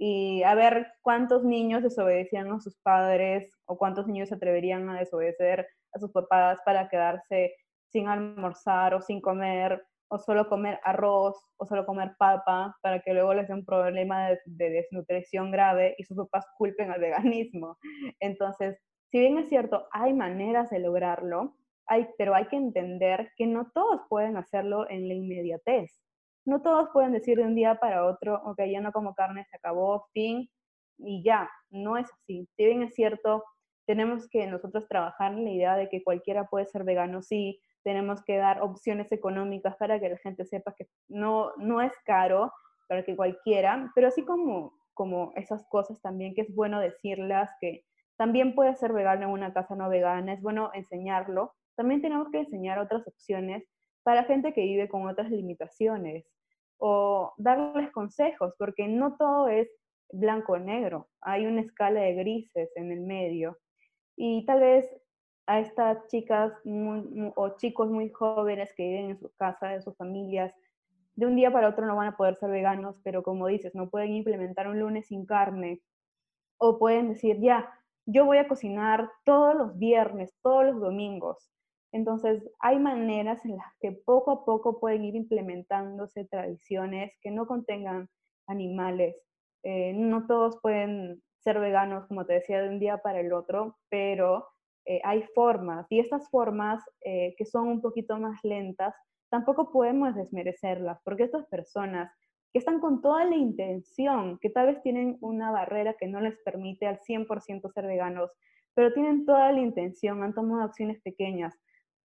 Y 0.00 0.42
a 0.42 0.56
ver 0.56 0.88
cuántos 1.00 1.44
niños 1.44 1.84
desobedecían 1.84 2.50
a 2.50 2.58
sus 2.58 2.76
padres 2.82 3.56
o 3.66 3.78
cuántos 3.78 4.08
niños 4.08 4.30
se 4.30 4.34
atreverían 4.34 4.90
a 4.90 4.98
desobedecer 4.98 5.68
a 5.92 6.00
sus 6.00 6.10
papás 6.10 6.58
para 6.64 6.88
quedarse 6.88 7.54
sin 7.92 8.08
almorzar 8.08 8.94
o 8.94 9.00
sin 9.00 9.20
comer 9.20 9.80
o 10.08 10.18
solo 10.18 10.48
comer 10.48 10.80
arroz 10.82 11.36
o 11.58 11.66
solo 11.66 11.86
comer 11.86 12.16
papa 12.18 12.76
para 12.82 13.00
que 13.00 13.14
luego 13.14 13.32
les 13.32 13.46
dé 13.46 13.54
un 13.54 13.64
problema 13.64 14.28
de, 14.28 14.40
de, 14.44 14.70
desnutrición 14.70 15.52
grave 15.52 15.94
y 15.98 16.04
sus 16.04 16.16
papás 16.16 16.46
culpen 16.58 16.90
al 16.90 17.00
veganismo. 17.00 17.78
Entonces, 18.18 18.76
si 19.12 19.20
bien 19.20 19.38
es 19.38 19.48
cierto, 19.48 19.86
hay 19.92 20.12
maneras 20.14 20.70
de 20.70 20.80
lograrlo, 20.80 21.54
pero 22.18 22.34
hay 22.34 22.46
que 22.46 22.56
entender 22.56 23.30
que 23.36 23.46
no 23.46 23.70
todos 23.72 24.02
pueden 24.08 24.36
hacerlo 24.36 24.88
en 24.90 25.08
la 25.08 25.14
inmediatez 25.14 26.02
no 26.44 26.60
todos 26.62 26.90
pueden 26.92 27.12
decir 27.12 27.38
de 27.38 27.44
un 27.44 27.54
día 27.54 27.76
para 27.76 28.04
otro, 28.04 28.40
ok, 28.44 28.62
ya 28.70 28.80
no 28.80 28.92
como 28.92 29.14
carne, 29.14 29.44
se 29.44 29.56
acabó, 29.56 30.06
fin, 30.12 30.48
y 30.98 31.22
ya, 31.22 31.50
no 31.70 31.96
es 31.96 32.08
así. 32.12 32.48
Si 32.56 32.64
bien 32.64 32.82
es 32.82 32.94
cierto, 32.94 33.44
tenemos 33.86 34.28
que 34.28 34.46
nosotros 34.46 34.88
trabajar 34.88 35.32
en 35.32 35.44
la 35.44 35.50
idea 35.50 35.76
de 35.76 35.88
que 35.88 36.02
cualquiera 36.02 36.46
puede 36.46 36.66
ser 36.66 36.84
vegano, 36.84 37.22
sí, 37.22 37.60
tenemos 37.84 38.22
que 38.24 38.36
dar 38.36 38.62
opciones 38.62 39.10
económicas 39.12 39.76
para 39.76 40.00
que 40.00 40.08
la 40.08 40.18
gente 40.18 40.44
sepa 40.44 40.74
que 40.76 40.88
no, 41.08 41.52
no 41.58 41.80
es 41.80 41.92
caro 42.04 42.52
para 42.88 43.04
que 43.04 43.16
cualquiera, 43.16 43.90
pero 43.94 44.08
así 44.08 44.24
como, 44.24 44.72
como 44.94 45.32
esas 45.36 45.66
cosas 45.68 46.00
también 46.00 46.34
que 46.34 46.42
es 46.42 46.54
bueno 46.54 46.80
decirlas, 46.80 47.50
que 47.60 47.84
también 48.16 48.54
puede 48.54 48.74
ser 48.76 48.92
vegano 48.92 49.24
en 49.24 49.30
una 49.30 49.52
casa 49.52 49.74
no 49.74 49.88
vegana, 49.88 50.32
es 50.32 50.42
bueno 50.42 50.70
enseñarlo, 50.74 51.54
también 51.76 52.02
tenemos 52.02 52.30
que 52.30 52.40
enseñar 52.40 52.78
otras 52.78 53.06
opciones 53.06 53.64
para 54.02 54.24
gente 54.24 54.52
que 54.52 54.62
vive 54.62 54.88
con 54.88 55.06
otras 55.06 55.30
limitaciones 55.30 56.24
o 56.78 57.32
darles 57.36 57.90
consejos, 57.92 58.54
porque 58.58 58.88
no 58.88 59.16
todo 59.16 59.48
es 59.48 59.68
blanco 60.12 60.54
o 60.54 60.58
negro, 60.58 61.08
hay 61.20 61.46
una 61.46 61.62
escala 61.62 62.00
de 62.00 62.14
grises 62.14 62.70
en 62.76 62.92
el 62.92 63.00
medio. 63.00 63.58
Y 64.16 64.44
tal 64.44 64.60
vez 64.60 64.90
a 65.46 65.60
estas 65.60 66.06
chicas 66.08 66.52
o 67.34 67.56
chicos 67.56 67.90
muy 67.90 68.10
jóvenes 68.10 68.72
que 68.76 68.88
viven 68.88 69.10
en 69.10 69.18
su 69.18 69.30
casa, 69.36 69.74
en 69.74 69.82
sus 69.82 69.96
familias, 69.96 70.52
de 71.14 71.26
un 71.26 71.36
día 71.36 71.52
para 71.52 71.68
otro 71.68 71.86
no 71.86 71.96
van 71.96 72.08
a 72.08 72.16
poder 72.16 72.36
ser 72.36 72.50
veganos, 72.50 72.96
pero 73.02 73.22
como 73.22 73.46
dices, 73.46 73.74
no 73.74 73.90
pueden 73.90 74.12
implementar 74.14 74.68
un 74.68 74.80
lunes 74.80 75.06
sin 75.06 75.26
carne, 75.26 75.80
o 76.58 76.78
pueden 76.78 77.08
decir, 77.10 77.40
ya, 77.40 77.68
yo 78.06 78.24
voy 78.24 78.38
a 78.38 78.48
cocinar 78.48 79.10
todos 79.24 79.54
los 79.54 79.78
viernes, 79.78 80.34
todos 80.42 80.64
los 80.64 80.80
domingos, 80.80 81.50
entonces, 81.92 82.42
hay 82.60 82.78
maneras 82.78 83.44
en 83.44 83.56
las 83.56 83.72
que 83.80 83.92
poco 83.92 84.30
a 84.30 84.44
poco 84.44 84.80
pueden 84.80 85.04
ir 85.04 85.14
implementándose 85.14 86.24
tradiciones 86.24 87.16
que 87.20 87.30
no 87.30 87.46
contengan 87.46 88.08
animales. 88.46 89.14
Eh, 89.62 89.92
no 89.94 90.26
todos 90.26 90.58
pueden 90.62 91.22
ser 91.40 91.60
veganos, 91.60 92.06
como 92.06 92.24
te 92.24 92.34
decía, 92.34 92.62
de 92.62 92.70
un 92.70 92.78
día 92.78 92.98
para 92.98 93.20
el 93.20 93.32
otro, 93.32 93.76
pero 93.90 94.46
eh, 94.86 95.00
hay 95.04 95.22
formas 95.34 95.86
y 95.90 96.00
estas 96.00 96.28
formas 96.30 96.82
eh, 97.04 97.34
que 97.36 97.44
son 97.44 97.68
un 97.68 97.82
poquito 97.82 98.18
más 98.18 98.38
lentas, 98.42 98.94
tampoco 99.30 99.70
podemos 99.70 100.14
desmerecerlas, 100.14 100.98
porque 101.04 101.24
estas 101.24 101.46
personas 101.46 102.10
que 102.52 102.58
están 102.58 102.80
con 102.80 103.00
toda 103.00 103.24
la 103.24 103.36
intención, 103.36 104.38
que 104.40 104.50
tal 104.50 104.66
vez 104.66 104.82
tienen 104.82 105.18
una 105.20 105.50
barrera 105.50 105.94
que 105.94 106.06
no 106.06 106.20
les 106.20 106.36
permite 106.44 106.86
al 106.86 107.00
100% 107.00 107.72
ser 107.72 107.86
veganos, 107.86 108.30
pero 108.74 108.92
tienen 108.92 109.24
toda 109.24 109.52
la 109.52 109.60
intención, 109.60 110.22
han 110.22 110.34
tomado 110.34 110.62
acciones 110.62 111.00
pequeñas, 111.02 111.58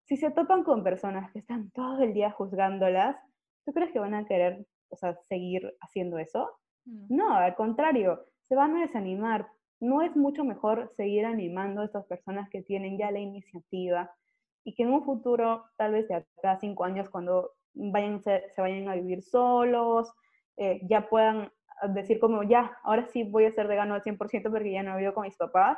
si 0.08 0.16
se 0.16 0.32
topan 0.32 0.64
con 0.64 0.84
personas 0.84 1.32
que 1.32 1.40
están 1.40 1.70
todo 1.72 2.02
el 2.02 2.14
día 2.14 2.32
juzgándolas, 2.32 3.18
¿tú 3.66 3.74
crees 3.74 3.92
que 3.92 4.00
van 4.00 4.14
a 4.14 4.26
querer 4.26 4.66
o 4.90 4.96
sea, 4.96 5.16
seguir 5.28 5.76
haciendo 5.82 6.18
eso? 6.18 6.50
No, 6.86 7.36
al 7.36 7.56
contrario, 7.56 8.26
se 8.48 8.56
van 8.56 8.78
a 8.78 8.82
desanimar. 8.82 9.48
¿No 9.82 10.02
es 10.02 10.16
mucho 10.16 10.46
mejor 10.46 10.90
seguir 10.96 11.26
animando 11.26 11.82
a 11.82 11.86
estas 11.86 12.06
personas 12.06 12.50
que 12.50 12.62
tienen 12.62 12.98
ya 12.98 13.12
la 13.12 13.20
iniciativa 13.20 14.10
y 14.64 14.74
que 14.74 14.84
en 14.84 14.94
un 14.94 15.04
futuro, 15.04 15.66
tal 15.76 15.92
vez 15.92 16.08
de 16.08 16.16
acá 16.16 16.54
a 16.54 16.60
cinco 16.60 16.86
años, 16.86 17.10
cuando 17.10 17.52
vayan, 17.74 18.22
se, 18.22 18.42
vayan 18.58 18.88
a 18.88 18.96
vivir 18.96 19.22
solos, 19.22 20.10
eh, 20.56 20.80
ya 20.90 21.10
puedan 21.10 21.52
decir 21.90 22.20
como, 22.20 22.44
ya, 22.44 22.78
ahora 22.84 23.06
sí 23.08 23.24
voy 23.24 23.46
a 23.46 23.52
ser 23.52 23.68
vegano 23.68 23.94
al 23.94 24.04
100% 24.04 24.50
porque 24.50 24.72
ya 24.72 24.84
no 24.84 24.98
vivo 24.98 25.14
con 25.14 25.24
mis 25.24 25.38
papás? 25.38 25.78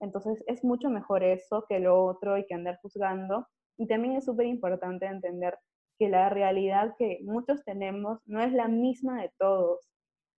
Entonces 0.00 0.42
es 0.46 0.64
mucho 0.64 0.90
mejor 0.90 1.24
eso 1.24 1.66
que 1.68 1.80
lo 1.80 2.04
otro 2.04 2.38
y 2.38 2.46
que 2.46 2.54
andar 2.54 2.78
juzgando. 2.80 3.48
Y 3.76 3.86
también 3.86 4.16
es 4.16 4.24
súper 4.24 4.46
importante 4.46 5.06
entender 5.06 5.58
que 5.98 6.08
la 6.08 6.28
realidad 6.28 6.94
que 6.98 7.20
muchos 7.24 7.64
tenemos 7.64 8.20
no 8.26 8.40
es 8.40 8.52
la 8.52 8.68
misma 8.68 9.22
de 9.22 9.30
todos. 9.38 9.88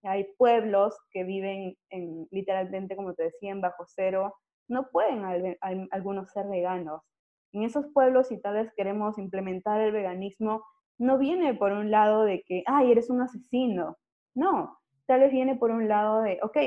Hay 0.02 0.28
pueblos 0.36 0.96
que 1.10 1.24
viven 1.24 1.76
en, 1.90 2.28
literalmente, 2.30 2.96
como 2.96 3.14
te 3.14 3.24
decía, 3.24 3.50
en 3.50 3.60
bajo 3.60 3.84
cero, 3.86 4.34
no 4.68 4.88
pueden 4.90 5.56
algunos 5.90 6.30
ser 6.30 6.46
veganos. 6.48 7.02
En 7.52 7.62
esos 7.62 7.86
pueblos, 7.92 8.28
si 8.28 8.40
tal 8.40 8.54
vez 8.54 8.72
queremos 8.76 9.18
implementar 9.18 9.80
el 9.80 9.92
veganismo, 9.92 10.62
no 10.98 11.18
viene 11.18 11.54
por 11.54 11.72
un 11.72 11.90
lado 11.90 12.24
de 12.24 12.42
que, 12.42 12.62
ay, 12.66 12.92
eres 12.92 13.10
un 13.10 13.20
asesino. 13.22 13.96
No, 14.34 14.78
tal 15.06 15.20
vez 15.20 15.32
viene 15.32 15.56
por 15.56 15.70
un 15.70 15.88
lado 15.88 16.22
de, 16.22 16.38
ok, 16.42 16.58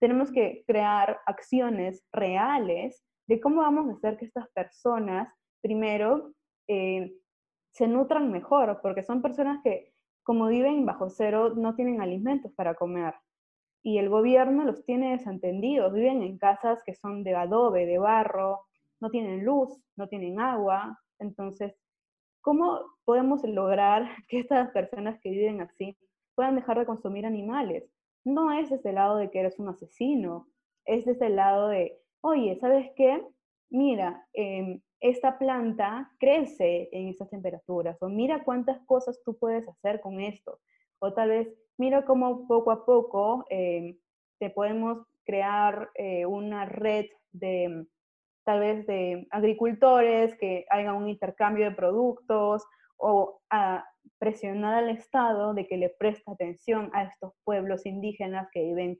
tenemos 0.00 0.30
que 0.30 0.64
crear 0.66 1.20
acciones 1.26 2.04
reales 2.12 3.02
de 3.28 3.40
cómo 3.40 3.62
vamos 3.62 3.88
a 3.88 3.92
hacer 3.92 4.18
que 4.18 4.26
estas 4.26 4.48
personas, 4.50 5.28
primero, 5.66 6.32
eh, 6.68 7.12
se 7.72 7.88
nutran 7.88 8.30
mejor, 8.30 8.78
porque 8.82 9.02
son 9.02 9.20
personas 9.20 9.60
que, 9.64 9.92
como 10.22 10.46
viven 10.46 10.86
bajo 10.86 11.10
cero, 11.10 11.54
no 11.56 11.74
tienen 11.74 12.00
alimentos 12.00 12.52
para 12.52 12.74
comer. 12.74 13.14
Y 13.82 13.98
el 13.98 14.08
gobierno 14.08 14.64
los 14.64 14.84
tiene 14.84 15.10
desentendidos, 15.10 15.92
viven 15.92 16.22
en 16.22 16.38
casas 16.38 16.82
que 16.84 16.94
son 16.94 17.24
de 17.24 17.34
adobe, 17.34 17.84
de 17.84 17.98
barro, 17.98 18.60
no 19.00 19.10
tienen 19.10 19.44
luz, 19.44 19.76
no 19.96 20.06
tienen 20.06 20.40
agua. 20.40 21.00
Entonces, 21.18 21.74
¿cómo 22.42 22.80
podemos 23.04 23.42
lograr 23.42 24.06
que 24.28 24.38
estas 24.38 24.70
personas 24.70 25.18
que 25.20 25.30
viven 25.30 25.60
así 25.60 25.98
puedan 26.36 26.54
dejar 26.54 26.78
de 26.78 26.86
consumir 26.86 27.26
animales? 27.26 27.90
No 28.24 28.52
es 28.52 28.70
desde 28.70 28.90
el 28.90 28.94
lado 28.96 29.16
de 29.16 29.30
que 29.30 29.40
eres 29.40 29.58
un 29.58 29.68
asesino, 29.68 30.46
es 30.84 31.04
desde 31.04 31.26
el 31.26 31.36
lado 31.36 31.68
de, 31.68 31.98
oye, 32.20 32.56
¿sabes 32.60 32.88
qué? 32.96 33.20
Mira, 33.70 34.28
eh, 34.32 34.80
esta 35.00 35.38
planta 35.38 36.10
crece 36.18 36.88
en 36.92 37.08
estas 37.08 37.30
temperaturas, 37.30 38.00
o 38.02 38.08
mira 38.08 38.44
cuántas 38.44 38.80
cosas 38.86 39.20
tú 39.24 39.36
puedes 39.38 39.68
hacer 39.68 40.00
con 40.00 40.20
esto, 40.20 40.60
o 40.98 41.12
tal 41.12 41.30
vez 41.30 41.48
mira 41.78 42.04
cómo 42.04 42.46
poco 42.46 42.70
a 42.70 42.84
poco 42.84 43.44
eh, 43.50 43.96
te 44.38 44.50
podemos 44.50 45.06
crear 45.24 45.90
eh, 45.94 46.24
una 46.26 46.64
red 46.64 47.06
de 47.32 47.86
tal 48.44 48.60
vez 48.60 48.86
de 48.86 49.26
agricultores 49.30 50.36
que 50.38 50.64
hagan 50.70 50.94
un 50.94 51.08
intercambio 51.08 51.64
de 51.64 51.74
productos 51.74 52.64
o 52.96 53.40
presionar 54.18 54.74
al 54.74 54.90
Estado 54.90 55.52
de 55.52 55.66
que 55.66 55.76
le 55.76 55.90
preste 55.90 56.30
atención 56.30 56.90
a 56.94 57.02
estos 57.02 57.32
pueblos 57.44 57.84
indígenas 57.86 58.48
que 58.52 58.62
viven 58.62 58.98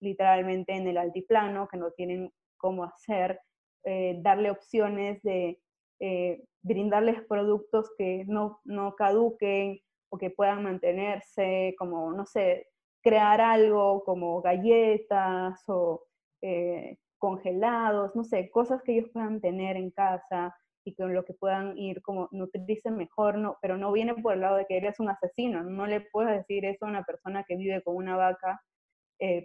literalmente 0.00 0.74
en 0.74 0.86
el 0.86 0.96
altiplano, 0.96 1.68
que 1.68 1.76
no 1.76 1.90
tienen 1.90 2.32
cómo 2.56 2.84
hacer 2.84 3.40
eh, 3.86 4.18
darle 4.22 4.50
opciones 4.50 5.22
de 5.22 5.60
eh, 6.00 6.42
brindarles 6.62 7.20
productos 7.28 7.90
que 7.98 8.24
no, 8.26 8.60
no 8.64 8.94
caduquen 8.96 9.78
o 10.08 10.16
que 10.16 10.30
puedan 10.30 10.62
mantenerse, 10.62 11.74
como, 11.78 12.10
no 12.12 12.24
sé, 12.24 12.68
crear 13.02 13.42
algo 13.42 14.02
como 14.04 14.40
galletas 14.40 15.62
o 15.68 16.02
eh, 16.40 16.96
congelados, 17.18 18.16
no 18.16 18.24
sé, 18.24 18.50
cosas 18.50 18.82
que 18.82 18.96
ellos 18.96 19.10
puedan 19.12 19.42
tener 19.42 19.76
en 19.76 19.90
casa 19.90 20.56
y 20.82 20.94
con 20.94 21.12
lo 21.12 21.26
que 21.26 21.34
puedan 21.34 21.76
ir 21.76 22.00
como 22.00 22.28
nutrirse 22.32 22.90
mejor, 22.90 23.36
no, 23.36 23.58
pero 23.60 23.76
no 23.76 23.92
viene 23.92 24.14
por 24.14 24.32
el 24.32 24.40
lado 24.40 24.56
de 24.56 24.66
que 24.66 24.78
eres 24.78 24.98
un 24.98 25.10
asesino, 25.10 25.62
no 25.62 25.86
le 25.86 26.00
puedes 26.00 26.38
decir 26.38 26.64
eso 26.64 26.86
a 26.86 26.88
una 26.88 27.04
persona 27.04 27.44
que 27.46 27.56
vive 27.56 27.82
con 27.82 27.96
una 27.96 28.16
vaca 28.16 28.62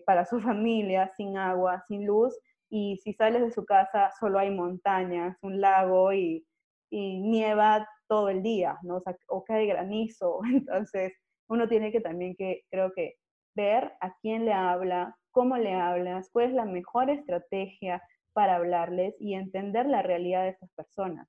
para 0.05 0.25
su 0.25 0.39
familia, 0.41 1.09
sin 1.15 1.37
agua, 1.37 1.83
sin 1.87 2.05
luz, 2.05 2.37
y 2.70 2.97
si 2.97 3.13
sales 3.13 3.41
de 3.41 3.51
su 3.51 3.65
casa 3.65 4.11
solo 4.20 4.39
hay 4.39 4.51
montañas, 4.51 5.38
un 5.41 5.59
lago 5.59 6.13
y, 6.13 6.45
nieva 6.91 7.88
todo 8.07 8.30
el 8.30 8.41
día, 8.41 8.80
¿no? 8.82 9.03
O, 9.28 9.43
cae 9.43 9.67
granizo. 9.67 10.39
Entonces, 10.51 11.13
uno 11.47 11.67
tiene 11.67 11.91
que 11.91 12.01
también 12.01 12.36
que, 12.36 12.63
creo 12.72 12.91
que, 12.93 13.15
ver 13.55 13.93
a 14.01 14.15
quién 14.22 14.45
le 14.45 14.53
habla, 14.53 15.15
cómo 15.32 15.57
le 15.57 15.74
hablas, 15.74 16.30
cuál 16.32 16.45
es 16.47 16.53
la 16.53 16.65
mejor 16.65 17.09
estrategia 17.09 18.01
para 18.34 18.55
hablarles 18.55 19.15
y 19.20 19.34
entender 19.34 19.86
la 19.86 20.01
realidad 20.01 20.43
de 20.43 20.49
estas 20.49 20.72
personas. 20.72 21.28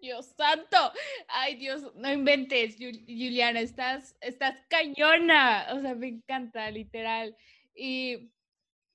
Dios 0.00 0.26
santo, 0.36 0.76
ay 1.28 1.56
Dios, 1.56 1.92
no 1.96 2.12
inventes, 2.12 2.76
Juliana, 2.76 3.60
estás, 3.60 4.16
estás 4.20 4.54
cañona, 4.68 5.66
o 5.74 5.80
sea, 5.80 5.94
me 5.94 6.08
encanta, 6.08 6.70
literal. 6.70 7.36
Y 7.74 8.30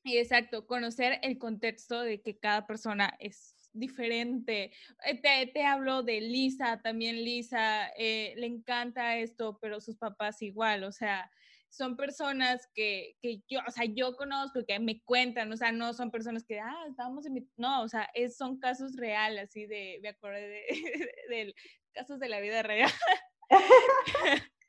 y 0.04 0.18
exacto, 0.18 0.66
conocer 0.66 1.20
el 1.22 1.38
contexto 1.38 2.02
de 2.02 2.22
que 2.22 2.38
cada 2.38 2.66
persona 2.66 3.16
es 3.20 3.56
diferente. 3.74 4.72
Eh, 5.06 5.22
te, 5.22 5.48
te 5.54 5.64
hablo 5.64 6.04
de 6.04 6.22
Lisa, 6.22 6.82
también 6.82 7.24
Lisa 7.24 7.90
eh, 7.98 8.34
le 8.38 8.48
encanta 8.48 9.18
esto, 9.18 9.58
pero 9.62 9.80
sus 9.80 9.98
papás 9.98 10.42
igual, 10.42 10.84
o 10.84 10.92
sea, 10.92 11.30
son 11.70 11.96
personas 11.96 12.68
que, 12.74 13.16
que, 13.22 13.42
yo, 13.48 13.60
o 13.66 13.72
sea, 13.72 13.86
yo 13.86 14.16
conozco, 14.18 14.66
que 14.68 14.80
me 14.80 15.02
cuentan, 15.04 15.52
o 15.54 15.58
sea, 15.58 15.72
no 15.72 15.94
son 15.94 16.12
personas 16.12 16.44
que, 16.44 16.60
ah, 16.60 16.86
estábamos 16.90 17.26
en 17.26 17.50
no, 17.56 17.84
o 17.84 17.88
sea, 17.88 18.10
es, 18.14 18.36
son 18.36 18.60
casos 18.60 18.96
reales, 18.98 19.50
así 19.50 19.66
de, 19.68 20.00
me 20.02 20.10
acordé 20.10 20.48
de, 20.48 20.66
de 21.30 21.56
casos 21.94 22.20
de 22.20 22.30
la 22.30 22.42
vida 22.42 22.62
real. 22.64 22.92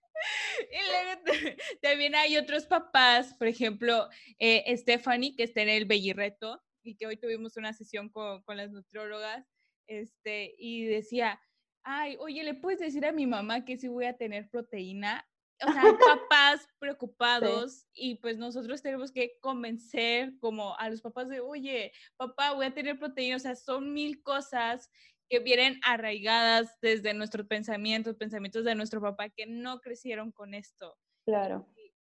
Y 0.70 0.90
luego 0.90 1.22
también 1.82 2.14
hay 2.14 2.36
otros 2.36 2.66
papás, 2.66 3.34
por 3.34 3.46
ejemplo, 3.46 4.08
eh, 4.38 4.76
Stephanie, 4.76 5.34
que 5.36 5.44
está 5.44 5.62
en 5.62 5.68
el 5.68 5.84
Bellirreto 5.84 6.62
y 6.82 6.96
que 6.96 7.06
hoy 7.06 7.16
tuvimos 7.16 7.56
una 7.56 7.72
sesión 7.72 8.08
con, 8.08 8.42
con 8.42 8.56
las 8.56 8.70
nutriólogas, 8.70 9.46
este, 9.86 10.54
y 10.58 10.84
decía, 10.84 11.40
ay, 11.82 12.16
oye, 12.18 12.42
¿le 12.44 12.54
puedes 12.54 12.80
decir 12.80 13.04
a 13.04 13.12
mi 13.12 13.26
mamá 13.26 13.64
que 13.64 13.76
sí 13.76 13.88
voy 13.88 14.06
a 14.06 14.16
tener 14.16 14.48
proteína? 14.48 15.26
O 15.64 15.72
sea, 15.72 15.82
papás 16.28 16.68
preocupados 16.78 17.86
y 17.92 18.16
pues 18.16 18.36
nosotros 18.36 18.82
tenemos 18.82 19.12
que 19.12 19.38
convencer 19.40 20.32
como 20.40 20.76
a 20.78 20.90
los 20.90 21.00
papás 21.00 21.28
de, 21.28 21.40
oye, 21.40 21.92
papá, 22.16 22.52
voy 22.52 22.66
a 22.66 22.74
tener 22.74 22.98
proteína, 22.98 23.36
o 23.36 23.40
sea, 23.40 23.54
son 23.54 23.92
mil 23.92 24.22
cosas 24.22 24.90
que 25.32 25.38
vienen 25.38 25.80
arraigadas 25.82 26.78
desde 26.82 27.14
nuestros 27.14 27.46
pensamientos, 27.46 28.16
pensamientos 28.16 28.66
de 28.66 28.74
nuestro 28.74 29.00
papá 29.00 29.30
que 29.30 29.46
no 29.46 29.80
crecieron 29.80 30.30
con 30.30 30.52
esto. 30.52 30.94
Claro. 31.24 31.66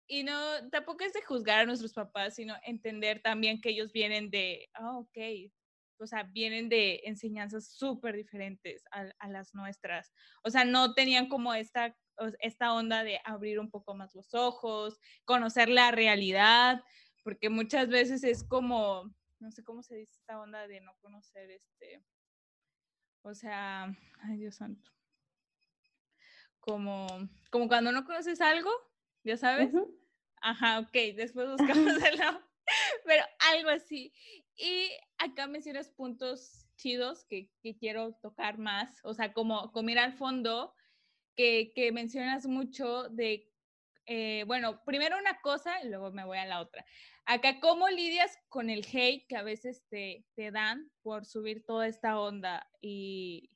Y, 0.07 0.24
no, 0.24 0.68
tampoco 0.72 1.03
es 1.03 1.14
de 1.14 1.22
juzgar 1.22 1.59
a 1.59 1.66
nuestros 1.68 1.93
papás, 1.93 2.34
sino 2.34 2.55
entender 2.66 3.22
también 3.22 3.61
que 3.61 3.70
ellos 3.70 3.93
vienen 3.93 4.32
de, 4.32 4.68
ah, 4.74 4.97
ok, 4.97 5.18
o 5.99 6.07
sea, 6.07 6.24
vienen 6.24 6.70
de 6.70 7.01
enseñanzas 7.03 7.68
súper 7.68 8.16
diferentes 8.16 8.84
a, 8.91 9.05
a, 9.20 9.30
las 9.30 9.53
nuestras. 9.53 10.11
O 10.43 10.49
sea, 10.49 10.66
no 10.66 10.95
tenían 10.95 11.30
como 11.30 11.53
esta, 11.53 11.95
esta 12.39 12.74
onda 12.74 13.03
de 13.03 13.20
abrir 13.26 13.59
un 13.59 13.70
poco 13.70 13.93
más 13.93 14.16
los 14.16 14.34
ojos, 14.34 14.99
conocer 15.24 15.70
la 15.70 15.91
realidad, 15.91 16.82
porque 17.24 17.51
muchas 17.51 17.89
veces 17.89 18.24
es 18.24 18.43
como, 18.43 19.14
no 19.38 19.51
sé 19.51 19.64
cómo 19.64 19.84
se 19.84 19.97
dice 19.97 20.14
esta 20.16 20.39
onda 20.39 20.68
de 20.68 20.82
no 20.82 20.95
conocer 20.99 21.51
este, 21.51 22.03
o 23.24 23.34
sea, 23.34 23.93
ay 24.21 24.38
Dios 24.38 24.55
santo. 24.55 24.91
Como, 26.59 27.07
como 27.49 27.67
cuando 27.67 27.91
no 27.91 28.05
conoces 28.05 28.39
algo, 28.39 28.71
ya 29.24 29.38
sabes. 29.38 29.74
Ajá, 30.41 30.80
ok, 30.80 30.93
después 31.15 31.47
buscamos 31.57 32.03
el 32.03 32.21
Pero 33.05 33.24
algo 33.51 33.69
así. 33.69 34.13
Y 34.55 34.89
acá 35.17 35.47
mencionas 35.47 35.89
puntos 35.89 36.67
chidos 36.76 37.26
que, 37.26 37.49
que, 37.61 37.78
quiero 37.78 38.13
tocar 38.21 38.57
más. 38.57 38.99
O 39.03 39.13
sea, 39.13 39.34
como, 39.34 39.71
como 39.71 39.89
ir 39.89 39.99
al 39.99 40.13
fondo, 40.13 40.74
que, 41.36 41.71
que 41.76 41.91
mencionas 41.91 42.45
mucho 42.45 43.09
de, 43.09 43.51
eh, 44.05 44.43
bueno, 44.47 44.84
primero 44.86 45.17
una 45.17 45.39
cosa 45.41 45.82
y 45.82 45.89
luego 45.89 46.11
me 46.11 46.26
voy 46.26 46.38
a 46.38 46.45
la 46.45 46.59
otra. 46.59 46.86
Acá, 47.26 47.59
¿cómo 47.61 47.88
lidias 47.88 48.38
con 48.49 48.69
el 48.69 48.86
hate 48.91 49.26
que 49.28 49.38
a 49.38 49.43
veces 49.43 49.84
te, 49.89 50.26
te 50.36 50.51
dan 50.51 50.89
por 51.03 51.26
subir 51.26 51.65
toda 51.65 51.88
esta 51.88 52.19
onda? 52.19 52.67
Y, 52.82 53.49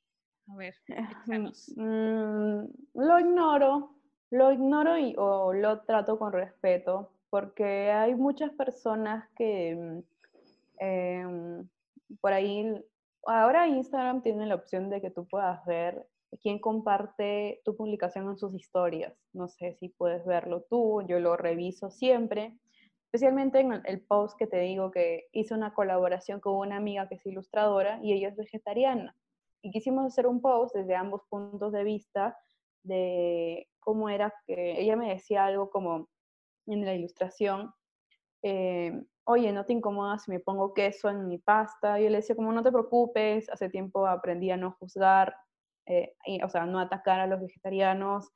a 0.48 0.56
ver, 0.56 0.74
mm, 1.76 2.64
lo 2.94 3.20
ignoro, 3.20 3.94
lo 4.30 4.52
ignoro 4.52 4.98
y, 4.98 5.14
o 5.18 5.52
lo 5.52 5.82
trato 5.82 6.18
con 6.18 6.32
respeto, 6.32 7.12
porque 7.28 7.90
hay 7.90 8.14
muchas 8.14 8.50
personas 8.52 9.28
que 9.36 9.76
mm, 9.76 10.02
em, 10.80 11.68
por 12.20 12.32
ahí, 12.32 12.82
ahora 13.26 13.68
Instagram 13.68 14.22
tiene 14.22 14.46
la 14.46 14.54
opción 14.54 14.88
de 14.88 15.02
que 15.02 15.10
tú 15.10 15.26
puedas 15.26 15.64
ver 15.66 16.06
quien 16.40 16.58
comparte 16.58 17.60
tu 17.64 17.76
publicación 17.76 18.28
en 18.28 18.38
sus 18.38 18.54
historias. 18.54 19.14
No 19.32 19.48
sé 19.48 19.74
si 19.74 19.88
puedes 19.88 20.24
verlo 20.26 20.62
tú, 20.62 21.02
yo 21.06 21.20
lo 21.20 21.36
reviso 21.36 21.90
siempre, 21.90 22.56
especialmente 23.08 23.60
en 23.60 23.80
el 23.86 24.02
post 24.02 24.38
que 24.38 24.46
te 24.46 24.58
digo 24.58 24.90
que 24.90 25.28
hice 25.32 25.54
una 25.54 25.72
colaboración 25.72 26.40
con 26.40 26.56
una 26.56 26.76
amiga 26.76 27.08
que 27.08 27.14
es 27.14 27.24
ilustradora 27.24 28.00
y 28.02 28.12
ella 28.12 28.28
es 28.28 28.36
vegetariana. 28.36 29.16
Y 29.62 29.70
quisimos 29.70 30.04
hacer 30.04 30.26
un 30.26 30.42
post 30.42 30.76
desde 30.76 30.94
ambos 30.94 31.22
puntos 31.30 31.72
de 31.72 31.84
vista 31.84 32.36
de 32.82 33.66
cómo 33.80 34.10
era 34.10 34.34
que 34.46 34.78
ella 34.78 34.94
me 34.94 35.08
decía 35.08 35.46
algo 35.46 35.70
como 35.70 36.10
en 36.66 36.84
la 36.84 36.94
ilustración, 36.94 37.72
eh, 38.42 39.02
oye, 39.24 39.52
¿no 39.52 39.64
te 39.64 39.72
incomoda 39.72 40.18
si 40.18 40.30
me 40.30 40.40
pongo 40.40 40.74
queso 40.74 41.08
en 41.08 41.28
mi 41.28 41.38
pasta? 41.38 41.98
Y 41.98 42.04
yo 42.04 42.10
le 42.10 42.16
decía, 42.16 42.36
como 42.36 42.52
no 42.52 42.62
te 42.62 42.70
preocupes, 42.70 43.48
hace 43.48 43.70
tiempo 43.70 44.06
aprendí 44.06 44.50
a 44.50 44.58
no 44.58 44.72
juzgar, 44.72 45.34
eh, 45.86 46.14
o 46.44 46.48
sea, 46.50 46.66
no 46.66 46.78
atacar 46.78 47.20
a 47.20 47.26
los 47.26 47.40
vegetarianos. 47.40 48.30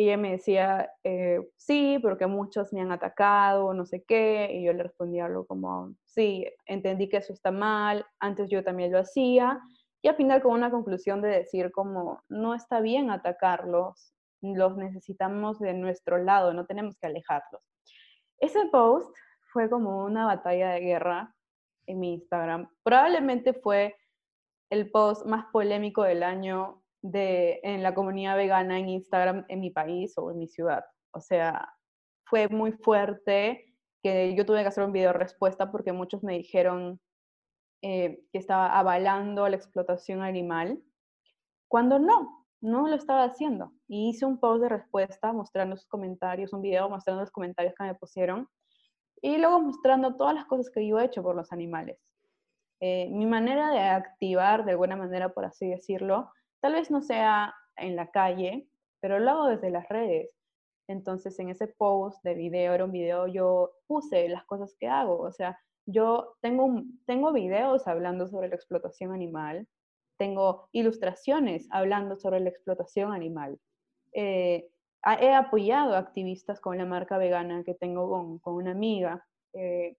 Y 0.00 0.04
ella 0.04 0.16
me 0.16 0.30
decía, 0.30 0.90
eh, 1.04 1.46
sí, 1.58 1.98
porque 2.00 2.26
muchos 2.26 2.72
me 2.72 2.80
han 2.80 2.90
atacado, 2.90 3.74
no 3.74 3.84
sé 3.84 4.02
qué. 4.02 4.48
Y 4.50 4.64
yo 4.64 4.72
le 4.72 4.84
respondía 4.84 5.26
algo 5.26 5.46
como, 5.46 5.94
sí, 6.06 6.46
entendí 6.64 7.10
que 7.10 7.18
eso 7.18 7.34
está 7.34 7.50
mal, 7.50 8.06
antes 8.18 8.48
yo 8.48 8.64
también 8.64 8.92
lo 8.92 9.00
hacía. 9.00 9.60
Y 10.00 10.08
al 10.08 10.16
final 10.16 10.40
con 10.40 10.52
una 10.52 10.70
conclusión 10.70 11.20
de 11.20 11.28
decir 11.28 11.70
como, 11.70 12.22
no 12.30 12.54
está 12.54 12.80
bien 12.80 13.10
atacarlos, 13.10 14.14
los 14.40 14.74
necesitamos 14.78 15.58
de 15.58 15.74
nuestro 15.74 16.16
lado, 16.16 16.54
no 16.54 16.64
tenemos 16.64 16.96
que 16.96 17.08
alejarlos. 17.08 17.60
Ese 18.38 18.64
post 18.72 19.14
fue 19.52 19.68
como 19.68 20.02
una 20.06 20.24
batalla 20.24 20.70
de 20.70 20.80
guerra 20.80 21.34
en 21.84 22.00
mi 22.00 22.14
Instagram. 22.14 22.70
Probablemente 22.82 23.52
fue 23.52 23.94
el 24.70 24.90
post 24.90 25.26
más 25.26 25.44
polémico 25.52 26.04
del 26.04 26.22
año 26.22 26.79
de, 27.02 27.60
en 27.62 27.82
la 27.82 27.94
comunidad 27.94 28.36
vegana 28.36 28.78
en 28.78 28.88
Instagram 28.88 29.44
en 29.48 29.60
mi 29.60 29.70
país 29.70 30.14
o 30.16 30.30
en 30.30 30.38
mi 30.38 30.48
ciudad. 30.48 30.84
O 31.12 31.20
sea, 31.20 31.72
fue 32.24 32.48
muy 32.48 32.72
fuerte 32.72 33.74
que 34.02 34.34
yo 34.34 34.46
tuve 34.46 34.62
que 34.62 34.68
hacer 34.68 34.84
un 34.84 34.92
video 34.92 35.12
respuesta 35.12 35.70
porque 35.70 35.92
muchos 35.92 36.22
me 36.22 36.36
dijeron 36.36 37.00
eh, 37.82 38.22
que 38.32 38.38
estaba 38.38 38.78
avalando 38.78 39.48
la 39.48 39.56
explotación 39.56 40.22
animal, 40.22 40.82
cuando 41.68 41.98
no, 41.98 42.46
no 42.60 42.88
lo 42.88 42.94
estaba 42.94 43.24
haciendo. 43.24 43.72
Y 43.88 44.10
hice 44.10 44.26
un 44.26 44.38
post 44.38 44.62
de 44.62 44.68
respuesta 44.68 45.32
mostrando 45.32 45.76
sus 45.76 45.88
comentarios, 45.88 46.52
un 46.52 46.62
video 46.62 46.88
mostrando 46.88 47.22
los 47.22 47.30
comentarios 47.30 47.74
que 47.74 47.84
me 47.84 47.94
pusieron 47.94 48.48
y 49.22 49.38
luego 49.38 49.60
mostrando 49.60 50.16
todas 50.16 50.34
las 50.34 50.46
cosas 50.46 50.70
que 50.70 50.86
yo 50.86 50.98
he 50.98 51.04
hecho 51.06 51.22
por 51.22 51.36
los 51.36 51.52
animales. 51.52 51.98
Eh, 52.80 53.08
mi 53.10 53.26
manera 53.26 53.70
de 53.70 53.80
activar, 53.80 54.64
de 54.64 54.72
alguna 54.72 54.96
manera, 54.96 55.32
por 55.32 55.44
así 55.44 55.68
decirlo, 55.68 56.30
tal 56.60 56.74
vez 56.74 56.90
no 56.90 57.02
sea 57.02 57.54
en 57.76 57.96
la 57.96 58.10
calle, 58.10 58.68
pero 59.00 59.18
lo 59.18 59.30
hago 59.30 59.46
desde 59.48 59.70
las 59.70 59.88
redes. 59.88 60.30
Entonces, 60.88 61.38
en 61.38 61.50
ese 61.50 61.68
post 61.68 62.22
de 62.24 62.34
video, 62.34 62.74
era 62.74 62.84
un 62.84 62.92
video, 62.92 63.26
yo 63.28 63.72
puse 63.86 64.28
las 64.28 64.44
cosas 64.44 64.74
que 64.78 64.88
hago. 64.88 65.20
O 65.20 65.32
sea, 65.32 65.58
yo 65.86 66.34
tengo, 66.40 66.82
tengo 67.06 67.32
videos 67.32 67.86
hablando 67.86 68.26
sobre 68.26 68.48
la 68.48 68.56
explotación 68.56 69.12
animal, 69.12 69.68
tengo 70.18 70.68
ilustraciones 70.72 71.66
hablando 71.70 72.16
sobre 72.16 72.40
la 72.40 72.50
explotación 72.50 73.12
animal. 73.12 73.58
Eh, 74.12 74.68
he 75.20 75.34
apoyado 75.34 75.96
activistas 75.96 76.60
con 76.60 76.76
la 76.76 76.84
marca 76.84 77.18
vegana 77.18 77.64
que 77.64 77.74
tengo 77.74 78.40
con, 78.42 78.54
una 78.54 78.72
amiga. 78.72 79.26
Eh, 79.54 79.96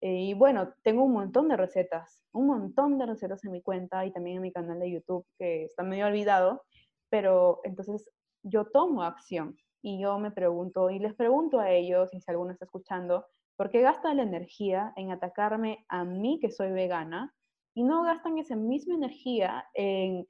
eh, 0.00 0.24
y 0.24 0.34
bueno, 0.34 0.74
tengo 0.82 1.04
un 1.04 1.12
montón 1.12 1.48
de 1.48 1.56
recetas, 1.56 2.22
un 2.32 2.46
montón 2.46 2.98
de 2.98 3.06
recetas 3.06 3.44
en 3.44 3.52
mi 3.52 3.62
cuenta 3.62 4.04
y 4.04 4.12
también 4.12 4.36
en 4.36 4.42
mi 4.42 4.52
canal 4.52 4.78
de 4.78 4.90
YouTube 4.90 5.26
que 5.38 5.64
está 5.64 5.82
medio 5.82 6.06
olvidado, 6.06 6.62
pero 7.08 7.60
entonces 7.64 8.10
yo 8.42 8.66
tomo 8.66 9.02
acción 9.02 9.56
y 9.82 10.00
yo 10.00 10.18
me 10.18 10.30
pregunto 10.30 10.90
y 10.90 10.98
les 10.98 11.14
pregunto 11.14 11.60
a 11.60 11.70
ellos, 11.70 12.12
y 12.12 12.20
si 12.20 12.30
alguno 12.30 12.52
está 12.52 12.66
escuchando, 12.66 13.24
¿por 13.56 13.70
qué 13.70 13.80
gastan 13.80 14.18
la 14.18 14.24
energía 14.24 14.92
en 14.96 15.12
atacarme 15.12 15.84
a 15.88 16.04
mí 16.04 16.38
que 16.40 16.50
soy 16.50 16.72
vegana 16.72 17.34
y 17.74 17.84
no 17.84 18.02
gastan 18.02 18.38
esa 18.38 18.56
misma 18.56 18.94
energía 18.94 19.66
en 19.74 20.26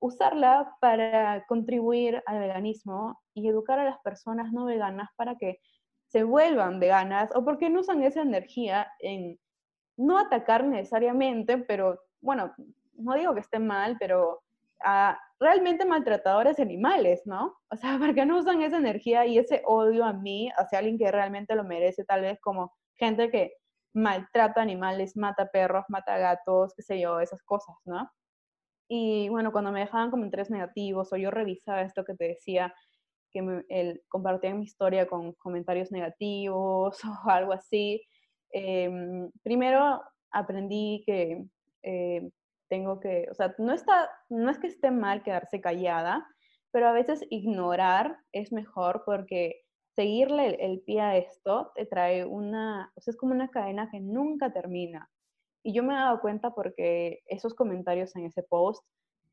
usarla 0.00 0.76
para 0.80 1.44
contribuir 1.46 2.22
al 2.26 2.38
veganismo 2.38 3.20
y 3.34 3.48
educar 3.48 3.78
a 3.78 3.84
las 3.84 3.98
personas 4.00 4.52
no 4.52 4.64
veganas 4.64 5.08
para 5.16 5.36
que 5.36 5.58
se 6.06 6.24
vuelvan 6.24 6.80
veganas 6.80 7.30
o 7.34 7.44
porque 7.44 7.68
no 7.68 7.80
usan 7.80 8.02
esa 8.02 8.22
energía 8.22 8.88
en 9.00 9.38
no 9.96 10.18
atacar 10.18 10.64
necesariamente, 10.64 11.58
pero 11.58 12.00
bueno, 12.20 12.54
no 12.94 13.14
digo 13.14 13.34
que 13.34 13.40
esté 13.40 13.58
mal, 13.58 13.96
pero 13.98 14.42
a 14.84 15.18
realmente 15.40 15.84
maltratadores 15.84 16.60
animales, 16.60 17.22
¿no? 17.24 17.56
O 17.70 17.76
sea, 17.76 17.98
porque 18.00 18.26
no 18.26 18.38
usan 18.38 18.62
esa 18.62 18.78
energía 18.78 19.26
y 19.26 19.38
ese 19.38 19.62
odio 19.66 20.04
a 20.04 20.12
mí 20.12 20.50
hacia 20.56 20.78
alguien 20.78 20.98
que 20.98 21.10
realmente 21.10 21.54
lo 21.54 21.64
merece, 21.64 22.04
tal 22.04 22.22
vez 22.22 22.38
como 22.40 22.72
gente 22.94 23.30
que 23.30 23.54
maltrata 23.94 24.60
animales, 24.60 25.16
mata 25.16 25.50
perros, 25.50 25.84
mata 25.88 26.18
gatos, 26.18 26.74
qué 26.76 26.82
sé 26.82 27.00
yo, 27.00 27.20
esas 27.20 27.42
cosas, 27.42 27.76
¿no? 27.84 28.10
Y 28.88 29.28
bueno, 29.30 29.52
cuando 29.52 29.72
me 29.72 29.80
dejaban 29.80 30.10
comentarios 30.10 30.50
negativos 30.50 31.12
o 31.12 31.16
yo 31.16 31.30
revisaba 31.30 31.82
esto 31.82 32.04
que 32.04 32.14
te 32.14 32.28
decía, 32.28 32.72
que 33.36 33.42
me, 33.42 33.64
el, 33.68 34.02
compartían 34.08 34.58
mi 34.58 34.64
historia 34.64 35.06
con 35.06 35.34
comentarios 35.34 35.92
negativos 35.92 36.98
o 37.26 37.28
algo 37.28 37.52
así, 37.52 38.02
em, 38.50 39.30
primero 39.42 40.00
aprendí 40.30 41.02
que 41.04 41.44
eh, 41.82 42.30
tengo 42.68 42.98
que, 42.98 43.28
o 43.30 43.34
sea, 43.34 43.54
no, 43.58 43.74
está, 43.74 44.10
no 44.30 44.50
es 44.50 44.58
que 44.58 44.68
esté 44.68 44.90
mal 44.90 45.22
quedarse 45.22 45.60
callada, 45.60 46.26
pero 46.70 46.88
a 46.88 46.92
veces 46.92 47.26
ignorar 47.28 48.16
es 48.32 48.52
mejor 48.52 49.02
porque 49.04 49.60
seguirle 49.94 50.46
el, 50.46 50.56
el 50.60 50.80
pie 50.80 51.00
a 51.02 51.16
esto 51.18 51.72
te 51.74 51.84
trae 51.84 52.24
una, 52.24 52.90
o 52.96 53.00
sea, 53.02 53.12
es 53.12 53.18
como 53.18 53.32
una 53.34 53.50
cadena 53.50 53.90
que 53.90 54.00
nunca 54.00 54.50
termina. 54.50 55.10
Y 55.62 55.74
yo 55.74 55.82
me 55.82 55.92
he 55.92 55.96
dado 55.96 56.20
cuenta 56.20 56.54
porque 56.54 57.20
esos 57.26 57.52
comentarios 57.52 58.16
en 58.16 58.24
ese 58.24 58.42
post 58.42 58.82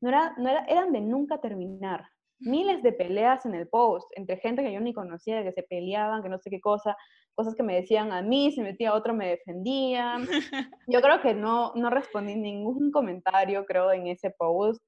no, 0.02 0.10
era, 0.10 0.34
no 0.36 0.50
era, 0.50 0.64
eran 0.66 0.92
de 0.92 1.00
nunca 1.00 1.40
terminar. 1.40 2.06
Miles 2.44 2.82
de 2.82 2.92
peleas 2.92 3.44
en 3.46 3.54
el 3.54 3.68
post, 3.68 4.10
entre 4.16 4.36
gente 4.36 4.62
que 4.62 4.72
yo 4.72 4.80
ni 4.80 4.92
conocía, 4.92 5.42
que 5.42 5.52
se 5.52 5.62
peleaban, 5.62 6.22
que 6.22 6.28
no 6.28 6.38
sé 6.38 6.50
qué 6.50 6.60
cosa, 6.60 6.96
cosas 7.34 7.54
que 7.54 7.62
me 7.62 7.74
decían 7.74 8.12
a 8.12 8.22
mí, 8.22 8.52
se 8.52 8.62
metía 8.62 8.94
otro, 8.94 9.14
me 9.14 9.28
defendían. 9.28 10.26
Yo 10.86 11.00
creo 11.00 11.20
que 11.20 11.34
no, 11.34 11.72
no 11.74 11.90
respondí 11.90 12.36
ningún 12.36 12.92
comentario, 12.92 13.66
creo, 13.66 13.90
en 13.92 14.06
ese 14.06 14.30
post 14.30 14.82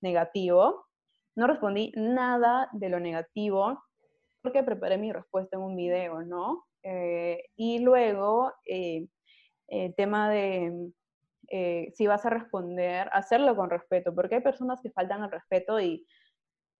negativo. 0.00 0.86
No 1.34 1.46
respondí 1.46 1.92
nada 1.96 2.68
de 2.72 2.88
lo 2.88 3.00
negativo 3.00 3.82
porque 4.42 4.62
preparé 4.62 4.98
mi 4.98 5.12
respuesta 5.12 5.56
en 5.56 5.62
un 5.62 5.76
video, 5.76 6.22
¿no? 6.22 6.64
Eh, 6.82 7.42
y 7.56 7.80
luego 7.80 8.52
eh, 8.64 9.06
el 9.66 9.94
tema 9.94 10.30
de 10.30 10.92
eh, 11.50 11.92
si 11.94 12.06
vas 12.06 12.26
a 12.26 12.30
responder, 12.30 13.08
hacerlo 13.12 13.56
con 13.56 13.70
respeto, 13.70 14.14
porque 14.14 14.36
hay 14.36 14.40
personas 14.42 14.80
que 14.82 14.90
faltan 14.90 15.22
al 15.22 15.30
respeto 15.30 15.80
y 15.80 16.06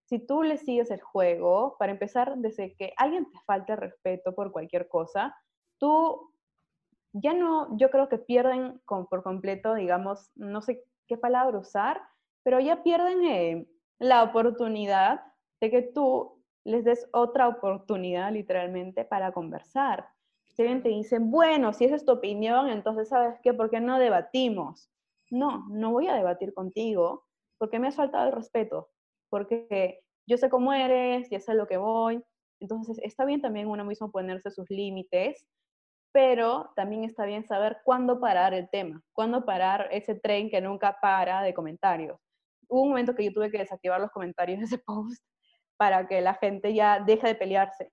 si 0.09 0.19
tú 0.19 0.43
le 0.43 0.57
sigues 0.57 0.91
el 0.91 1.01
juego, 1.01 1.77
para 1.79 1.93
empezar, 1.93 2.37
desde 2.37 2.75
que 2.77 2.93
alguien 2.97 3.31
te 3.31 3.39
falte 3.47 3.77
respeto 3.77 4.35
por 4.35 4.53
cualquier 4.53 4.89
cosa, 4.89 5.37
tú 5.79 6.33
ya 7.13 7.35
no, 7.35 7.77
yo 7.77 7.91
creo 7.91 8.09
que 8.09 8.19
pierden 8.19 8.81
por 8.87 9.23
completo, 9.23 9.75
digamos, 9.75 10.31
no 10.35 10.63
sé 10.63 10.85
qué 11.07 11.17
palabra 11.17 11.59
usar, 11.59 12.03
pero 12.43 12.61
ya 12.61 12.83
pierden 12.83 13.25
eh, 13.25 13.69
la 13.99 14.23
oportunidad 14.23 15.23
de 15.61 15.71
que 15.71 15.83
tú 15.83 16.43
les 16.65 16.85
des 16.85 17.09
otra 17.13 17.49
oportunidad 17.49 18.33
literalmente 18.33 19.05
para 19.05 19.33
conversar 19.33 20.09
si 20.59 20.81
te 20.81 20.89
dice, 20.89 21.21
bueno, 21.21 21.73
si 21.73 21.85
esa 21.85 21.95
es 21.95 22.05
tu 22.05 22.11
opinión, 22.11 22.69
entonces, 22.69 23.09
¿sabes 23.09 23.39
qué? 23.45 23.55
¿Por 23.55 23.71
qué 23.71 23.81
no 23.81 24.01
debatimos? 24.01 24.91
No, 25.31 25.69
no 25.69 25.93
voy 25.93 26.09
a 26.09 26.15
debatir 26.15 26.53
contigo 26.53 27.27
porque 27.59 27.79
me 27.79 27.87
has 27.87 27.95
faltado 27.95 28.27
el 28.27 28.33
respeto, 28.33 28.89
porque 29.31 30.01
yo 30.26 30.37
sé 30.37 30.51
cómo 30.51 30.72
eres, 30.72 31.29
ya 31.31 31.41
sé 31.41 31.55
lo 31.55 31.66
que 31.66 31.76
voy. 31.76 32.22
Entonces, 32.61 32.99
está 33.03 33.24
bien 33.24 33.41
también 33.41 33.68
uno 33.68 33.85
mismo 33.85 34.11
ponerse 34.11 34.51
sus 34.51 34.68
límites, 34.70 35.47
pero 36.12 36.70
también 36.76 37.05
está 37.05 37.24
bien 37.24 37.45
saber 37.47 37.79
cuándo 37.85 38.20
parar 38.20 38.55
el 38.55 38.68
tema, 38.70 39.03
cuándo 39.12 39.45
parar 39.45 39.89
ese 39.93 40.14
tren 40.14 40.51
que 40.51 40.61
nunca 40.61 40.99
para 41.01 41.43
de 41.43 41.55
comentarios. 41.55 42.18
Hubo 42.68 42.83
un 42.83 42.89
momento 42.91 43.14
que 43.14 43.24
yo 43.24 43.33
tuve 43.33 43.51
que 43.51 43.59
desactivar 43.59 44.01
los 44.01 44.11
comentarios 44.11 44.59
de 44.59 44.64
ese 44.66 44.79
post 44.87 45.22
para 45.76 46.09
que 46.09 46.20
la 46.20 46.35
gente 46.35 46.74
ya 46.74 47.01
deje 47.01 47.29
de 47.29 47.35
pelearse 47.35 47.91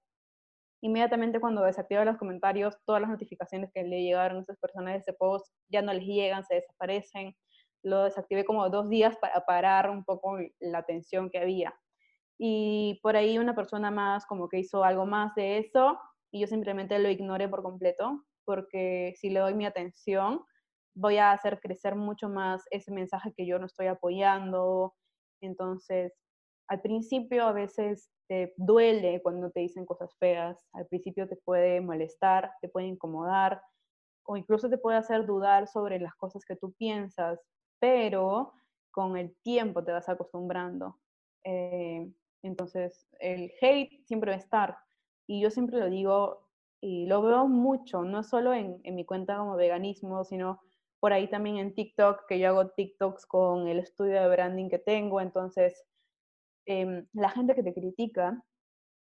inmediatamente 0.86 1.40
cuando 1.40 1.64
desactiva 1.64 2.06
los 2.06 2.18
comentarios, 2.18 2.78
todas 2.86 3.02
las 3.02 3.10
notificaciones 3.10 3.72
que 3.74 3.84
le 3.84 4.04
llegaron 4.04 4.38
a 4.38 4.42
esas 4.42 4.60
personas 4.60 4.94
de 4.94 5.00
ese 5.00 5.14
post 5.14 5.48
ya 5.68 5.82
no 5.82 5.92
les 5.92 6.04
llegan, 6.04 6.46
se 6.46 6.56
desaparecen. 6.56 7.36
Lo 7.86 8.04
desactivé 8.04 8.46
como 8.46 8.68
dos 8.70 8.90
días 8.90 9.16
para 9.18 9.46
parar 9.46 9.92
un 9.92 10.04
poco 10.04 10.38
la 10.60 10.84
tensión 10.84 11.30
que 11.30 11.38
había. 11.38 11.72
Y 12.40 13.00
por 13.04 13.16
ahí 13.16 13.38
una 13.38 13.56
persona 13.56 13.92
más 13.92 14.26
como 14.26 14.50
que 14.50 14.58
hizo 14.60 14.84
algo 14.84 15.06
más 15.06 15.36
de 15.36 15.60
eso 15.60 16.00
y 16.32 16.42
yo 16.42 16.48
simplemente 16.48 16.98
lo 16.98 17.10
ignoré 17.10 17.48
por 17.48 17.62
completo 17.62 18.26
porque 18.44 19.14
si 19.18 19.30
le 19.30 19.40
doy 19.40 19.54
mi 19.54 19.66
atención 19.66 20.42
voy 20.96 21.18
a 21.18 21.32
hacer 21.32 21.60
crecer 21.60 21.96
mucho 21.96 22.28
más 22.28 22.64
ese 22.72 22.92
mensaje 22.92 23.34
que 23.38 23.46
yo 23.46 23.60
no 23.60 23.68
estoy 23.68 23.88
apoyando. 23.88 24.96
Entonces 25.42 26.14
al 26.68 26.82
principio 26.82 27.46
a 27.46 27.54
veces 27.54 28.10
te 28.28 28.56
duele 28.58 29.22
cuando 29.22 29.52
te 29.52 29.60
dicen 29.60 29.86
cosas 29.86 30.16
feas, 30.18 30.68
al 30.74 30.88
principio 30.88 31.28
te 31.28 31.36
puede 31.36 31.82
molestar, 31.82 32.52
te 32.62 32.70
puede 32.70 32.88
incomodar 32.88 33.62
o 34.26 34.38
incluso 34.38 34.70
te 34.70 34.80
puede 34.80 34.98
hacer 34.98 35.26
dudar 35.26 35.68
sobre 35.68 36.00
las 36.00 36.16
cosas 36.16 36.44
que 36.46 36.56
tú 36.56 36.74
piensas, 36.74 37.40
pero 37.80 38.54
con 38.92 39.18
el 39.18 39.36
tiempo 39.44 39.84
te 39.84 39.92
vas 39.92 40.10
acostumbrando. 40.10 41.00
Eh, 41.44 42.10
entonces, 42.44 43.08
el 43.20 43.52
hate 43.62 44.06
siempre 44.06 44.32
va 44.32 44.38
a 44.38 44.40
estar. 44.40 44.78
Y 45.28 45.42
yo 45.42 45.50
siempre 45.50 45.80
lo 45.80 45.90
digo 45.90 46.48
y 46.82 47.08
lo 47.08 47.22
veo 47.22 47.48
mucho, 47.48 48.04
no 48.04 48.24
solo 48.24 48.54
en, 48.54 48.82
mi 48.84 49.06
cuenta 49.06 49.38
como 49.38 49.56
veganismo, 49.56 50.24
sino 50.24 50.62
por 51.00 51.14
ahí 51.14 51.30
también 51.30 51.58
en 51.58 51.74
TikTok, 51.74 52.26
que 52.28 52.40
yo 52.40 52.50
hago 52.50 52.70
TikToks 52.70 53.26
con 53.26 53.68
el 53.68 53.80
estudio 53.80 54.22
de 54.22 54.28
branding 54.28 54.70
que 54.70 54.80
tengo. 54.80 55.22
Entonces, 55.22 55.86
Em, 56.66 57.06
la 57.14 57.30
gente 57.30 57.54
que 57.56 57.64
te 57.64 57.74
critica, 57.74 58.42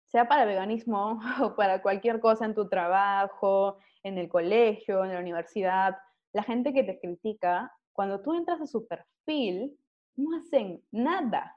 sea 0.07 0.27
para 0.27 0.45
veganismo 0.45 1.19
o 1.43 1.55
para 1.55 1.81
cualquier 1.81 2.19
cosa 2.19 2.45
en 2.45 2.55
tu 2.55 2.67
trabajo, 2.69 3.77
en 4.03 4.17
el 4.17 4.29
colegio, 4.29 5.05
en 5.05 5.13
la 5.13 5.19
universidad, 5.19 5.97
la 6.33 6.43
gente 6.43 6.73
que 6.73 6.83
te 6.83 6.99
critica, 6.99 7.71
cuando 7.93 8.21
tú 8.21 8.33
entras 8.33 8.61
a 8.61 8.67
su 8.67 8.87
perfil, 8.87 9.77
no 10.15 10.37
hacen 10.37 10.83
nada, 10.91 11.55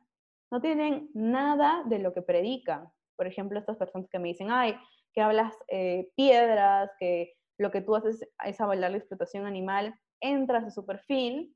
no 0.50 0.60
tienen 0.60 1.10
nada 1.14 1.82
de 1.86 1.98
lo 1.98 2.12
que 2.12 2.22
predican. 2.22 2.88
Por 3.16 3.26
ejemplo, 3.26 3.58
estas 3.58 3.76
personas 3.76 4.08
que 4.08 4.18
me 4.18 4.28
dicen, 4.28 4.50
ay, 4.50 4.76
que 5.12 5.20
hablas 5.20 5.54
eh, 5.68 6.10
piedras, 6.16 6.90
que 6.98 7.34
lo 7.58 7.70
que 7.70 7.80
tú 7.80 7.94
haces 7.94 8.28
es 8.44 8.60
avalar 8.60 8.90
la 8.90 8.98
explotación 8.98 9.46
animal, 9.46 9.94
entras 10.20 10.64
a 10.64 10.70
su 10.70 10.84
perfil 10.84 11.54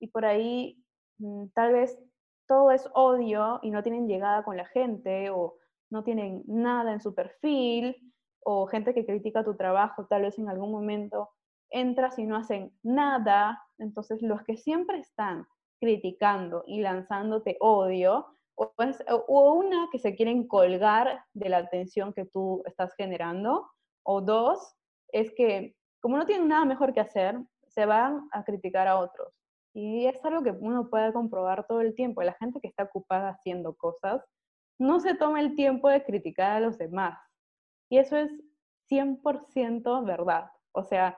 y 0.00 0.08
por 0.08 0.24
ahí 0.24 0.82
mm, 1.18 1.48
tal 1.54 1.72
vez 1.72 1.98
todo 2.46 2.70
es 2.70 2.88
odio 2.94 3.58
y 3.62 3.70
no 3.70 3.82
tienen 3.82 4.06
llegada 4.06 4.44
con 4.44 4.56
la 4.56 4.66
gente 4.66 5.30
o 5.30 5.56
no 5.90 6.04
tienen 6.04 6.44
nada 6.46 6.92
en 6.92 7.00
su 7.00 7.14
perfil 7.14 7.96
o 8.44 8.66
gente 8.66 8.94
que 8.94 9.04
critica 9.04 9.44
tu 9.44 9.56
trabajo, 9.56 10.06
tal 10.06 10.22
vez 10.22 10.38
en 10.38 10.48
algún 10.48 10.70
momento 10.70 11.30
entras 11.70 12.18
y 12.18 12.24
no 12.24 12.36
hacen 12.36 12.72
nada, 12.82 13.62
entonces 13.78 14.22
los 14.22 14.42
que 14.42 14.56
siempre 14.56 14.98
están 14.98 15.46
criticando 15.80 16.64
y 16.66 16.80
lanzándote 16.80 17.56
odio, 17.60 18.26
o, 18.54 18.72
o 19.28 19.52
una 19.54 19.88
que 19.92 19.98
se 19.98 20.16
quieren 20.16 20.48
colgar 20.48 21.24
de 21.32 21.48
la 21.48 21.58
atención 21.58 22.12
que 22.12 22.24
tú 22.24 22.62
estás 22.66 22.94
generando, 22.96 23.70
o 24.02 24.20
dos, 24.20 24.74
es 25.12 25.32
que 25.36 25.76
como 26.00 26.16
no 26.16 26.26
tienen 26.26 26.48
nada 26.48 26.64
mejor 26.64 26.92
que 26.92 27.00
hacer, 27.00 27.38
se 27.68 27.86
van 27.86 28.28
a 28.32 28.44
criticar 28.44 28.86
a 28.86 28.98
otros. 28.98 29.32
Y 29.74 30.06
es 30.06 30.24
algo 30.24 30.42
que 30.42 30.50
uno 30.50 30.88
puede 30.88 31.12
comprobar 31.12 31.66
todo 31.66 31.80
el 31.80 31.94
tiempo. 31.94 32.22
La 32.22 32.34
gente 32.34 32.60
que 32.60 32.68
está 32.68 32.84
ocupada 32.84 33.30
haciendo 33.30 33.74
cosas 33.74 34.24
no 34.78 35.00
se 35.00 35.14
toma 35.14 35.40
el 35.40 35.54
tiempo 35.54 35.88
de 35.88 36.04
criticar 36.04 36.52
a 36.52 36.60
los 36.60 36.78
demás. 36.78 37.18
Y 37.90 37.98
eso 37.98 38.16
es 38.16 38.30
100% 38.90 40.04
verdad. 40.04 40.50
O 40.72 40.84
sea, 40.84 41.16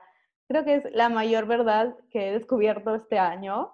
creo 0.51 0.65
que 0.65 0.75
es 0.75 0.83
la 0.93 1.07
mayor 1.07 1.45
verdad 1.45 1.95
que 2.09 2.27
he 2.27 2.31
descubierto 2.33 2.93
este 2.93 3.17
año 3.17 3.73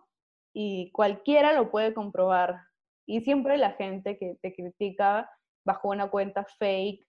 y 0.53 0.91
cualquiera 0.91 1.53
lo 1.53 1.71
puede 1.71 1.93
comprobar. 1.93 2.59
Y 3.07 3.21
siempre 3.21 3.57
la 3.57 3.71
gente 3.71 4.17
que 4.19 4.37
te 4.43 4.53
critica 4.53 5.27
bajo 5.65 5.89
una 5.89 6.11
cuenta 6.11 6.45
fake, 6.59 7.03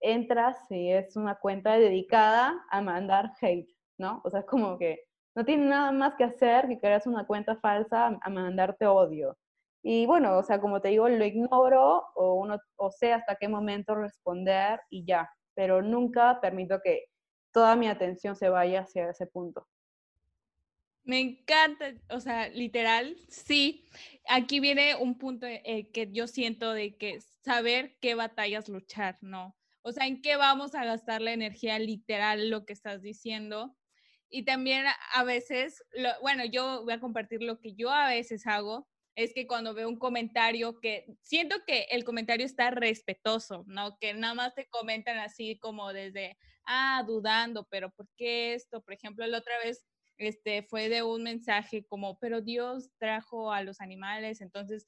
entras 0.00 0.56
y 0.70 0.92
es 0.92 1.16
una 1.16 1.34
cuenta 1.34 1.76
dedicada 1.78 2.64
a 2.70 2.80
mandar 2.80 3.32
hate, 3.40 3.68
¿no? 3.98 4.20
O 4.24 4.30
sea, 4.30 4.40
es 4.40 4.46
como 4.46 4.78
que 4.78 5.00
no 5.34 5.44
tiene 5.44 5.66
nada 5.66 5.90
más 5.90 6.14
que 6.14 6.22
hacer 6.22 6.68
que 6.68 6.78
creas 6.78 7.06
una 7.08 7.26
cuenta 7.26 7.56
falsa 7.56 8.16
a 8.20 8.30
mandarte 8.30 8.86
odio. 8.86 9.36
Y 9.82 10.06
bueno, 10.06 10.38
o 10.38 10.42
sea, 10.44 10.60
como 10.60 10.80
te 10.80 10.90
digo, 10.90 11.08
lo 11.08 11.24
ignoro 11.24 12.04
o, 12.14 12.34
uno, 12.34 12.58
o 12.76 12.90
sé 12.92 13.12
hasta 13.12 13.34
qué 13.34 13.48
momento 13.48 13.96
responder 13.96 14.80
y 14.90 15.04
ya, 15.04 15.28
pero 15.56 15.82
nunca 15.82 16.40
permito 16.40 16.78
que 16.84 17.06
toda 17.52 17.76
mi 17.76 17.88
atención 17.88 18.36
se 18.36 18.48
vaya 18.48 18.80
hacia 18.80 19.10
ese 19.10 19.26
punto. 19.26 19.66
Me 21.04 21.20
encanta, 21.20 21.94
o 22.10 22.20
sea, 22.20 22.48
literal, 22.50 23.16
sí. 23.28 23.86
Aquí 24.28 24.60
viene 24.60 24.94
un 24.94 25.16
punto 25.16 25.46
eh, 25.46 25.90
que 25.92 26.12
yo 26.12 26.26
siento 26.26 26.72
de 26.72 26.96
que 26.96 27.20
saber 27.42 27.96
qué 28.00 28.14
batallas 28.14 28.68
luchar, 28.68 29.16
¿no? 29.22 29.56
O 29.80 29.92
sea, 29.92 30.06
en 30.06 30.20
qué 30.20 30.36
vamos 30.36 30.74
a 30.74 30.84
gastar 30.84 31.22
la 31.22 31.32
energía 31.32 31.78
literal, 31.78 32.50
lo 32.50 32.66
que 32.66 32.74
estás 32.74 33.00
diciendo, 33.00 33.74
y 34.30 34.42
también 34.42 34.84
a 35.14 35.24
veces, 35.24 35.82
bueno, 36.20 36.44
yo 36.44 36.84
voy 36.84 36.92
a 36.92 37.00
compartir 37.00 37.42
lo 37.42 37.58
que 37.60 37.74
yo 37.74 37.90
a 37.90 38.08
veces 38.08 38.46
hago, 38.46 38.86
es 39.18 39.34
que 39.34 39.48
cuando 39.48 39.74
veo 39.74 39.88
un 39.88 39.98
comentario 39.98 40.78
que 40.78 41.04
siento 41.22 41.56
que 41.66 41.88
el 41.90 42.04
comentario 42.04 42.46
está 42.46 42.70
respetuoso, 42.70 43.64
¿no? 43.66 43.98
Que 43.98 44.14
nada 44.14 44.34
más 44.34 44.54
te 44.54 44.68
comentan 44.68 45.18
así 45.18 45.58
como 45.58 45.92
desde, 45.92 46.38
ah, 46.64 47.02
dudando, 47.04 47.66
pero 47.68 47.90
¿por 47.90 48.08
qué 48.16 48.54
esto? 48.54 48.80
Por 48.80 48.94
ejemplo, 48.94 49.26
la 49.26 49.38
otra 49.38 49.58
vez 49.64 49.84
este, 50.18 50.62
fue 50.62 50.88
de 50.88 51.02
un 51.02 51.24
mensaje 51.24 51.84
como, 51.84 52.16
pero 52.20 52.42
Dios 52.42 52.92
trajo 52.98 53.50
a 53.52 53.64
los 53.64 53.80
animales, 53.80 54.40
entonces 54.40 54.86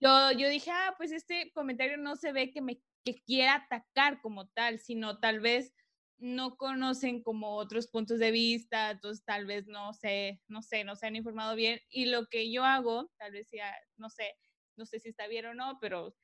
yo, 0.00 0.32
yo 0.32 0.48
dije, 0.48 0.72
ah, 0.72 0.94
pues 0.98 1.12
este 1.12 1.52
comentario 1.52 1.98
no 1.98 2.16
se 2.16 2.32
ve 2.32 2.50
que 2.50 2.60
me 2.60 2.80
que 3.04 3.22
quiera 3.22 3.54
atacar 3.54 4.20
como 4.20 4.48
tal, 4.48 4.80
sino 4.80 5.20
tal 5.20 5.38
vez 5.38 5.72
no 6.18 6.56
conocen 6.56 7.22
como 7.22 7.56
otros 7.56 7.88
puntos 7.88 8.18
de 8.18 8.30
vista, 8.30 8.90
entonces 8.90 9.24
tal 9.24 9.46
vez 9.46 9.66
no 9.68 9.92
sé, 9.92 10.42
no 10.48 10.62
sé, 10.62 10.84
no 10.84 10.96
se 10.96 11.06
han 11.06 11.16
informado 11.16 11.54
bien. 11.56 11.80
Y 11.90 12.06
lo 12.06 12.26
que 12.26 12.50
yo 12.52 12.64
hago, 12.64 13.10
tal 13.18 13.32
vez 13.32 13.48
ya, 13.52 13.74
no 13.96 14.10
sé, 14.10 14.34
no 14.76 14.86
sé 14.86 15.00
si 15.00 15.08
está 15.10 15.26
bien 15.28 15.46
o 15.46 15.54
no, 15.54 15.78
pero 15.80 16.16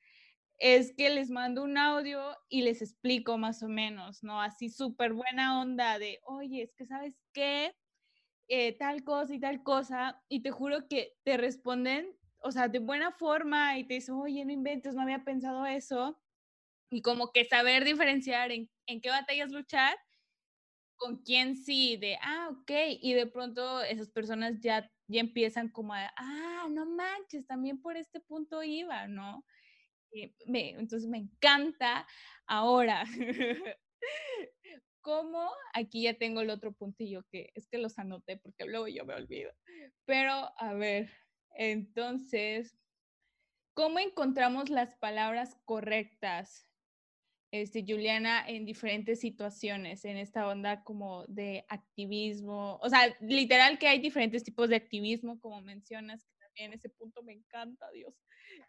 es 0.57 0.93
que 0.95 1.09
les 1.09 1.29
mando 1.29 1.63
un 1.63 1.77
audio 1.77 2.35
y 2.49 2.61
les 2.63 2.81
explico 2.81 3.37
más 3.37 3.63
o 3.63 3.67
menos, 3.67 4.23
¿no? 4.23 4.41
Así 4.41 4.69
súper 4.69 5.13
buena 5.13 5.61
onda 5.61 5.99
de, 5.99 6.19
oye, 6.25 6.63
es 6.63 6.73
que 6.75 6.85
sabes 6.85 7.15
qué, 7.33 7.75
eh, 8.47 8.77
tal 8.77 9.03
cosa 9.03 9.33
y 9.35 9.39
tal 9.39 9.63
cosa, 9.63 10.23
y 10.29 10.41
te 10.41 10.51
juro 10.51 10.87
que 10.87 11.17
te 11.23 11.37
responden, 11.37 12.17
o 12.39 12.51
sea, 12.51 12.67
de 12.67 12.79
buena 12.79 13.11
forma 13.11 13.77
y 13.77 13.85
te 13.85 13.95
dicen, 13.95 14.15
oye, 14.15 14.45
no 14.45 14.51
inventes, 14.51 14.95
no 14.95 15.01
había 15.01 15.23
pensado 15.25 15.65
eso 15.65 16.19
y 16.89 17.01
como 17.01 17.31
que 17.31 17.45
saber 17.45 17.83
diferenciar 17.83 18.51
en, 18.51 18.69
en, 18.87 19.01
qué 19.01 19.09
batallas 19.09 19.51
luchar, 19.51 19.97
con 20.97 21.17
quién 21.23 21.57
sí, 21.57 21.97
de, 21.97 22.17
ah, 22.21 22.49
ok, 22.51 22.71
y 23.01 23.13
de 23.13 23.27
pronto 23.27 23.81
esas 23.81 24.09
personas 24.09 24.59
ya, 24.61 24.89
ya 25.07 25.19
empiezan 25.19 25.69
como 25.69 25.93
a, 25.93 26.13
ah, 26.15 26.67
no 26.69 26.85
manches, 26.85 27.45
también 27.45 27.81
por 27.81 27.97
este 27.97 28.21
punto 28.21 28.63
iba, 28.63 29.07
¿no? 29.07 29.45
me, 30.47 30.69
entonces 30.71 31.09
me 31.09 31.17
encanta 31.17 32.07
ahora. 32.47 33.03
¿Cómo? 35.01 35.51
Aquí 35.73 36.03
ya 36.03 36.15
tengo 36.15 36.41
el 36.41 36.49
otro 36.49 36.73
puntillo 36.73 37.23
que 37.29 37.51
es 37.53 37.67
que 37.67 37.77
los 37.77 37.99
anoté 37.99 38.37
porque 38.37 38.65
luego 38.65 38.87
yo 38.87 39.05
me 39.05 39.13
olvido. 39.13 39.51
Pero 40.05 40.51
a 40.57 40.73
ver, 40.73 41.11
entonces, 41.51 42.75
¿cómo 43.75 43.99
encontramos 43.99 44.69
las 44.69 44.95
palabras 44.95 45.59
correctas 45.65 46.67
este, 47.61 47.83
Juliana 47.87 48.47
en 48.47 48.65
diferentes 48.65 49.19
situaciones, 49.19 50.05
en 50.05 50.17
esta 50.17 50.47
onda 50.47 50.83
como 50.83 51.25
de 51.27 51.65
activismo, 51.69 52.79
o 52.81 52.89
sea, 52.89 53.15
literal 53.21 53.77
que 53.79 53.87
hay 53.87 53.99
diferentes 53.99 54.43
tipos 54.43 54.69
de 54.69 54.75
activismo, 54.75 55.39
como 55.39 55.61
mencionas, 55.61 56.23
que 56.23 56.33
también 56.45 56.73
ese 56.73 56.89
punto 56.89 57.23
me 57.23 57.33
encanta, 57.33 57.89
Dios. 57.91 58.13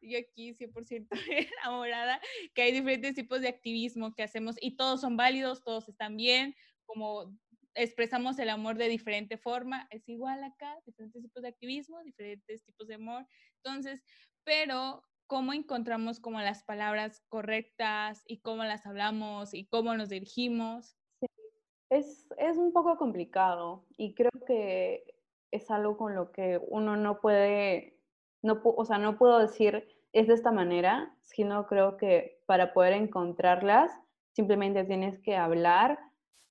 Yo 0.00 0.18
aquí 0.18 0.54
100% 0.54 1.08
enamorada, 1.64 2.20
que 2.54 2.62
hay 2.62 2.72
diferentes 2.72 3.14
tipos 3.14 3.40
de 3.40 3.48
activismo 3.48 4.14
que 4.14 4.22
hacemos 4.22 4.56
y 4.60 4.76
todos 4.76 5.00
son 5.00 5.16
válidos, 5.16 5.62
todos 5.64 5.88
están 5.88 6.16
bien, 6.16 6.54
como 6.84 7.36
expresamos 7.74 8.38
el 8.38 8.48
amor 8.48 8.78
de 8.78 8.88
diferente 8.88 9.36
forma, 9.36 9.86
es 9.90 10.08
igual 10.08 10.42
acá, 10.44 10.74
diferentes 10.86 11.22
tipos 11.22 11.42
de 11.42 11.48
activismo, 11.48 12.02
diferentes 12.02 12.64
tipos 12.64 12.88
de 12.88 12.94
amor. 12.94 13.26
Entonces, 13.62 14.02
pero 14.44 15.02
cómo 15.26 15.52
encontramos 15.52 16.20
como 16.20 16.40
las 16.40 16.62
palabras 16.62 17.22
correctas 17.28 18.22
y 18.26 18.38
cómo 18.40 18.64
las 18.64 18.86
hablamos 18.86 19.54
y 19.54 19.66
cómo 19.66 19.96
nos 19.96 20.08
dirigimos. 20.08 20.96
Sí. 21.20 21.26
Es, 21.90 22.26
es 22.38 22.56
un 22.56 22.72
poco 22.72 22.96
complicado 22.96 23.86
y 23.96 24.14
creo 24.14 24.32
que 24.46 25.16
es 25.50 25.70
algo 25.70 25.96
con 25.96 26.14
lo 26.14 26.32
que 26.32 26.60
uno 26.68 26.96
no 26.96 27.20
puede, 27.20 28.00
no, 28.42 28.60
o 28.64 28.84
sea, 28.84 28.98
no 28.98 29.18
puedo 29.18 29.38
decir 29.38 29.88
es 30.12 30.28
de 30.28 30.34
esta 30.34 30.50
manera, 30.50 31.14
sino 31.20 31.66
creo 31.66 31.98
que 31.98 32.40
para 32.46 32.72
poder 32.72 32.94
encontrarlas 32.94 33.90
simplemente 34.32 34.84
tienes 34.84 35.18
que 35.20 35.36
hablar 35.36 35.98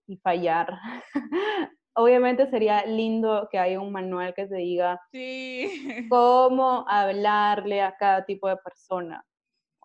y 0.08 0.18
fallar. 0.18 0.78
obviamente 1.96 2.48
sería 2.48 2.86
lindo 2.86 3.48
que 3.52 3.58
haya 3.58 3.80
un 3.80 3.92
manual 3.92 4.34
que 4.34 4.48
te 4.48 4.56
diga 4.56 5.02
cómo 6.10 6.86
hablarle 6.88 7.82
a 7.82 7.96
cada 7.98 8.26
tipo 8.26 8.48
de 8.48 8.58
persona. 8.58 9.26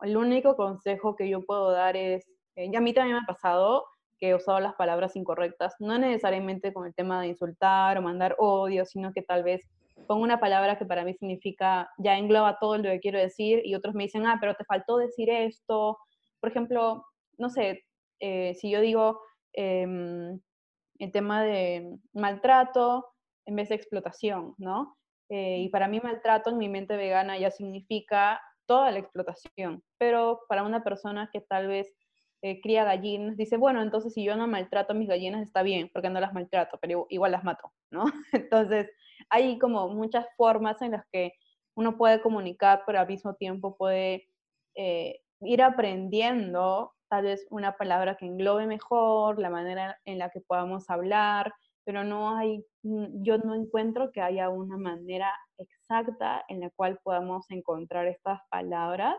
El 0.02 0.16
único 0.16 0.56
consejo 0.56 1.14
que 1.16 1.28
yo 1.28 1.44
puedo 1.44 1.70
dar 1.70 1.96
es, 1.96 2.26
eh, 2.56 2.68
y 2.72 2.76
a 2.76 2.80
mí 2.80 2.92
también 2.92 3.16
me 3.16 3.22
ha 3.22 3.26
pasado 3.26 3.84
que 4.18 4.30
he 4.30 4.34
usado 4.34 4.60
las 4.60 4.74
palabras 4.74 5.16
incorrectas, 5.16 5.74
no 5.78 5.98
necesariamente 5.98 6.72
con 6.74 6.86
el 6.86 6.94
tema 6.94 7.22
de 7.22 7.28
insultar 7.28 7.96
o 7.96 8.02
mandar 8.02 8.36
odio, 8.38 8.84
sino 8.84 9.12
que 9.12 9.22
tal 9.22 9.42
vez 9.42 9.62
pongo 10.06 10.22
una 10.22 10.40
palabra 10.40 10.78
que 10.78 10.84
para 10.84 11.04
mí 11.04 11.14
significa, 11.14 11.90
ya 11.98 12.18
engloba 12.18 12.58
todo 12.58 12.76
lo 12.76 12.84
que 12.84 13.00
quiero 13.00 13.18
decir, 13.18 13.62
y 13.64 13.74
otros 13.74 13.94
me 13.94 14.04
dicen, 14.04 14.26
ah, 14.26 14.36
pero 14.40 14.54
te 14.54 14.64
faltó 14.64 14.98
decir 14.98 15.30
esto. 15.30 15.98
Por 16.40 16.50
ejemplo, 16.50 17.04
no 17.38 17.48
sé, 17.48 17.84
eh, 18.20 18.54
si 18.54 18.70
yo 18.70 18.80
digo 18.80 19.20
em, 19.52 20.38
el 21.00 21.12
tema 21.12 21.42
de 21.42 21.98
maltrato 22.12 23.06
en 23.46 23.56
vez 23.56 23.68
de 23.70 23.74
explotación, 23.74 24.54
¿no? 24.58 24.96
Eh, 25.28 25.58
y 25.60 25.68
para 25.68 25.88
mí 25.88 26.00
maltrato 26.00 26.50
en 26.50 26.58
mi 26.58 26.68
mente 26.68 26.96
vegana 26.96 27.38
ya 27.38 27.50
significa 27.50 28.40
toda 28.66 28.90
la 28.90 28.98
explotación, 28.98 29.82
pero 29.98 30.42
para 30.48 30.62
una 30.62 30.84
persona 30.84 31.30
que 31.32 31.40
tal 31.40 31.68
vez 31.68 31.92
eh, 32.42 32.60
cría 32.60 32.84
gallinas, 32.84 33.36
dice, 33.36 33.56
bueno, 33.56 33.82
entonces 33.82 34.14
si 34.14 34.24
yo 34.24 34.36
no 34.36 34.46
maltrato 34.46 34.92
a 34.92 34.96
mis 34.96 35.08
gallinas 35.08 35.42
está 35.42 35.62
bien, 35.62 35.90
porque 35.92 36.10
no 36.10 36.20
las 36.20 36.32
maltrato, 36.32 36.78
pero 36.80 37.06
igual 37.10 37.32
las 37.32 37.44
mato, 37.44 37.72
¿no? 37.90 38.04
Entonces 38.32 38.90
hay 39.28 39.58
como 39.58 39.88
muchas 39.88 40.26
formas 40.36 40.80
en 40.82 40.92
las 40.92 41.04
que 41.12 41.32
uno 41.74 41.96
puede 41.96 42.20
comunicar, 42.20 42.82
pero 42.86 43.00
al 43.00 43.06
mismo 43.06 43.34
tiempo 43.34 43.76
puede 43.76 44.28
eh, 44.74 45.20
ir 45.40 45.62
aprendiendo 45.62 46.94
tal 47.10 47.24
vez 47.24 47.46
una 47.50 47.76
palabra 47.76 48.16
que 48.16 48.26
englobe 48.26 48.66
mejor, 48.66 49.38
la 49.40 49.50
manera 49.50 49.98
en 50.06 50.18
la 50.18 50.30
que 50.30 50.40
podamos 50.40 50.88
hablar, 50.90 51.52
pero 51.84 52.04
no 52.04 52.36
hay, 52.36 52.64
mm, 52.84 53.22
yo 53.24 53.38
no 53.38 53.54
encuentro 53.54 54.12
que 54.12 54.22
haya 54.22 54.48
una 54.48 54.76
manera 54.78 55.32
exacta 55.58 56.44
en 56.48 56.60
la 56.60 56.70
cual 56.70 57.00
podamos 57.02 57.50
encontrar 57.50 58.06
estas 58.06 58.40
palabras, 58.50 59.16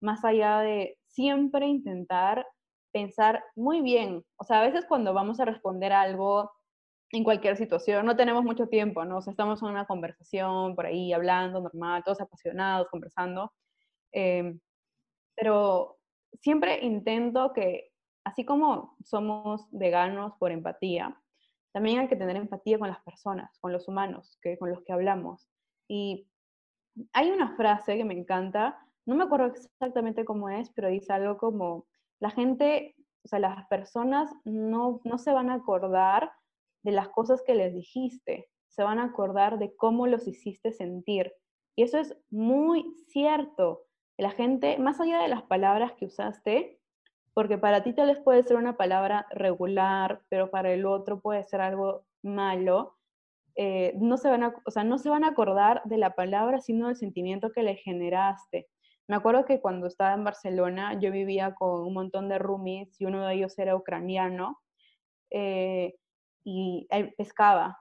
más 0.00 0.24
allá 0.24 0.60
de 0.60 0.98
siempre 1.06 1.66
intentar 1.66 2.46
pensar 2.92 3.44
muy 3.54 3.80
bien. 3.82 4.24
O 4.36 4.44
sea, 4.44 4.60
a 4.60 4.66
veces 4.66 4.86
cuando 4.88 5.14
vamos 5.14 5.40
a 5.40 5.44
responder 5.44 5.92
algo 5.92 6.50
en 7.12 7.24
cualquier 7.24 7.56
situación, 7.56 8.06
no 8.06 8.16
tenemos 8.16 8.44
mucho 8.44 8.68
tiempo, 8.68 9.04
¿no? 9.04 9.18
O 9.18 9.22
sea, 9.22 9.32
estamos 9.32 9.62
en 9.62 9.68
una 9.70 9.86
conversación 9.86 10.74
por 10.76 10.86
ahí, 10.86 11.12
hablando 11.12 11.60
normal, 11.60 12.02
todos 12.04 12.20
apasionados, 12.20 12.88
conversando. 12.90 13.52
Em, 14.12 14.60
pero 15.36 15.99
siempre 16.40 16.84
intento 16.84 17.52
que, 17.52 17.92
así 18.24 18.44
como 18.44 18.96
somos 19.04 19.66
veganos 19.70 20.34
por 20.38 20.52
empatía, 20.52 21.20
también 21.72 22.00
hay 22.00 22.08
que 22.08 22.16
tener 22.16 22.36
empatía 22.36 22.78
con 22.78 22.88
las 22.88 23.00
personas, 23.02 23.56
con 23.60 23.72
los 23.72 23.86
humanos, 23.88 24.38
que, 24.42 24.58
con 24.58 24.70
los 24.70 24.82
que 24.82 24.92
hablamos. 24.92 25.48
Y 25.88 26.28
hay 27.12 27.30
una 27.30 27.56
frase 27.56 27.96
que 27.96 28.04
me 28.04 28.18
encanta, 28.18 28.78
no 29.06 29.14
me 29.14 29.24
acuerdo 29.24 29.46
exactamente 29.46 30.24
cómo 30.24 30.48
es, 30.48 30.70
pero 30.70 30.88
dice 30.88 31.12
algo 31.12 31.38
como, 31.38 31.86
la 32.18 32.30
gente, 32.30 32.96
o 33.24 33.28
sea, 33.28 33.38
las 33.38 33.66
personas 33.68 34.30
no, 34.44 35.00
no 35.04 35.18
se 35.18 35.32
van 35.32 35.50
a 35.50 35.54
acordar 35.54 36.32
de 36.82 36.92
las 36.92 37.08
cosas 37.08 37.42
que 37.46 37.54
les 37.54 37.74
dijiste, 37.74 38.48
se 38.68 38.82
van 38.82 38.98
a 38.98 39.04
acordar 39.04 39.58
de 39.58 39.74
cómo 39.76 40.06
los 40.06 40.26
hiciste 40.26 40.72
sentir. 40.72 41.32
Y 41.76 41.82
eso 41.82 41.98
es 41.98 42.16
muy 42.30 42.94
cierto. 43.08 43.82
La 44.20 44.32
gente, 44.32 44.76
más 44.78 45.00
allá 45.00 45.22
de 45.22 45.28
las 45.28 45.42
palabras 45.42 45.92
que 45.92 46.04
usaste, 46.04 46.78
porque 47.32 47.56
para 47.56 47.82
ti 47.82 47.94
tal 47.94 48.08
vez 48.08 48.18
puede 48.18 48.42
ser 48.42 48.56
una 48.58 48.76
palabra 48.76 49.26
regular, 49.30 50.20
pero 50.28 50.50
para 50.50 50.70
el 50.72 50.84
otro 50.84 51.20
puede 51.20 51.42
ser 51.44 51.62
algo 51.62 52.04
malo, 52.22 52.98
eh, 53.56 53.94
no, 53.96 54.18
se 54.18 54.28
van 54.28 54.42
a, 54.42 54.54
o 54.66 54.70
sea, 54.70 54.84
no 54.84 54.98
se 54.98 55.08
van 55.08 55.24
a 55.24 55.28
acordar 55.28 55.80
de 55.84 55.96
la 55.96 56.14
palabra, 56.14 56.60
sino 56.60 56.88
del 56.88 56.96
sentimiento 56.96 57.50
que 57.50 57.62
le 57.62 57.76
generaste. 57.76 58.68
Me 59.08 59.16
acuerdo 59.16 59.46
que 59.46 59.60
cuando 59.62 59.86
estaba 59.86 60.12
en 60.12 60.24
Barcelona, 60.24 61.00
yo 61.00 61.10
vivía 61.10 61.54
con 61.54 61.80
un 61.86 61.94
montón 61.94 62.28
de 62.28 62.38
roomies 62.38 63.00
y 63.00 63.06
uno 63.06 63.26
de 63.26 63.34
ellos 63.34 63.58
era 63.58 63.74
ucraniano 63.74 64.60
eh, 65.30 65.94
y 66.44 66.86
pescaba, 67.16 67.78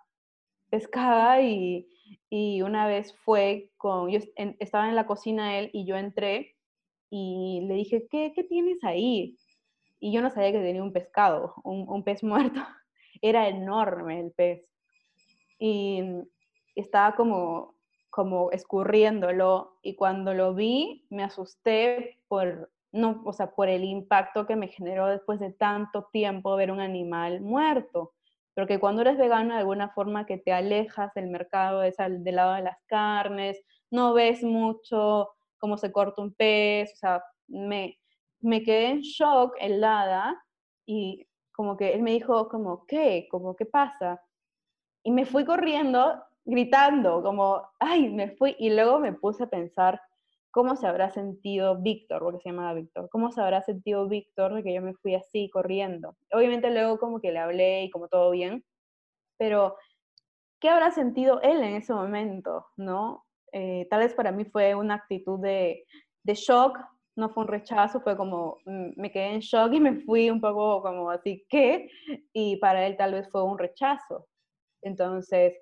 pescaba 0.70 1.42
y, 1.42 1.88
y, 2.30 2.62
una 2.62 2.88
vez 2.88 3.14
fue 3.14 3.70
con, 3.78 4.10
yo 4.10 4.20
estaba 4.60 4.90
en 4.90 4.96
la 4.96 5.06
cocina 5.06 5.58
él 5.60 5.70
y 5.74 5.86
yo 5.86 5.96
entré 5.96 6.56
y 7.10 7.62
le 7.68 7.76
dije, 7.76 8.08
¿qué, 8.10 8.34
qué 8.36 8.44
tienes 8.44 8.84
ahí? 8.84 9.38
Y 10.00 10.12
yo 10.12 10.22
no 10.22 10.30
sabía 10.30 10.52
que 10.52 10.60
tenía 10.60 10.84
un 10.84 10.94
pescado, 10.94 11.56
un, 11.64 11.88
un 11.90 12.04
pez 12.04 12.24
muerto. 12.24 12.62
Era 13.22 13.48
enorme 13.50 14.20
el 14.20 14.32
pez. 14.32 14.64
Y 15.58 16.02
estaba 16.76 17.16
como, 17.16 17.76
como 18.10 18.52
escurriéndolo 18.52 19.78
y 19.82 19.96
cuando 19.96 20.34
lo 20.34 20.54
vi 20.54 21.06
me 21.10 21.24
asusté 21.24 22.20
por, 22.28 22.72
no, 22.92 23.22
o 23.26 23.34
sea, 23.34 23.52
por 23.52 23.70
el 23.70 23.84
impacto 23.84 24.46
que 24.46 24.56
me 24.56 24.70
generó 24.70 25.08
después 25.08 25.40
de 25.40 25.52
tanto 25.52 26.10
tiempo 26.12 26.56
ver 26.56 26.72
un 26.72 26.80
animal 26.80 27.42
muerto. 27.42 28.14
Porque 28.60 28.78
cuando 28.78 29.04
eres 29.04 29.18
vegano, 29.18 29.54
de 29.54 29.62
alguna 29.62 29.88
forma 29.88 30.26
que 30.26 30.38
te 30.38 30.52
alejas 30.52 31.14
del 31.14 31.30
mercado, 31.30 31.82
es 31.82 31.98
al, 31.98 32.26
del 32.26 32.36
lado 32.36 32.56
de 32.56 32.62
las 32.62 32.78
carnes, 32.88 33.58
no 33.90 34.14
ves 34.14 34.44
mucho 34.44 35.30
cómo 35.60 35.78
se 35.78 35.94
corta 35.94 36.22
un 36.22 36.34
pez, 36.34 36.92
o 36.92 36.98
sea, 36.98 37.24
me, 37.48 37.98
me 38.42 38.62
quedé 38.62 38.88
en 38.88 39.00
shock, 39.00 39.56
helada, 39.62 40.36
y 40.86 41.26
como 41.54 41.78
que 41.78 41.94
él 41.94 42.02
me 42.02 42.12
dijo, 42.12 42.50
como, 42.50 42.86
¿qué? 42.86 43.30
Como, 43.32 43.56
¿qué 43.56 43.66
pasa? 43.66 44.22
Y 45.04 45.12
me 45.12 45.26
fui 45.26 45.46
corriendo, 45.46 46.22
gritando, 46.44 47.24
como, 47.24 47.66
ay, 47.80 48.10
me 48.10 48.32
fui, 48.36 48.58
y 48.60 48.72
luego 48.72 49.00
me 49.00 49.14
puse 49.14 49.46
a 49.46 49.50
pensar 49.50 50.02
cómo 50.52 50.76
se 50.76 50.88
habrá 50.88 51.10
sentido 51.12 51.78
Víctor, 51.78 52.22
porque 52.22 52.40
se 52.40 52.50
llamaba 52.50 52.74
Víctor, 52.74 53.10
cómo 53.10 53.32
se 53.32 53.42
habrá 53.42 53.62
sentido 53.62 54.08
Víctor 54.08 54.54
de 54.56 54.64
que 54.64 54.74
yo 54.74 54.82
me 54.82 54.94
fui 54.96 55.16
así 55.16 55.50
corriendo. 55.50 56.16
Obviamente 56.32 56.70
luego 56.72 57.00
como 57.00 57.20
que 57.20 57.32
le 57.32 57.40
hablé 57.40 57.84
y 57.84 57.90
como 57.90 58.08
todo 58.08 58.32
bien, 58.32 58.64
pero 59.38 59.78
¿qué 60.60 60.70
habrá 60.70 60.92
sentido 60.92 61.42
él 61.42 61.64
en 61.64 61.76
ese 61.76 61.94
momento? 61.94 62.68
¿No? 62.78 63.26
Eh, 63.52 63.88
tal 63.90 64.00
vez 64.02 64.14
para 64.14 64.32
mí 64.32 64.46
fue 64.46 64.76
una 64.76 64.96
actitud 64.96 65.40
de, 65.40 65.86
de 66.24 66.34
shock, 66.34 66.78
no 67.16 67.30
fue 67.30 67.44
un 67.44 67.50
rechazo, 67.50 68.02
fue 68.02 68.18
como 68.18 68.58
mm, 68.66 68.92
me 68.96 69.12
quedé 69.12 69.34
en 69.34 69.40
shock 69.42 69.74
y 69.74 69.80
me 69.80 70.02
fui 70.02 70.30
un 70.30 70.42
poco 70.42 70.82
como 70.82 71.10
así, 71.10 71.46
¿qué? 71.50 71.90
Y 72.34 72.58
para 72.58 72.86
él 72.88 72.98
tal 72.98 73.14
vez 73.14 73.30
fue 73.30 73.44
un 73.44 73.58
rechazo. 73.58 74.28
Entonces, 74.82 75.56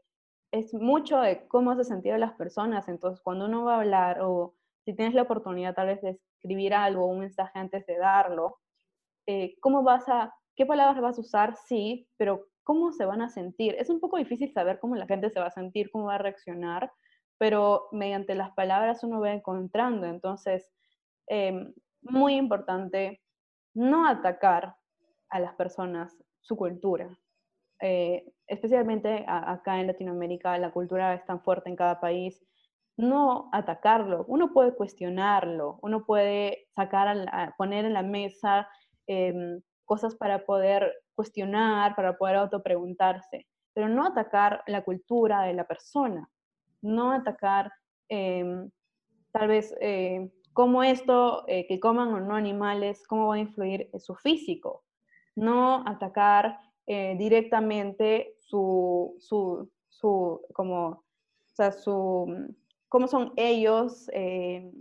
es 0.51 0.73
mucho 0.73 1.19
de 1.19 1.47
cómo 1.47 1.75
se 1.75 1.83
sintieron 1.83 2.21
las 2.21 2.33
personas. 2.33 2.87
Entonces, 2.87 3.21
cuando 3.21 3.45
uno 3.45 3.65
va 3.65 3.75
a 3.75 3.79
hablar 3.79 4.21
o 4.21 4.56
si 4.87 4.95
tienes 4.95 5.13
la 5.13 5.23
oportunidad 5.23 5.75
tal 5.75 5.87
vez 5.87 6.01
de 6.01 6.19
escribir 6.37 6.73
algo, 6.73 7.05
un 7.07 7.19
mensaje 7.19 7.59
antes 7.59 7.85
de 7.85 7.97
darlo, 7.97 8.57
eh, 9.27 9.55
¿cómo 9.59 9.83
vas 9.83 10.07
a, 10.07 10.33
qué 10.55 10.65
palabras 10.65 11.01
vas 11.01 11.17
a 11.17 11.21
usar? 11.21 11.55
Sí, 11.67 12.07
pero 12.17 12.47
¿cómo 12.63 12.91
se 12.91 13.05
van 13.05 13.21
a 13.21 13.29
sentir? 13.29 13.75
Es 13.77 13.89
un 13.89 13.99
poco 13.99 14.17
difícil 14.17 14.51
saber 14.53 14.79
cómo 14.79 14.95
la 14.95 15.05
gente 15.05 15.29
se 15.29 15.39
va 15.39 15.47
a 15.47 15.51
sentir, 15.51 15.91
cómo 15.91 16.05
va 16.05 16.15
a 16.15 16.19
reaccionar, 16.19 16.91
pero 17.37 17.89
mediante 17.91 18.33
las 18.33 18.51
palabras 18.55 19.03
uno 19.03 19.19
va 19.19 19.33
encontrando. 19.33 20.07
Entonces, 20.07 20.73
Em, 21.27 21.73
muy 22.01 22.35
importante 22.35 23.21
no 23.73 24.07
atacar 24.07 24.75
a 25.29 25.39
las 25.39 25.53
personas 25.55 26.17
su 26.39 26.55
cultura. 26.55 27.19
Eh, 27.81 28.25
especialmente 28.47 29.25
acá 29.27 29.79
en 29.79 29.87
Latinoamérica, 29.87 30.57
la 30.57 30.71
cultura 30.71 31.13
es 31.13 31.25
tan 31.25 31.41
fuerte 31.41 31.69
en 31.69 31.75
cada 31.75 31.99
país. 31.99 32.41
No 32.97 33.49
atacarlo, 33.53 34.25
uno 34.27 34.51
puede 34.51 34.73
cuestionarlo, 34.75 35.77
uno 35.81 36.05
puede 36.05 36.67
sacar, 36.75 37.07
a 37.31 37.53
poner 37.57 37.85
en 37.85 37.93
la 37.93 38.01
mesa 38.01 38.67
em, 39.05 39.61
cosas 39.85 40.15
para 40.15 40.45
poder 40.45 40.93
cuestionar, 41.15 41.95
para 41.95 42.17
poder 42.17 42.37
autopreguntarse, 42.37 43.47
pero 43.73 43.87
no 43.87 44.05
atacar 44.05 44.63
la 44.65 44.83
cultura 44.83 45.43
de 45.43 45.53
la 45.53 45.65
persona, 45.65 46.27
no 46.81 47.11
atacar 47.11 47.71
em, 48.09 48.69
tal 49.31 49.47
vez 49.47 49.75
eh, 49.79 50.31
cómo 50.53 50.81
esto, 50.81 51.43
eh, 51.47 51.67
que 51.67 51.79
coman 51.79 52.13
o 52.13 52.19
no 52.19 52.35
animales, 52.35 53.05
cómo 53.07 53.27
va 53.27 53.35
a 53.35 53.39
influir 53.39 53.89
en 53.93 53.99
su 53.99 54.15
físico. 54.15 54.83
No 55.35 55.83
atacar 55.87 56.59
eh, 56.87 57.15
directamente 57.15 58.33
su, 58.39 59.15
su, 59.19 59.69
su, 59.87 60.41
como, 60.53 60.87
o 60.87 61.03
sea, 61.53 61.71
su, 61.71 62.55
cómo 62.89 63.07
son 63.07 63.33
ellos, 63.35 64.09
eh, 64.13 64.71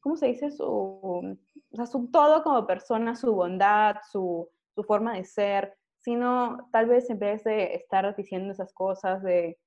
¿cómo 0.00 0.16
se 0.16 0.26
dice? 0.26 0.50
Su, 0.50 0.64
o 0.64 1.36
sea, 1.72 1.86
su 1.86 2.10
todo 2.10 2.42
como 2.42 2.66
persona, 2.66 3.14
su 3.14 3.34
bondad, 3.34 3.96
su, 4.10 4.48
su 4.74 4.84
forma 4.84 5.14
de 5.14 5.24
ser, 5.24 5.74
sino 6.00 6.68
tal 6.72 6.86
vez 6.86 7.10
en 7.10 7.18
vez 7.18 7.44
de 7.44 7.74
estar 7.74 8.14
diciendo 8.16 8.52
esas 8.52 8.72
cosas 8.72 9.22
de, 9.22 9.58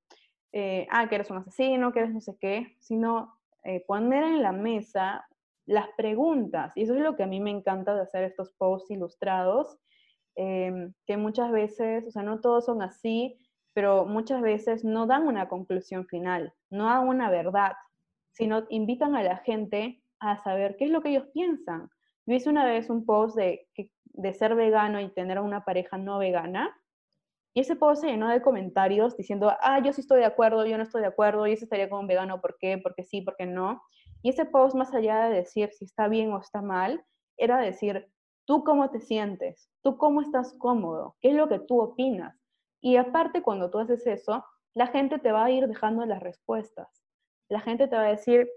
ah, 0.90 1.08
que 1.08 1.14
eres 1.14 1.30
un 1.30 1.38
asesino, 1.38 1.92
que 1.92 2.00
eres 2.00 2.12
no 2.12 2.20
sé 2.20 2.36
qué, 2.40 2.76
sino 2.80 3.38
poner 3.86 4.24
en 4.24 4.42
la 4.42 4.52
mesa 4.52 5.24
las 5.66 5.88
preguntas. 5.96 6.72
Y 6.74 6.82
eso 6.82 6.94
es 6.94 7.00
lo 7.00 7.16
que 7.16 7.22
a 7.22 7.26
mí 7.26 7.40
me 7.40 7.50
encanta 7.50 7.94
de 7.94 8.02
hacer 8.02 8.24
estos 8.24 8.52
posts 8.52 8.90
ilustrados, 8.90 9.78
em, 10.34 10.92
que 11.06 11.16
muchas 11.16 11.52
veces, 11.52 12.06
o 12.06 12.10
sea, 12.10 12.22
no 12.22 12.40
todos 12.40 12.64
son 12.66 12.82
así, 12.82 13.38
pero 13.74 14.04
muchas 14.04 14.42
veces 14.42 14.84
no 14.84 15.06
dan 15.06 15.26
una 15.26 15.48
conclusión 15.48 16.06
final, 16.06 16.52
no 16.72 16.86
dan 16.86 17.06
una 17.06 17.30
verdad, 17.30 17.72
sino 18.32 18.64
invitan 18.70 19.14
a 19.14 19.22
la 19.22 19.36
gente 19.38 20.02
a 20.18 20.42
saber 20.42 20.76
qué 20.76 20.86
es 20.86 20.90
lo 20.90 21.02
que 21.02 21.10
ellos 21.10 21.28
piensan. 21.32 21.90
Yo 22.26 22.34
hice 22.34 22.48
una 22.50 22.64
vez 22.64 22.90
un 22.90 23.04
post 23.04 23.36
de, 23.36 23.68
de 24.04 24.34
ser 24.34 24.54
vegano 24.54 25.00
y 25.00 25.08
tener 25.10 25.40
una 25.40 25.64
pareja 25.64 25.98
no 25.98 26.18
vegana, 26.18 26.74
Y 27.54 27.60
ese 27.60 27.76
post 27.76 28.02
se 28.02 28.08
llenó 28.08 28.28
de 28.28 28.40
comentarios 28.40 29.16
diciendo, 29.16 29.52
ah, 29.60 29.80
yo 29.82 29.92
sí 29.92 30.00
estoy 30.00 30.20
de 30.20 30.26
acuerdo, 30.26 30.64
yo 30.66 30.76
no 30.78 30.84
estoy 30.84 31.02
de 31.02 31.08
acuerdo, 31.08 31.46
yo 31.46 31.56
sí 31.56 31.64
estaría 31.64 31.90
con 31.90 32.00
un 32.00 32.06
vegano, 32.06 32.40
¿por 32.40 32.56
qué? 32.58 32.78
Porque 32.78 33.04
sí, 33.04 33.20
porque 33.22 33.46
no. 33.46 33.82
Y 34.22 34.30
ese 34.30 34.46
post, 34.46 34.74
más 34.76 34.94
allá 34.94 35.26
de 35.26 35.36
decir 35.36 35.70
si 35.72 35.84
está 35.84 36.08
bien 36.08 36.32
o 36.32 36.40
está 36.40 36.62
mal, 36.62 37.04
era 37.36 37.58
decir, 37.60 38.08
tú 38.46 38.64
cómo 38.64 38.90
te 38.90 39.00
sientes, 39.00 39.68
tú 39.82 39.98
cómo 39.98 40.22
estás 40.22 40.54
cómodo, 40.58 41.16
qué 41.20 41.30
es 41.30 41.36
lo 41.36 41.48
que 41.48 41.58
tú 41.58 41.80
opinas. 41.80 42.36
Y 42.80 42.96
aparte, 42.96 43.42
cuando 43.42 43.70
tú 43.70 43.78
haces 43.78 44.06
eso, 44.06 44.44
la 44.74 44.86
gente 44.86 45.18
te 45.18 45.32
va 45.32 45.44
a 45.44 45.50
ir 45.50 45.66
dejando 45.68 46.04
las 46.06 46.22
respuestas. 46.22 46.88
La 47.48 47.60
gente 47.60 47.88
te 47.88 47.96
va 47.96 48.02
a 48.02 48.10
decir, 48.10 48.48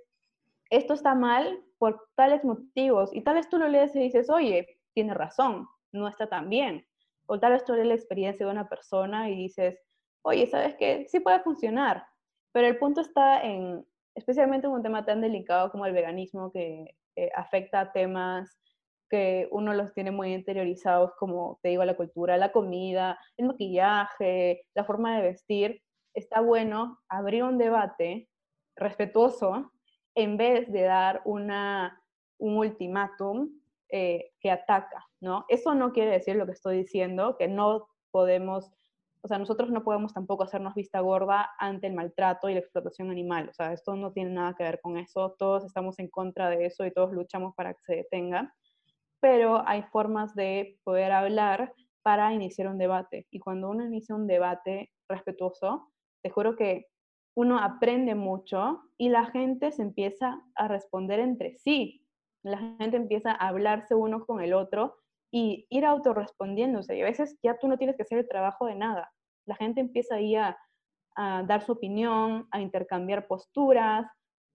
esto 0.69 0.93
está 0.93 1.15
mal 1.15 1.63
por 1.77 2.07
tales 2.15 2.43
motivos. 2.43 3.13
Y 3.13 3.21
tal 3.21 3.35
vez 3.35 3.49
tú 3.49 3.57
lo 3.57 3.67
lees 3.67 3.95
y 3.95 3.99
dices, 3.99 4.29
oye, 4.29 4.79
tiene 4.93 5.13
razón, 5.13 5.67
no 5.91 6.07
está 6.07 6.27
tan 6.27 6.49
bien 6.49 6.85
o 7.27 7.39
tal 7.39 7.53
vez 7.53 7.63
tú 7.65 7.73
eres 7.73 7.87
la 7.87 7.95
experiencia 7.95 8.45
de 8.45 8.51
una 8.51 8.69
persona 8.69 9.29
y 9.29 9.35
dices, 9.35 9.79
oye, 10.21 10.47
¿sabes 10.47 10.75
qué? 10.75 11.05
Sí 11.09 11.19
puede 11.19 11.39
funcionar, 11.41 12.05
pero 12.51 12.67
el 12.67 12.77
punto 12.77 13.01
está 13.01 13.43
en, 13.43 13.85
especialmente 14.15 14.67
en 14.67 14.73
un 14.73 14.83
tema 14.83 15.05
tan 15.05 15.21
delicado 15.21 15.71
como 15.71 15.85
el 15.85 15.93
veganismo, 15.93 16.51
que 16.51 16.95
eh, 17.15 17.29
afecta 17.35 17.79
a 17.81 17.91
temas 17.91 18.57
que 19.09 19.47
uno 19.51 19.73
los 19.73 19.93
tiene 19.93 20.11
muy 20.11 20.33
interiorizados, 20.33 21.11
como 21.19 21.59
te 21.61 21.69
digo, 21.69 21.85
la 21.85 21.95
cultura, 21.95 22.37
la 22.37 22.51
comida, 22.51 23.19
el 23.37 23.47
maquillaje, 23.47 24.65
la 24.73 24.83
forma 24.83 25.15
de 25.17 25.23
vestir, 25.23 25.81
está 26.15 26.41
bueno 26.41 26.99
abrir 27.07 27.43
un 27.43 27.57
debate 27.57 28.29
respetuoso 28.75 29.71
en 30.15 30.37
vez 30.37 30.71
de 30.71 30.83
dar 30.83 31.21
una, 31.25 32.01
un 32.37 32.57
ultimátum 32.57 33.49
eh, 33.89 34.31
que 34.39 34.49
ataca, 34.49 35.05
¿no? 35.19 35.45
Eso 35.49 35.75
no 35.75 35.91
quiere 35.91 36.11
decir 36.11 36.35
lo 36.37 36.45
que 36.45 36.53
estoy 36.53 36.77
diciendo, 36.77 37.35
que 37.37 37.47
no 37.47 37.89
podemos, 38.11 38.71
o 39.21 39.27
sea, 39.27 39.37
nosotros 39.37 39.69
no 39.71 39.83
podemos 39.83 40.13
tampoco 40.13 40.43
hacernos 40.43 40.73
vista 40.73 41.01
gorda 41.01 41.51
ante 41.59 41.87
el 41.87 41.93
maltrato 41.93 42.49
y 42.49 42.53
la 42.53 42.61
explotación 42.61 43.11
animal, 43.11 43.49
o 43.49 43.53
sea, 43.53 43.73
esto 43.73 43.95
no 43.95 44.11
tiene 44.11 44.31
nada 44.31 44.55
que 44.55 44.63
ver 44.63 44.79
con 44.81 44.97
eso, 44.97 45.35
todos 45.37 45.65
estamos 45.65 45.99
en 45.99 46.09
contra 46.09 46.49
de 46.49 46.65
eso 46.65 46.85
y 46.85 46.91
todos 46.91 47.11
luchamos 47.11 47.53
para 47.55 47.73
que 47.73 47.83
se 47.83 47.95
detenga, 47.97 48.55
pero 49.19 49.67
hay 49.67 49.83
formas 49.83 50.33
de 50.33 50.79
poder 50.83 51.11
hablar 51.11 51.73
para 52.01 52.33
iniciar 52.33 52.67
un 52.67 52.77
debate, 52.77 53.27
y 53.31 53.39
cuando 53.39 53.69
uno 53.69 53.85
inicia 53.85 54.15
un 54.15 54.27
debate 54.27 54.91
respetuoso, 55.07 55.91
te 56.25 56.31
juro 56.31 56.55
que 56.55 56.87
uno 57.35 57.59
aprende 57.59 58.15
mucho 58.15 58.81
y 58.97 59.09
la 59.09 59.27
gente 59.27 59.71
se 59.71 59.83
empieza 59.83 60.41
a 60.55 60.67
responder 60.67 61.19
entre 61.19 61.53
sí, 61.53 62.03
la 62.41 62.57
gente 62.79 62.97
empieza 62.97 63.31
a 63.31 63.49
hablarse 63.49 63.93
uno 63.93 64.25
con 64.25 64.41
el 64.41 64.55
otro 64.55 64.95
y 65.31 65.67
ir 65.69 65.85
autorrespondiéndose. 65.85 66.97
Y 66.97 67.03
a 67.03 67.05
veces 67.05 67.37
ya 67.43 67.59
tú 67.59 67.67
no 67.67 67.77
tienes 67.77 67.95
que 67.95 68.01
hacer 68.01 68.17
el 68.17 68.27
trabajo 68.27 68.65
de 68.65 68.73
nada. 68.73 69.13
La 69.45 69.55
gente 69.55 69.81
empieza 69.81 70.15
ahí 70.15 70.35
a, 70.35 70.57
a 71.15 71.43
dar 71.43 71.61
su 71.61 71.73
opinión, 71.73 72.47
a 72.49 72.59
intercambiar 72.59 73.27
posturas. 73.27 74.07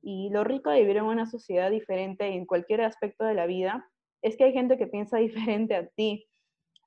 Y 0.02 0.30
lo 0.30 0.42
rico 0.42 0.70
de 0.70 0.80
vivir 0.80 0.96
en 0.96 1.04
una 1.04 1.26
sociedad 1.26 1.70
diferente 1.70 2.26
en 2.26 2.46
cualquier 2.46 2.80
aspecto 2.80 3.24
de 3.24 3.34
la 3.34 3.46
vida 3.46 3.88
es 4.22 4.36
que 4.36 4.42
hay 4.42 4.52
gente 4.52 4.76
que 4.76 4.88
piensa 4.88 5.18
diferente 5.18 5.76
a 5.76 5.86
ti. 5.86 6.26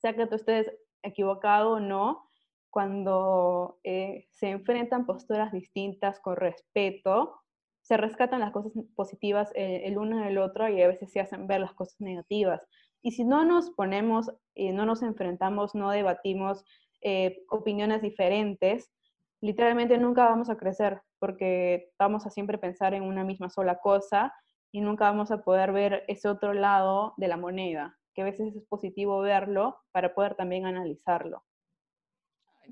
Sea 0.01 0.13
que 0.13 0.27
tú 0.27 0.36
estés 0.36 0.69
equivocado 1.03 1.71
o 1.71 1.79
no, 1.79 2.32
cuando 2.74 3.78
eh, 3.84 4.26
se 4.32 4.49
enfrentan 4.49 5.05
posturas 5.05 5.51
distintas 5.51 6.19
con 6.19 6.38
respeto, 6.38 7.39
se 7.84 7.97
rescatan 7.97 8.39
las 8.39 8.51
cosas 8.51 8.71
positivas 8.95 9.51
eh, 9.53 9.84
el 9.86 9.99
uno 9.99 10.17
en 10.17 10.24
el 10.24 10.39
otro 10.39 10.67
y 10.67 10.82
a 10.82 10.88
veces 10.88 11.11
se 11.11 11.19
hacen 11.19 11.45
ver 11.45 11.61
las 11.61 11.76
cosas 11.76 12.01
negativas. 12.01 12.67
Y 13.03 13.11
si 13.11 13.26
no 13.26 13.45
nos 13.45 13.69
ponemos, 13.69 14.32
y 14.55 14.71
no 14.71 14.88
nos 14.88 15.03
enfrentamos, 15.03 15.76
no 15.76 15.91
debatimos 15.91 16.65
eh, 17.01 17.43
opiniones 17.51 18.01
diferentes, 18.01 18.91
literalmente 19.39 19.99
nunca 19.99 20.26
vamos 20.26 20.49
a 20.49 20.57
crecer 20.57 20.99
porque 21.19 21.91
vamos 21.99 22.26
a 22.26 22.32
siempre 22.32 22.57
pensar 22.57 22.95
en 22.95 23.03
una 23.03 23.24
misma 23.24 23.51
sola 23.51 23.82
cosa 23.82 24.34
y 24.71 24.82
nunca 24.82 25.11
vamos 25.11 25.30
a 25.30 25.43
poder 25.43 25.74
ver 25.74 26.05
ese 26.07 26.28
otro 26.28 26.55
lado 26.55 27.13
de 27.17 27.28
la 27.28 27.38
moneda, 27.38 27.99
que 28.15 28.24
a 28.24 28.26
veces 28.26 28.55
es 28.55 28.65
positivo 28.65 29.19
verlo 29.19 29.78
para 29.91 30.15
poder 30.15 30.34
también 30.34 30.65
analizarlo. 30.65 31.43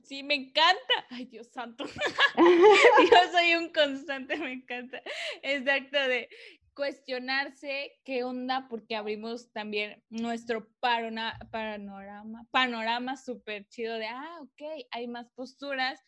Sí, 0.04 0.24
me 0.24 0.36
encanta. 0.36 0.94
Ay, 1.10 1.26
Dios 1.26 1.48
santo. 1.48 1.86
Yo 3.12 3.32
soy 3.32 3.56
un 3.56 3.72
constante, 3.72 4.38
me 4.38 4.54
encanta. 4.54 5.02
Exacto, 5.42 5.98
de 5.98 6.30
cuestionarse 6.74 8.00
qué 8.06 8.24
onda, 8.24 8.68
porque 8.70 8.96
abrimos 8.96 9.52
también 9.52 10.04
nuestro 10.10 10.68
panorama, 10.80 12.48
panorama 12.52 13.18
súper 13.18 13.68
chido 13.68 13.98
de, 13.98 14.08
ah, 14.08 14.40
ok, 14.42 14.86
hay 14.92 15.08
más 15.08 15.30
posturas. 15.32 16.00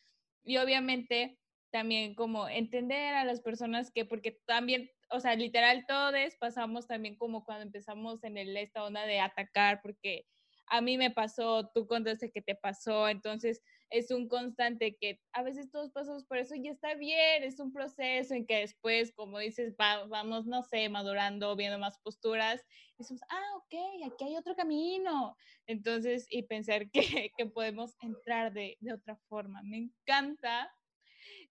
Y 0.43 0.57
obviamente 0.57 1.39
también 1.71 2.13
como 2.13 2.47
entender 2.47 3.15
a 3.15 3.25
las 3.25 3.41
personas 3.41 3.91
que, 3.91 4.05
porque 4.05 4.39
también, 4.45 4.89
o 5.09 5.19
sea, 5.19 5.35
literal 5.35 5.85
todos 5.87 6.13
pasamos 6.39 6.87
también 6.87 7.15
como 7.17 7.43
cuando 7.45 7.63
empezamos 7.63 8.23
en 8.23 8.37
el, 8.37 8.55
esta 8.55 8.83
onda 8.83 9.05
de 9.05 9.19
atacar, 9.19 9.81
porque 9.81 10.27
a 10.67 10.81
mí 10.81 10.97
me 10.97 11.11
pasó, 11.11 11.69
tú 11.73 11.87
contaste 11.87 12.31
que 12.31 12.41
te 12.41 12.55
pasó, 12.55 13.09
entonces 13.09 13.61
es 13.93 14.09
un 14.09 14.27
constante 14.27 14.97
que 14.99 15.19
a 15.33 15.43
veces 15.43 15.69
todos 15.69 15.91
pasamos 15.91 16.25
por 16.25 16.39
eso 16.39 16.55
y 16.55 16.67
está 16.67 16.95
bien, 16.95 17.43
es 17.43 17.59
un 17.59 17.71
proceso 17.71 18.33
en 18.33 18.47
que 18.47 18.61
después, 18.61 19.13
como 19.13 19.37
dices, 19.37 19.75
vamos, 19.77 20.47
no 20.47 20.63
sé, 20.63 20.89
madurando, 20.89 21.55
viendo 21.55 21.77
más 21.77 21.99
posturas, 21.99 22.65
y 22.97 23.03
decimos, 23.03 23.21
ah, 23.29 23.57
ok, 23.57 24.11
aquí 24.11 24.25
hay 24.25 24.35
otro 24.35 24.55
camino. 24.55 25.37
Entonces, 25.67 26.25
y 26.31 26.41
pensar 26.41 26.89
que, 26.91 27.31
que 27.37 27.45
podemos 27.45 27.95
entrar 28.01 28.51
de, 28.51 28.77
de 28.79 28.93
otra 28.93 29.15
forma. 29.29 29.61
Me 29.61 29.77
encanta. 29.77 30.73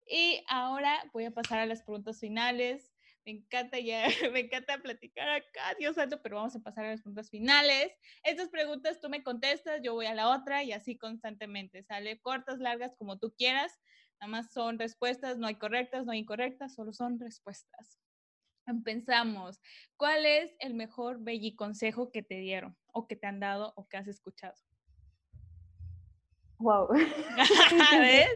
Y 0.07 0.43
ahora 0.47 1.03
voy 1.13 1.25
a 1.25 1.31
pasar 1.31 1.59
a 1.59 1.67
las 1.67 1.83
preguntas 1.83 2.19
finales. 2.19 2.90
Me 3.25 3.33
encanta 3.33 3.79
ya, 3.79 4.05
me 4.33 4.41
encanta 4.41 4.79
platicar 4.79 5.29
acá, 5.29 5.75
Dios 5.77 5.95
santo, 5.95 6.21
pero 6.21 6.37
vamos 6.37 6.55
a 6.55 6.59
pasar 6.59 6.85
a 6.85 6.91
las 6.91 7.01
preguntas 7.01 7.29
finales. 7.29 7.91
Estas 8.23 8.49
preguntas 8.49 8.99
tú 8.99 9.09
me 9.09 9.23
contestas, 9.23 9.81
yo 9.83 9.93
voy 9.93 10.07
a 10.07 10.15
la 10.15 10.29
otra 10.29 10.63
y 10.63 10.71
así 10.71 10.97
constantemente. 10.97 11.83
Sale 11.83 12.19
cortas, 12.19 12.59
largas, 12.59 12.95
como 12.97 13.19
tú 13.19 13.33
quieras. 13.37 13.79
Nada 14.19 14.31
más 14.31 14.51
son 14.51 14.79
respuestas, 14.79 15.37
no 15.37 15.47
hay 15.47 15.55
correctas, 15.55 16.05
no 16.05 16.11
hay 16.11 16.19
incorrectas, 16.19 16.73
solo 16.75 16.93
son 16.93 17.19
respuestas. 17.19 17.99
Pensamos, 18.83 19.59
¿cuál 19.97 20.25
es 20.25 20.55
el 20.59 20.75
mejor 20.75 21.19
belli 21.19 21.55
consejo 21.55 22.11
que 22.11 22.23
te 22.23 22.35
dieron 22.35 22.77
o 22.93 23.07
que 23.07 23.15
te 23.15 23.27
han 23.27 23.39
dado 23.39 23.73
o 23.75 23.87
que 23.87 23.97
has 23.97 24.07
escuchado? 24.07 24.55
Wow. 26.59 26.89
¿Ves? 27.99 28.29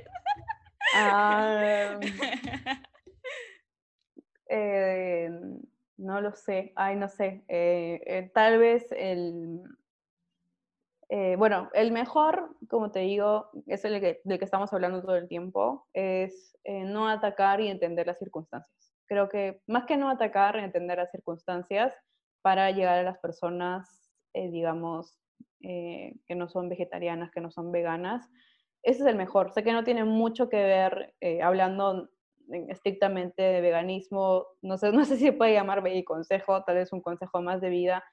Eh, 4.48 5.30
no 5.98 6.22
lo 6.22 6.34
sé, 6.34 6.74
ay, 6.76 6.96
no 6.96 7.08
sé. 7.08 7.44
Eh, 7.48 8.02
eh, 8.06 8.32
tal 8.34 8.60
vez 8.60 8.92
el. 8.92 9.62
bueno, 11.38 11.70
el 11.74 11.92
mejor, 11.92 12.56
como 12.70 12.92
te 12.92 13.00
digo, 13.00 13.50
es 13.68 13.86
el 13.86 14.00
que, 14.00 14.22
del 14.24 14.40
que 14.40 14.46
estamos 14.46 14.72
hablando 14.74 15.02
todo 15.02 15.16
el 15.16 15.28
tiempo, 15.28 15.88
es 15.94 16.58
no 16.66 17.08
atacar 17.08 17.62
y 17.62 17.68
entender 17.68 18.08
las 18.08 18.20
circunstancias. 18.20 18.94
Creo 19.08 19.30
que 19.30 19.62
más 19.68 19.86
que 19.86 19.98
no 19.98 20.10
atacar, 20.10 20.58
entender 20.58 20.98
las 20.98 21.12
circunstancias 21.12 21.94
para 22.42 22.72
llegar 22.72 22.98
a 23.00 23.04
las 23.04 23.20
personas, 23.20 24.12
digamos, 24.34 25.20
que 25.62 26.36
no 26.36 26.50
son 26.50 26.70
vegetarianas, 26.70 27.32
que 27.32 27.42
no 27.42 27.52
son 27.52 27.72
veganas. 27.72 28.28
Ese 28.84 29.02
es 29.02 29.08
el 29.08 29.16
mejor. 29.16 29.52
Sé 29.54 29.64
que 29.64 29.74
no 29.74 29.84
tiene 29.84 30.04
mucho 30.04 30.50
que 30.50 30.58
ver, 30.58 31.14
hablando 31.42 32.10
estrictamente 32.70 33.42
de 33.42 33.62
veganismo, 33.62 34.48
no 34.62 34.78
sé, 34.78 34.92
no 34.94 35.06
sé 35.06 35.18
si 35.18 35.26
se 35.26 35.34
puede 35.34 35.54
llamar 35.54 35.82
consejo, 36.04 36.64
tal 36.64 36.76
vez 36.76 36.94
un 36.94 37.02
consejo 37.02 37.42
más 37.42 37.62
de 37.62 37.70
vida, 37.70 38.04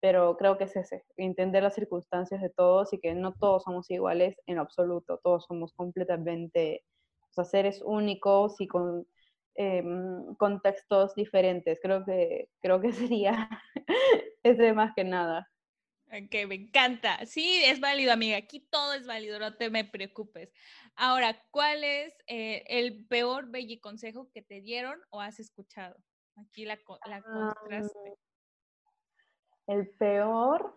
pero 0.00 0.36
creo 0.36 0.58
que 0.58 0.64
es 0.64 0.76
ese, 0.76 1.04
entender 1.16 1.62
las 1.62 1.74
circunstancias 1.74 2.40
de 2.42 2.50
todos 2.50 2.92
y 2.92 2.98
que 3.00 3.14
no 3.14 3.34
todos 3.34 3.64
somos 3.64 3.90
iguales 3.90 4.36
en 4.46 4.58
absoluto, 4.58 5.20
todos 5.22 5.44
somos 5.46 5.72
completamente 5.74 6.84
o 7.36 7.44
seres 7.44 7.82
únicos 7.84 8.60
y 8.60 8.66
con 8.66 9.06
em, 9.56 10.34
contextos 10.36 11.14
diferentes. 11.14 11.78
Creo 11.82 12.04
que, 12.04 12.48
creo 12.60 12.80
que 12.80 12.92
sería 13.12 13.48
ese 14.42 14.72
más 14.72 14.94
que 14.94 15.04
nada. 15.04 15.48
Ok, 16.08 16.46
me 16.46 16.54
encanta. 16.54 17.26
Sí, 17.26 17.62
es 17.64 17.80
válido, 17.80 18.12
amiga. 18.12 18.36
Aquí 18.36 18.60
todo 18.60 18.92
es 18.94 19.06
válido, 19.06 19.38
no 19.40 19.56
te 19.56 19.70
me 19.70 19.84
preocupes. 19.84 20.52
Ahora, 20.94 21.36
¿cuál 21.50 21.82
es 21.82 22.14
eh, 22.28 22.64
el 22.68 23.04
peor 23.06 23.50
belli 23.50 23.80
consejo 23.80 24.30
que 24.32 24.42
te 24.42 24.60
dieron 24.60 25.00
o 25.10 25.20
has 25.20 25.40
escuchado? 25.40 25.96
Aquí 26.36 26.64
la, 26.64 26.78
la 27.06 27.22
contraste. 27.22 28.14
el 29.66 29.88
peor, 29.90 30.74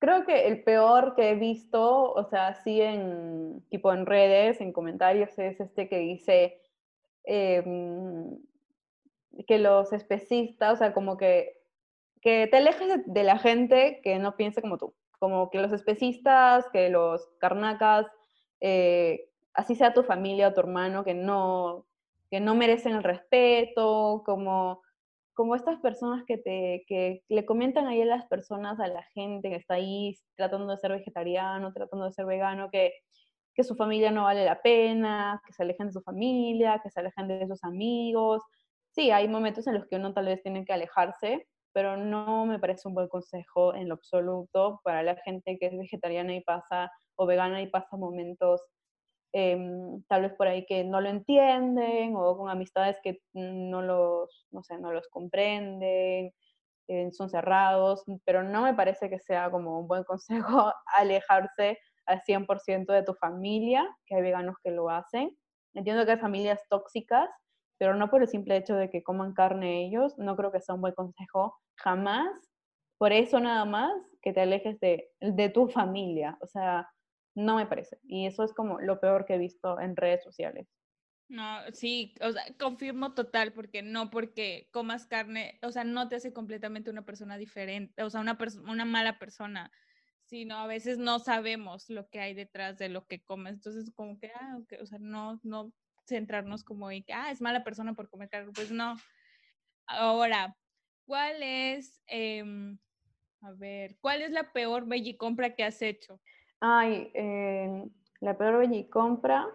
creo 0.00 0.24
que 0.26 0.48
el 0.48 0.64
peor 0.64 1.14
que 1.14 1.30
he 1.30 1.34
visto, 1.36 2.12
o 2.12 2.24
sea, 2.28 2.48
así 2.48 2.80
en 2.80 3.64
tipo 3.70 3.92
en 3.92 4.06
redes, 4.06 4.60
en 4.60 4.72
comentarios, 4.72 5.38
es 5.38 5.60
este 5.60 5.88
que 5.88 5.98
dice 5.98 6.60
em, 7.24 8.38
que 9.46 9.58
los 9.58 9.92
especistas, 9.92 10.74
o 10.74 10.76
sea, 10.76 10.92
como 10.92 11.16
que 11.16 11.55
que 12.26 12.48
te 12.48 12.56
alejes 12.56 13.02
de, 13.06 13.22
la 13.22 13.38
gente 13.38 14.00
que 14.02 14.18
no 14.18 14.34
piense 14.34 14.60
como 14.60 14.78
tú, 14.78 14.96
como 15.20 15.48
que 15.48 15.60
los 15.60 15.72
especistas, 15.72 16.66
que 16.72 16.88
los 16.88 17.24
carnacas, 17.38 18.04
eh, 18.60 19.28
así 19.54 19.76
sea 19.76 19.94
tu 19.94 20.02
familia 20.02 20.48
o 20.48 20.52
tu 20.52 20.58
hermano, 20.58 21.04
que 21.04 21.14
no, 21.14 21.86
que 22.28 22.40
no 22.40 22.56
merecen 22.56 22.96
el 22.96 23.04
respeto, 23.04 24.24
como, 24.26 24.82
como 25.34 25.54
estas 25.54 25.78
personas 25.78 26.24
que, 26.26 26.36
te, 26.36 26.84
que 26.88 27.22
le 27.28 27.46
comentan 27.46 27.86
ahí 27.86 28.02
a 28.02 28.06
las 28.06 28.26
personas, 28.26 28.80
a 28.80 28.88
la 28.88 29.04
gente 29.14 29.48
que 29.48 29.54
está 29.54 29.74
ahí 29.74 30.18
tratando 30.34 30.72
de 30.72 30.78
ser 30.78 30.90
vegetariano, 30.90 31.72
tratando 31.72 32.06
de 32.06 32.12
ser 32.12 32.26
vegano, 32.26 32.70
que, 32.72 32.92
que 33.54 33.62
su 33.62 33.76
familia 33.76 34.10
no 34.10 34.24
vale 34.24 34.44
la 34.44 34.60
pena, 34.62 35.40
que 35.46 35.52
se 35.52 35.62
alejen 35.62 35.86
de 35.86 35.92
su 35.92 36.02
familia, 36.02 36.80
que 36.82 36.90
se 36.90 36.98
alejen 36.98 37.28
de 37.28 37.46
sus 37.46 37.62
amigos. 37.62 38.42
Sí, 38.90 39.12
hay 39.12 39.28
momentos 39.28 39.68
en 39.68 39.74
los 39.74 39.86
que 39.86 39.94
uno 39.94 40.12
tal 40.12 40.26
vez 40.26 40.42
tiene 40.42 40.64
que 40.64 40.72
alejarse, 40.72 41.46
pero 41.76 41.94
no 41.98 42.46
me 42.46 42.58
parece 42.58 42.88
un 42.88 42.94
buen 42.94 43.06
consejo 43.06 43.74
en 43.74 43.90
lo 43.90 43.96
absoluto 43.96 44.80
para 44.82 45.02
la 45.02 45.14
gente 45.16 45.58
que 45.58 45.66
es 45.66 45.76
vegetariana 45.76 46.34
y 46.34 46.40
pasa, 46.40 46.90
o 47.16 47.26
vegana 47.26 47.60
y 47.60 47.66
pasa 47.66 47.98
momentos 47.98 48.62
em, 49.34 50.02
tal 50.08 50.22
vez 50.22 50.32
por 50.38 50.46
ahí 50.48 50.64
que 50.64 50.84
no 50.84 51.02
lo 51.02 51.10
entienden 51.10 52.16
o 52.16 52.34
con 52.38 52.48
amistades 52.48 52.98
que 53.02 53.20
no 53.34 53.82
los, 53.82 54.46
no 54.52 54.62
sé, 54.62 54.78
no 54.78 54.90
los 54.90 55.06
comprenden, 55.08 56.32
eh, 56.88 57.12
son 57.12 57.28
cerrados, 57.28 58.04
pero 58.24 58.42
no 58.42 58.62
me 58.62 58.72
parece 58.72 59.10
que 59.10 59.18
sea 59.18 59.50
como 59.50 59.78
un 59.78 59.86
buen 59.86 60.04
consejo 60.04 60.72
alejarse 60.86 61.78
al 62.06 62.22
100% 62.22 62.86
de 62.94 63.02
tu 63.02 63.12
familia, 63.12 63.86
que 64.06 64.14
hay 64.16 64.22
veganos 64.22 64.56
que 64.64 64.70
lo 64.70 64.88
hacen. 64.88 65.36
Entiendo 65.74 66.06
que 66.06 66.12
hay 66.12 66.18
familias 66.18 66.62
tóxicas, 66.70 67.28
pero 67.78 67.94
no 67.94 68.10
por 68.10 68.22
el 68.22 68.28
simple 68.28 68.56
hecho 68.56 68.74
de 68.76 68.90
que 68.90 69.02
coman 69.02 69.34
carne 69.34 69.86
ellos, 69.86 70.16
no 70.18 70.36
creo 70.36 70.52
que 70.52 70.60
sea 70.60 70.74
un 70.74 70.80
buen 70.80 70.94
consejo 70.94 71.56
jamás, 71.76 72.28
por 72.98 73.12
eso 73.12 73.40
nada 73.40 73.64
más, 73.64 73.92
que 74.22 74.32
te 74.32 74.40
alejes 74.40 74.80
de, 74.80 75.10
de 75.20 75.48
tu 75.50 75.68
familia, 75.68 76.38
o 76.40 76.46
sea, 76.46 76.88
no 77.34 77.56
me 77.56 77.66
parece. 77.66 77.98
Y 78.04 78.26
eso 78.26 78.42
es 78.42 78.54
como 78.54 78.80
lo 78.80 78.98
peor 78.98 79.26
que 79.26 79.34
he 79.34 79.38
visto 79.38 79.78
en 79.78 79.94
redes 79.94 80.24
sociales. 80.24 80.66
No, 81.28 81.58
sí, 81.72 82.14
o 82.20 82.30
sea, 82.30 82.42
confirmo 82.58 83.12
total, 83.12 83.52
porque 83.52 83.82
no 83.82 84.10
porque 84.10 84.68
comas 84.72 85.06
carne, 85.06 85.58
o 85.62 85.72
sea, 85.72 85.82
no 85.82 86.08
te 86.08 86.16
hace 86.16 86.32
completamente 86.32 86.88
una 86.88 87.04
persona 87.04 87.36
diferente, 87.36 88.02
o 88.04 88.10
sea, 88.10 88.20
una, 88.20 88.38
una 88.68 88.84
mala 88.84 89.18
persona, 89.18 89.72
sino 90.24 90.56
a 90.56 90.66
veces 90.68 90.98
no 90.98 91.18
sabemos 91.18 91.90
lo 91.90 92.08
que 92.08 92.20
hay 92.20 92.34
detrás 92.34 92.78
de 92.78 92.88
lo 92.88 93.06
que 93.06 93.22
comes. 93.22 93.54
Entonces, 93.54 93.92
como 93.94 94.18
que, 94.18 94.30
ah, 94.34 94.58
o 94.80 94.86
sea, 94.86 94.98
no, 95.00 95.40
no 95.42 95.72
centrarnos 96.06 96.64
como 96.64 96.90
en 96.90 97.02
que, 97.02 97.12
ah, 97.12 97.30
es 97.30 97.40
mala 97.40 97.64
persona 97.64 97.94
por 97.94 98.08
comer 98.08 98.28
carne, 98.28 98.52
pues 98.54 98.70
no. 98.70 98.96
Ahora, 99.86 100.56
¿cuál 101.06 101.42
es, 101.42 102.02
em, 102.06 102.78
a 103.40 103.52
ver, 103.52 103.96
cuál 104.00 104.22
es 104.22 104.30
la 104.30 104.52
peor 104.52 104.86
compra 105.16 105.54
que 105.54 105.64
has 105.64 105.80
hecho? 105.82 106.20
Ay, 106.60 107.10
em, 107.14 107.90
la 108.20 108.36
peor 108.36 108.66
compra 108.90 109.48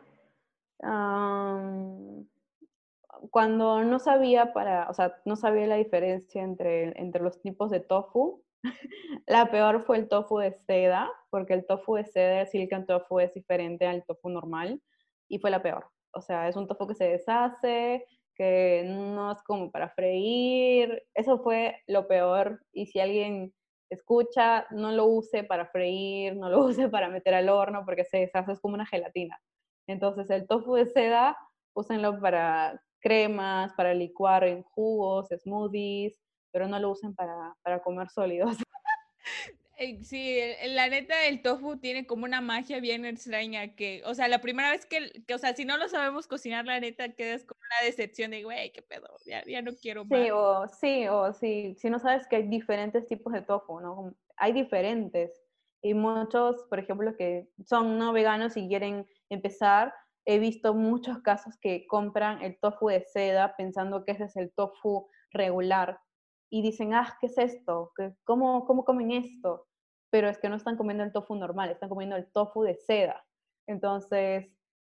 cuando 3.29 3.83
no 3.83 3.99
sabía 3.99 4.53
para, 4.53 4.89
o 4.89 4.93
sea, 4.93 5.15
no 5.25 5.35
sabía 5.35 5.67
la 5.67 5.75
diferencia 5.75 6.41
entre, 6.41 6.99
entre 6.99 7.21
los 7.21 7.39
tipos 7.41 7.69
de 7.69 7.79
tofu. 7.79 8.43
la 9.27 9.51
peor 9.51 9.83
fue 9.83 9.97
el 9.97 10.07
tofu 10.07 10.39
de 10.39 10.53
seda, 10.65 11.11
porque 11.29 11.53
el 11.53 11.65
tofu 11.65 11.95
de 11.95 12.05
seda, 12.05 12.41
el 12.41 12.47
silicon 12.47 12.85
tofu 12.85 13.19
es 13.19 13.33
diferente 13.33 13.85
al 13.85 14.03
tofu 14.05 14.29
normal, 14.29 14.81
y 15.27 15.39
fue 15.39 15.51
la 15.51 15.61
peor. 15.61 15.89
O 16.13 16.21
sea, 16.21 16.47
es 16.47 16.55
un 16.55 16.67
tofu 16.67 16.87
que 16.87 16.95
se 16.95 17.07
deshace, 17.07 18.05
que 18.35 18.83
no 18.85 19.31
es 19.31 19.41
como 19.43 19.71
para 19.71 19.89
freír. 19.89 21.03
Eso 21.13 21.39
fue 21.39 21.81
lo 21.87 22.07
peor. 22.07 22.63
Y 22.71 22.87
si 22.87 22.99
alguien 22.99 23.53
escucha, 23.89 24.65
no 24.71 24.91
lo 24.91 25.05
use 25.05 25.43
para 25.43 25.67
freír, 25.67 26.35
no 26.35 26.49
lo 26.49 26.59
use 26.65 26.89
para 26.89 27.09
meter 27.09 27.33
al 27.33 27.49
horno, 27.49 27.83
porque 27.85 28.05
se 28.05 28.17
deshace, 28.19 28.53
es 28.53 28.59
como 28.59 28.75
una 28.75 28.85
gelatina. 28.85 29.39
Entonces, 29.87 30.29
el 30.29 30.47
tofu 30.47 30.75
de 30.75 30.85
seda, 30.87 31.37
úsenlo 31.73 32.19
para 32.19 32.81
cremas, 32.99 33.73
para 33.73 33.93
licuar 33.93 34.43
en 34.43 34.63
jugos, 34.63 35.27
smoothies, 35.43 36.19
pero 36.51 36.67
no 36.67 36.79
lo 36.79 36.91
usen 36.91 37.15
para, 37.15 37.55
para 37.63 37.81
comer 37.81 38.09
sólidos. 38.09 38.57
Sí, 40.03 40.39
la 40.67 40.89
neta 40.89 41.25
el 41.25 41.41
tofu 41.41 41.77
tiene 41.77 42.05
como 42.05 42.25
una 42.25 42.39
magia 42.39 42.79
bien 42.79 43.03
extraña 43.05 43.75
que, 43.75 44.03
o 44.05 44.13
sea, 44.13 44.27
la 44.27 44.39
primera 44.39 44.69
vez 44.69 44.85
que, 44.85 45.23
que 45.25 45.33
o 45.33 45.39
sea, 45.39 45.55
si 45.55 45.65
no 45.65 45.77
lo 45.77 45.87
sabemos 45.89 46.27
cocinar, 46.27 46.65
la 46.65 46.79
neta 46.79 47.09
quedas 47.09 47.43
con 47.43 47.57
una 47.57 47.87
decepción 47.87 48.31
de, 48.31 48.43
güey, 48.43 48.71
qué 48.71 48.83
pedo, 48.83 49.07
ya, 49.25 49.43
ya 49.45 49.61
no 49.63 49.71
quiero 49.73 50.05
más. 50.05 50.19
Sí, 50.19 50.29
o 50.31 50.67
sí, 50.67 51.07
o 51.07 51.33
sí, 51.33 51.75
si 51.79 51.89
no 51.89 51.97
sabes 51.97 52.27
que 52.27 52.35
hay 52.35 52.47
diferentes 52.47 53.07
tipos 53.07 53.33
de 53.33 53.41
tofu, 53.41 53.79
¿no? 53.79 54.15
Hay 54.37 54.53
diferentes. 54.53 55.31
Y 55.81 55.95
muchos, 55.95 56.63
por 56.69 56.77
ejemplo, 56.77 57.15
que 57.17 57.49
son 57.65 57.97
no 57.97 58.13
veganos 58.13 58.55
y 58.57 58.67
quieren 58.67 59.07
empezar, 59.29 59.93
he 60.25 60.37
visto 60.37 60.75
muchos 60.75 61.19
casos 61.19 61.57
que 61.59 61.87
compran 61.87 62.43
el 62.43 62.59
tofu 62.59 62.89
de 62.89 63.01
seda 63.01 63.55
pensando 63.57 64.05
que 64.05 64.11
ese 64.11 64.25
es 64.25 64.35
el 64.35 64.51
tofu 64.53 65.07
regular 65.31 65.99
y 66.51 66.61
dicen, 66.61 66.93
ah, 66.93 67.17
¿qué 67.19 67.27
es 67.27 67.37
esto? 67.37 67.93
¿Cómo, 68.25 68.65
¿Cómo 68.65 68.83
comen 68.83 69.11
esto? 69.11 69.67
Pero 70.11 70.29
es 70.29 70.37
que 70.37 70.49
no 70.49 70.55
están 70.55 70.77
comiendo 70.77 71.03
el 71.03 71.11
tofu 71.11 71.35
normal, 71.35 71.71
están 71.71 71.89
comiendo 71.89 72.15
el 72.15 72.31
tofu 72.31 72.61
de 72.63 72.75
seda. 72.75 73.25
Entonces, 73.67 74.47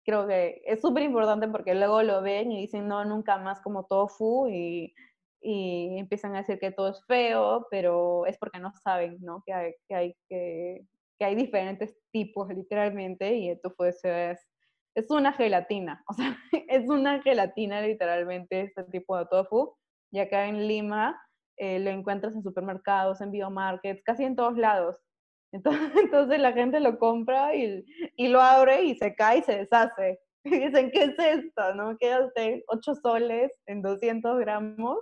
creo 0.08 0.26
que 0.26 0.62
es 0.66 0.80
súper 0.80 1.04
importante 1.04 1.50
porque 1.50 1.76
luego 1.76 2.02
lo 2.02 2.22
ven 2.22 2.52
y 2.52 2.62
dicen, 2.62 2.88
no, 2.88 3.04
nunca 3.04 3.38
más 3.38 3.60
como 3.62 3.86
tofu 3.86 4.48
y, 4.48 4.94
y, 5.42 5.98
empiezan 6.00 6.34
a 6.34 6.40
decir 6.40 6.60
que 6.60 6.72
todo 6.72 6.90
es 6.90 7.04
feo, 7.06 7.68
pero 7.70 8.26
es 8.26 8.38
porque 8.38 8.60
no 8.60 8.72
saben, 8.84 9.18
¿no? 9.22 9.44
Que 9.46 9.54
hay, 9.54 9.74
que 10.30 10.86
hay, 11.20 11.36
diferentes 11.36 11.98
tipos, 12.12 12.48
literalmente, 12.48 13.36
y 13.36 13.50
el 13.50 13.60
tofu 13.60 13.84
de 13.84 13.94
seda 13.94 14.32
es, 14.32 14.48
es 14.96 15.12
una 15.12 15.34
gelatina, 15.34 16.04
o 16.10 16.14
sea, 16.14 16.38
es 16.70 16.88
una 16.88 17.22
gelatina 17.22 17.82
literalmente 17.82 18.62
este 18.62 18.84
tipo 18.86 19.18
de 19.18 19.26
tofu. 19.26 19.76
Y 20.10 20.20
acá 20.20 20.48
en 20.48 20.68
Lima 20.70 21.22
eh, 21.58 21.80
lo 21.80 21.90
encuentras 21.90 22.34
en 22.34 22.44
supermercados, 22.44 23.20
en 23.20 23.32
biomarkets, 23.32 24.04
casi 24.04 24.24
en 24.24 24.38
todos 24.38 24.58
lados. 24.58 24.96
Entonces, 25.58 25.92
entonces 26.04 26.40
la 26.40 26.54
gente 26.54 26.80
lo 26.80 26.98
compra 27.00 27.56
y, 27.56 27.86
y, 28.16 28.28
lo 28.28 28.42
abre 28.42 28.84
y 28.84 28.96
se 28.96 29.16
cae 29.16 29.40
y 29.40 29.44
se 29.44 29.58
deshace. 29.58 30.20
Y 30.44 30.60
dicen, 30.60 30.92
¿qué 30.92 31.04
es 31.04 31.20
esto? 31.20 31.76
¿No? 31.76 31.98
Quedaste 31.98 32.64
8 32.68 32.96
soles 32.96 33.52
en 33.66 33.82
200 33.82 34.40
gramos. 34.40 35.00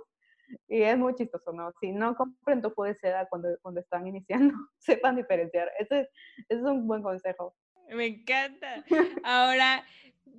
Y 0.66 0.82
es 0.82 0.98
muy 0.98 1.14
chistoso, 1.14 1.52
¿no? 1.52 1.72
Si 1.80 1.92
no 1.92 2.16
compren 2.16 2.62
tofu 2.62 2.82
de 2.82 2.96
seda 2.96 3.28
cuando, 3.28 3.48
cuando 3.62 3.80
están 3.80 4.08
iniciando, 4.08 4.54
sepan 4.78 5.14
diferenciar. 5.14 5.70
Ese, 5.78 6.08
ese 6.48 6.60
es 6.60 6.62
un 6.62 6.88
buen 6.88 7.02
consejo. 7.02 7.54
Me 7.88 8.06
encanta. 8.06 8.84
Ahora, 9.22 9.84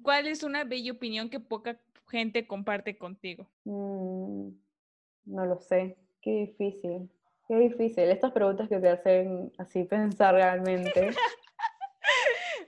¿cuál 0.01 0.27
es 0.27 0.43
una 0.43 0.65
bella 0.65 0.91
opinión 0.91 1.29
que 1.29 1.39
poca 1.39 1.79
gente 2.09 2.45
comparte 2.45 2.97
contigo? 2.97 3.47
Mm, 3.63 4.49
no 5.25 5.45
lo 5.45 5.57
sé. 5.61 5.97
Qué 6.21 6.31
difícil, 6.31 7.09
qué 7.47 7.55
difícil. 7.55 8.09
Estas 8.09 8.31
preguntas 8.31 8.67
que 8.67 8.79
te 8.79 8.89
hacen 8.89 9.51
así 9.57 9.83
pensar 9.83 10.35
realmente. 10.35 11.09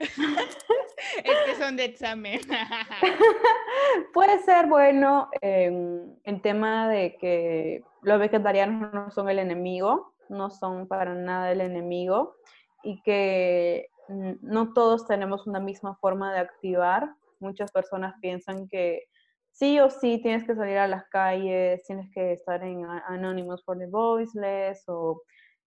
es 0.00 1.36
que 1.46 1.54
son 1.56 1.76
de 1.76 1.84
examen. 1.84 2.40
Puede 4.14 4.38
ser 4.42 4.66
bueno 4.66 5.28
en 5.40 6.18
el 6.24 6.40
tema 6.40 6.88
de 6.88 7.16
que 7.16 7.84
los 8.02 8.18
vegetarianos 8.18 8.92
no 8.92 9.10
son 9.10 9.28
el 9.28 9.38
enemigo, 9.38 10.14
no 10.28 10.50
son 10.50 10.86
para 10.86 11.14
nada 11.14 11.52
el 11.52 11.60
enemigo 11.60 12.36
y 12.82 13.02
que 13.02 13.90
no 14.08 14.72
todos 14.72 15.06
tenemos 15.06 15.46
una 15.46 15.60
misma 15.60 15.96
forma 15.96 16.32
de 16.32 16.40
activar. 16.40 17.14
Muchas 17.38 17.70
personas 17.70 18.14
piensan 18.20 18.68
que 18.68 19.04
sí 19.52 19.78
o 19.80 19.90
sí 19.90 20.20
tienes 20.22 20.44
que 20.44 20.54
salir 20.54 20.78
a 20.78 20.86
las 20.86 21.04
calles, 21.08 21.84
tienes 21.84 22.10
que 22.12 22.32
estar 22.32 22.62
en 22.62 22.84
Anonymous 22.84 23.64
for 23.64 23.78
the 23.78 23.86
Voiceless 23.86 24.82
o 24.88 25.22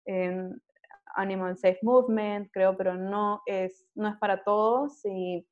en 0.07 0.61
Animal 1.17 1.57
Safe 1.57 1.79
Movement, 1.83 2.49
creo, 2.53 2.77
pero 2.77 2.95
no 2.95 3.43
es, 3.47 3.87
no 3.95 4.09
es 4.09 4.17
para 4.17 4.43
todos 4.45 5.05
y 5.05 5.47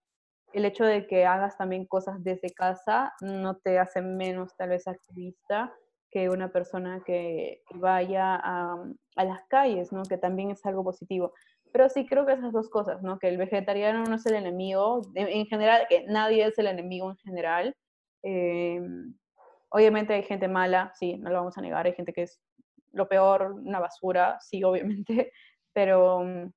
el 0.52 0.64
hecho 0.64 0.84
de 0.84 1.06
que 1.06 1.26
hagas 1.26 1.56
también 1.58 1.86
cosas 1.86 2.22
desde 2.22 2.50
casa 2.50 3.12
no 3.20 3.56
te 3.56 3.78
hace 3.78 4.00
menos 4.00 4.56
tal 4.56 4.70
vez 4.70 4.86
activista 4.86 5.72
que 6.10 6.30
una 6.30 6.50
persona 6.50 7.02
que, 7.04 7.62
vaya 7.74 8.34
a, 8.36 8.82
a, 9.16 9.24
las 9.24 9.42
calles, 9.48 9.92
¿no? 9.92 10.04
Que 10.04 10.16
también 10.16 10.50
es 10.50 10.64
algo 10.64 10.82
positivo. 10.82 11.34
Pero 11.70 11.90
sí 11.90 12.06
creo 12.06 12.24
que 12.24 12.32
esas 12.32 12.52
dos 12.52 12.70
cosas, 12.70 13.02
¿no? 13.02 13.18
Que 13.18 13.28
el 13.28 13.36
vegetariano 13.36 14.04
no 14.04 14.14
es 14.14 14.24
el 14.24 14.34
enemigo, 14.34 15.02
en 15.14 15.44
general, 15.46 15.86
que 15.86 16.06
nadie 16.06 16.46
es 16.46 16.58
el 16.58 16.66
enemigo 16.66 17.10
en 17.10 17.18
general, 17.18 17.76
Em, 18.22 19.14
obviamente 19.70 20.14
hay 20.14 20.22
gente 20.22 20.48
mala, 20.48 20.92
sí, 20.94 21.16
no 21.18 21.30
lo 21.30 21.36
vamos 21.36 21.58
a 21.58 21.60
negar, 21.60 21.86
hay 21.86 21.94
gente 21.94 22.12
que 22.12 22.22
es 22.22 22.40
lo 22.92 23.08
peor, 23.08 23.52
una 23.52 23.80
basura, 23.80 24.38
sí, 24.40 24.62
obviamente, 24.64 25.32
pero 25.72 26.24
mm, 26.24 26.52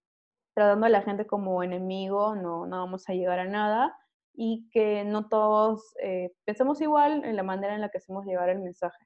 tratando 0.54 0.86
a 0.86 0.90
la 0.90 1.02
gente 1.02 1.26
como 1.26 1.64
enemigo 1.64 2.36
no, 2.36 2.66
no 2.66 2.78
vamos 2.78 3.08
a 3.10 3.14
llegar 3.14 3.40
a 3.40 3.46
nada 3.46 3.96
y 4.34 4.70
que 4.72 5.04
no 5.04 5.28
todos 5.28 5.94
eh, 6.02 6.32
pensemos 6.46 6.82
igual 6.82 7.24
en 7.26 7.36
la 7.36 7.44
manera 7.44 7.76
en 7.76 7.82
la 7.82 7.90
que 7.90 7.98
hacemos 7.98 8.26
llegar 8.26 8.50
el 8.50 8.60
mensaje. 8.60 9.06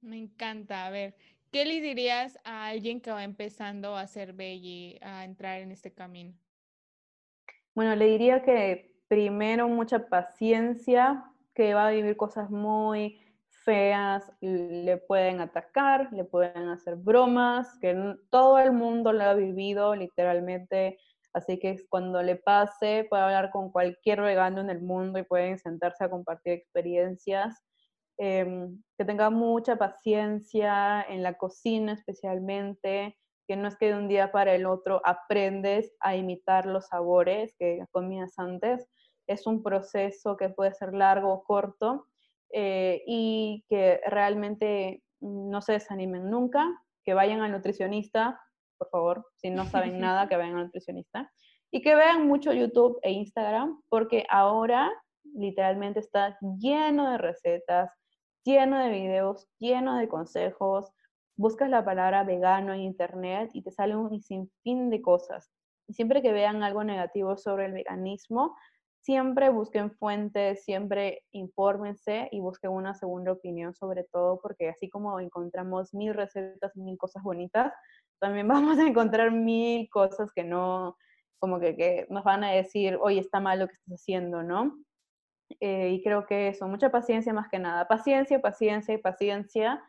Me 0.00 0.18
encanta. 0.18 0.86
A 0.86 0.90
ver, 0.90 1.14
¿qué 1.50 1.64
le 1.64 1.80
dirías 1.80 2.38
a 2.44 2.66
alguien 2.66 3.00
que 3.00 3.10
va 3.10 3.24
empezando 3.24 3.96
a 3.96 4.06
ser 4.06 4.32
belly, 4.32 4.98
a 5.02 5.24
entrar 5.24 5.60
en 5.60 5.72
este 5.72 5.92
camino? 5.92 6.34
Bueno, 7.74 7.94
le 7.94 8.06
diría 8.06 8.42
que 8.42 8.96
primero 9.08 9.68
mucha 9.68 10.08
paciencia, 10.08 11.24
que 11.56 11.74
va 11.74 11.88
a 11.88 11.90
vivir 11.90 12.16
cosas 12.16 12.50
muy 12.50 13.18
feas, 13.64 14.30
le 14.40 14.98
pueden 14.98 15.40
atacar, 15.40 16.12
le 16.12 16.24
pueden 16.24 16.68
hacer 16.68 16.96
bromas, 16.96 17.76
que 17.80 17.96
todo 18.30 18.58
el 18.60 18.72
mundo 18.72 19.12
lo 19.12 19.24
ha 19.24 19.34
vivido 19.34 19.96
literalmente, 19.96 20.98
así 21.32 21.58
que 21.58 21.76
cuando 21.88 22.22
le 22.22 22.36
pase 22.36 23.06
puede 23.10 23.22
hablar 23.24 23.50
con 23.50 23.72
cualquier 23.72 24.20
vegano 24.20 24.60
en 24.60 24.70
el 24.70 24.82
mundo 24.82 25.18
y 25.18 25.24
pueden 25.24 25.58
sentarse 25.58 26.04
a 26.04 26.10
compartir 26.10 26.52
experiencias. 26.52 27.64
Em, 28.18 28.82
que 28.96 29.04
tenga 29.04 29.28
mucha 29.28 29.76
paciencia 29.76 31.02
en 31.02 31.22
la 31.22 31.34
cocina 31.34 31.92
especialmente, 31.92 33.14
que 33.46 33.56
no 33.56 33.68
es 33.68 33.76
que 33.76 33.88
de 33.88 33.94
un 33.94 34.08
día 34.08 34.32
para 34.32 34.54
el 34.54 34.64
otro 34.64 35.02
aprendes 35.04 35.94
a 36.00 36.16
imitar 36.16 36.64
los 36.66 36.86
sabores 36.86 37.54
que 37.58 37.84
comías 37.90 38.38
antes, 38.38 38.88
es 39.26 39.46
un 39.46 39.62
proceso 39.62 40.36
que 40.36 40.48
puede 40.48 40.72
ser 40.74 40.94
largo 40.94 41.32
o 41.32 41.44
corto 41.44 42.06
eh, 42.52 43.02
y 43.06 43.64
que 43.68 44.00
realmente 44.06 45.02
no 45.20 45.60
se 45.62 45.72
desanimen 45.72 46.30
nunca, 46.30 46.66
que 47.04 47.14
vayan 47.14 47.40
al 47.40 47.52
nutricionista, 47.52 48.40
por 48.78 48.88
favor, 48.90 49.26
si 49.36 49.50
no 49.50 49.66
saben 49.66 49.98
nada, 50.00 50.28
que 50.28 50.36
vayan 50.36 50.56
al 50.56 50.64
nutricionista 50.66 51.30
y 51.70 51.82
que 51.82 51.94
vean 51.94 52.26
mucho 52.26 52.52
YouTube 52.52 52.98
e 53.02 53.10
Instagram 53.12 53.80
porque 53.88 54.26
ahora 54.30 54.90
literalmente 55.34 56.00
está 56.00 56.38
lleno 56.58 57.10
de 57.10 57.18
recetas, 57.18 57.90
lleno 58.44 58.78
de 58.78 58.90
videos, 58.90 59.48
lleno 59.58 59.96
de 59.96 60.08
consejos, 60.08 60.92
buscas 61.36 61.68
la 61.68 61.84
palabra 61.84 62.24
vegano 62.24 62.72
en 62.72 62.80
internet 62.80 63.50
y 63.52 63.62
te 63.62 63.70
sale 63.70 63.96
un 63.96 64.22
sinfín 64.22 64.90
de 64.90 65.02
cosas. 65.02 65.50
Y 65.88 65.94
siempre 65.94 66.22
que 66.22 66.32
vean 66.32 66.62
algo 66.62 66.82
negativo 66.82 67.36
sobre 67.36 67.66
el 67.66 67.72
veganismo, 67.72 68.56
siempre 69.06 69.50
busquen 69.50 69.92
fuentes, 69.92 70.64
siempre 70.64 71.22
infórmense 71.30 72.28
y 72.32 72.40
busquen 72.40 72.72
una 72.72 72.92
segunda 72.92 73.30
opinión 73.30 73.72
sobre 73.72 74.02
todo, 74.02 74.40
porque 74.42 74.68
así 74.68 74.90
como 74.90 75.20
encontramos 75.20 75.94
mil 75.94 76.12
recetas 76.12 76.74
mil 76.74 76.98
cosas 76.98 77.22
bonitas, 77.22 77.72
también 78.18 78.48
vamos 78.74 78.78
a 78.78 78.86
encontrar 78.86 79.30
mil 79.30 79.88
cosas 79.90 80.32
que 80.34 80.42
no, 80.42 80.96
como 81.38 81.60
que, 81.60 81.76
que 81.76 82.06
nos 82.10 82.24
van 82.24 82.42
a 82.42 82.50
decir, 82.50 82.98
oye, 83.00 83.20
está 83.20 83.38
mal 83.38 83.60
lo 83.60 83.68
que 83.68 83.74
estás 83.74 83.94
haciendo, 83.94 84.42
¿no? 84.42 84.76
Eh, 85.60 85.90
y 85.90 86.02
creo 86.02 86.26
que 86.26 86.48
eso, 86.48 86.66
mucha 86.66 86.90
paciencia 86.90 87.32
más 87.32 87.48
que 87.48 87.60
nada. 87.60 87.86
Paciencia, 87.86 88.40
paciencia 88.40 88.92
y 88.92 88.98
paciencia 88.98 89.80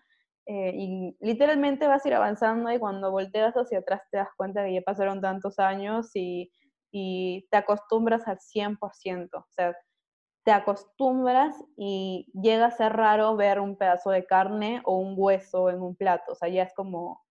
eh, 0.45 0.73
y 0.75 1.17
literalmente 1.21 1.87
vas 1.87 2.05
a 2.05 2.07
ir 2.07 2.13
avanzando 2.13 2.71
y 2.71 2.77
cuando 2.77 3.09
volteas 3.09 3.55
hacia 3.55 3.79
atrás 3.79 4.01
te 4.11 4.17
das 4.17 4.29
cuenta 4.37 4.63
que 4.63 4.75
ya 4.75 4.81
pasaron 4.81 5.21
tantos 5.21 5.57
años 5.57 6.11
y, 6.13 6.51
y 6.91 7.47
te 7.51 7.57
acostumbras 7.57 8.27
al 8.27 8.39
100%. 8.39 9.39
O 9.39 9.45
sea, 9.51 9.75
te 10.45 10.51
acostumbras 10.51 11.55
y 11.77 12.27
llega 12.33 12.67
a 12.67 12.71
ser 12.71 12.93
raro 12.93 13.35
ver 13.35 13.59
un 13.59 13.77
pedazo 13.77 14.11
de 14.11 14.25
carne 14.25 14.81
o 14.85 14.97
un 14.97 15.15
hueso 15.17 15.69
en 15.69 15.81
un 15.81 15.95
plato. 15.95 16.33
O 16.33 16.35
sea, 16.35 16.49
ya 16.49 16.63
es 16.63 16.73
como, 16.73 17.21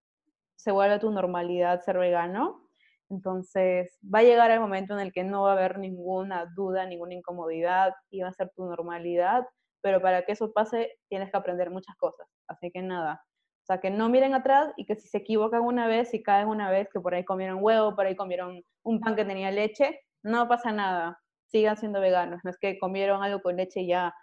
se 0.56 0.72
vuelve 0.72 0.98
tu 0.98 1.10
normalidad 1.10 1.82
ser 1.82 1.98
vegano. 1.98 2.68
Entonces, 3.10 3.98
va 4.02 4.20
a 4.20 4.22
llegar 4.24 4.50
el 4.50 4.60
momento 4.60 4.94
en 4.94 5.00
el 5.00 5.12
que 5.12 5.24
no 5.24 5.42
va 5.44 5.50
a 5.50 5.54
haber 5.54 5.78
ninguna 5.78 6.46
duda, 6.56 6.86
ninguna 6.86 7.14
incomodidad 7.14 7.94
y 8.10 8.22
va 8.22 8.28
a 8.28 8.32
ser 8.32 8.50
tu 8.56 8.64
normalidad 8.66 9.46
pero 9.86 10.02
para 10.02 10.24
que 10.24 10.32
eso 10.32 10.52
pase 10.52 10.98
tienes 11.08 11.30
que 11.30 11.36
aprender 11.36 11.70
muchas 11.70 11.94
cosas. 11.96 12.26
Así 12.48 12.72
que 12.72 12.82
nada, 12.82 13.24
o 13.66 13.72
sea, 13.72 13.80
que 13.80 13.90
no 13.90 14.08
miren 14.08 14.32
atrás 14.32 14.72
y 14.76 14.84
que 14.84 14.94
si 14.94 15.08
se 15.08 15.18
equivocan 15.18 15.60
una 15.62 15.88
vez, 15.88 16.10
si 16.10 16.22
caen 16.22 16.46
una 16.46 16.70
vez, 16.70 16.88
que 16.88 17.00
por 17.00 17.14
ahí 17.14 17.24
comieron 17.24 17.58
huevo, 17.60 17.96
por 17.96 18.06
ahí 18.06 18.14
comieron 18.14 18.62
un 18.84 19.00
pan 19.00 19.16
que 19.16 19.24
tenía 19.24 19.50
leche, 19.50 20.02
no 20.22 20.46
pasa 20.46 20.70
nada, 20.70 21.20
sigan 21.48 21.76
siendo 21.76 22.00
veganos. 22.00 22.38
No 22.44 22.50
es 22.50 22.58
que 22.58 22.78
comieron 22.78 23.24
algo 23.24 23.42
con 23.42 23.56
leche 23.56 23.80
y 23.80 23.88
ya 23.88 24.14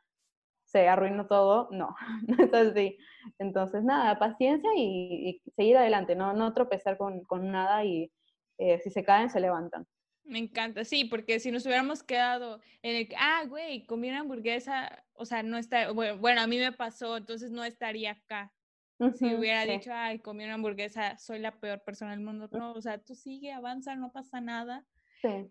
se 0.64 0.88
arruinó 0.88 1.28
todo, 1.28 1.68
no, 1.72 1.94
no 2.28 2.42
es 2.42 2.54
así. 2.54 2.98
Entonces, 3.38 3.84
nada, 3.84 4.18
paciencia 4.18 4.70
y, 4.78 5.42
seguir 5.58 5.76
adelante, 5.76 6.16
no, 6.16 6.54
tropezar 6.54 6.96
con, 6.98 7.26
nada 7.52 7.84
y 7.84 8.14
eh, 8.60 8.80
si 8.80 8.92
se 8.92 9.04
caen, 9.04 9.30
se 9.30 9.42
levantan. 9.42 9.86
Me 10.24 10.40
encanta, 10.40 10.86
sí, 10.86 11.04
porque 11.04 11.42
si 11.42 11.52
nos 11.52 11.66
hubiéramos 11.66 12.02
quedado 12.02 12.62
en 12.82 12.96
el 12.96 13.10
ah, 13.20 13.44
güey, 13.46 13.86
comí 13.86 14.08
una 14.08 14.22
hamburguesa, 14.22 15.04
o 15.16 15.26
sea, 15.26 15.44
no 15.44 15.58
está, 15.58 15.92
bueno, 15.92 16.40
a 16.40 16.48
mí 16.48 16.58
me 16.58 16.72
pasó, 16.72 17.18
entonces 17.18 17.52
no 17.52 17.66
estaría 17.66 18.12
acá. 18.12 18.54
Si 19.16 19.34
hubiera 19.36 19.66
dicho, 19.66 19.92
ay, 19.94 20.20
comí 20.20 20.44
una 20.44 20.56
hamburguesa, 20.56 21.18
soy 21.18 21.40
la 21.40 21.60
peor 21.60 21.84
persona 21.84 22.12
del 22.12 22.22
mundo. 22.22 22.50
No, 22.52 22.74
o 22.74 22.82
sea, 22.82 22.98
tú 22.98 23.16
sigue, 23.16 23.52
avanza, 23.52 23.96
no 23.96 24.12
pasa 24.12 24.42
nada. 24.42 24.86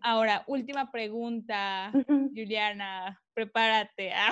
Ahora, 0.01 0.43
última 0.47 0.91
pregunta, 0.91 1.91
Juliana, 2.07 3.19
prepárate. 3.33 4.11
¿ah? 4.13 4.31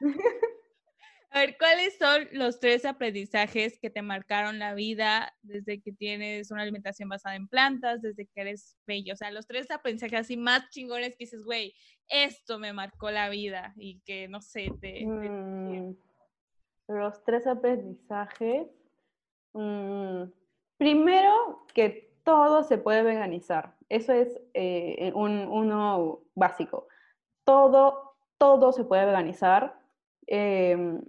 A 1.30 1.40
ver, 1.40 1.58
¿cuáles 1.58 1.98
son 1.98 2.26
los 2.32 2.58
tres 2.58 2.86
aprendizajes 2.86 3.78
que 3.78 3.90
te 3.90 4.00
marcaron 4.00 4.58
la 4.58 4.72
vida 4.74 5.34
desde 5.42 5.80
que 5.80 5.92
tienes 5.92 6.50
una 6.50 6.62
alimentación 6.62 7.08
basada 7.08 7.36
en 7.36 7.48
plantas, 7.48 8.00
desde 8.00 8.26
que 8.26 8.40
eres 8.40 8.78
bello? 8.86 9.12
O 9.12 9.16
sea, 9.16 9.30
los 9.30 9.46
tres 9.46 9.70
aprendizajes 9.70 10.20
así 10.20 10.36
más 10.38 10.68
chingones 10.70 11.10
que 11.10 11.24
dices, 11.24 11.44
güey, 11.44 11.74
esto 12.08 12.58
me 12.58 12.72
marcó 12.72 13.10
la 13.10 13.28
vida 13.28 13.74
y 13.76 14.00
que, 14.06 14.26
no 14.26 14.40
sé, 14.40 14.72
te... 14.80 15.04
Mm, 15.04 15.94
los 16.88 17.22
tres 17.24 17.46
aprendizajes. 17.46 18.66
Mm, 19.52 20.24
primero, 20.76 21.66
que 21.74 22.12
todo 22.24 22.62
se 22.64 22.78
puede 22.78 23.02
veganizar. 23.02 23.74
Eso 23.88 24.12
es 24.12 24.40
eh, 24.54 25.12
un, 25.14 25.48
uno 25.48 26.20
básico. 26.34 26.88
Todo, 27.44 28.16
todo 28.38 28.72
se 28.72 28.84
puede 28.84 29.06
veganizar. 29.06 29.78
Em, 30.26 31.00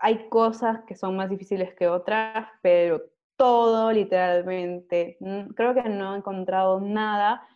hay 0.00 0.28
cosas 0.28 0.82
que 0.84 0.96
son 0.96 1.16
más 1.16 1.30
difíciles 1.30 1.74
que 1.74 1.88
otras, 1.88 2.48
pero 2.60 3.02
todo 3.36 3.90
literalmente, 3.92 5.16
creo 5.56 5.74
que 5.74 5.88
no 5.88 6.14
he 6.14 6.18
encontrado 6.18 6.80
nada 6.80 7.46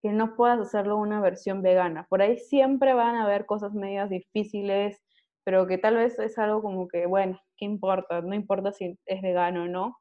que 0.00 0.10
no 0.10 0.36
puedas 0.36 0.60
hacerlo 0.60 0.96
una 0.96 1.20
versión 1.20 1.60
vegana. 1.60 2.06
Por 2.08 2.22
ahí 2.22 2.38
siempre 2.38 2.94
van 2.94 3.16
a 3.16 3.24
haber 3.24 3.46
cosas 3.46 3.74
medias 3.74 4.08
difíciles, 4.10 5.02
pero 5.48 5.66
que 5.66 5.78
tal 5.78 5.96
vez 5.96 6.18
es 6.18 6.36
algo 6.36 6.60
como 6.60 6.88
que, 6.88 7.06
bueno, 7.06 7.40
¿qué 7.56 7.64
importa? 7.64 8.20
No 8.20 8.34
importa 8.34 8.70
si 8.70 8.98
es 9.06 9.22
vegano 9.22 9.62
o 9.62 9.66
no. 9.66 9.96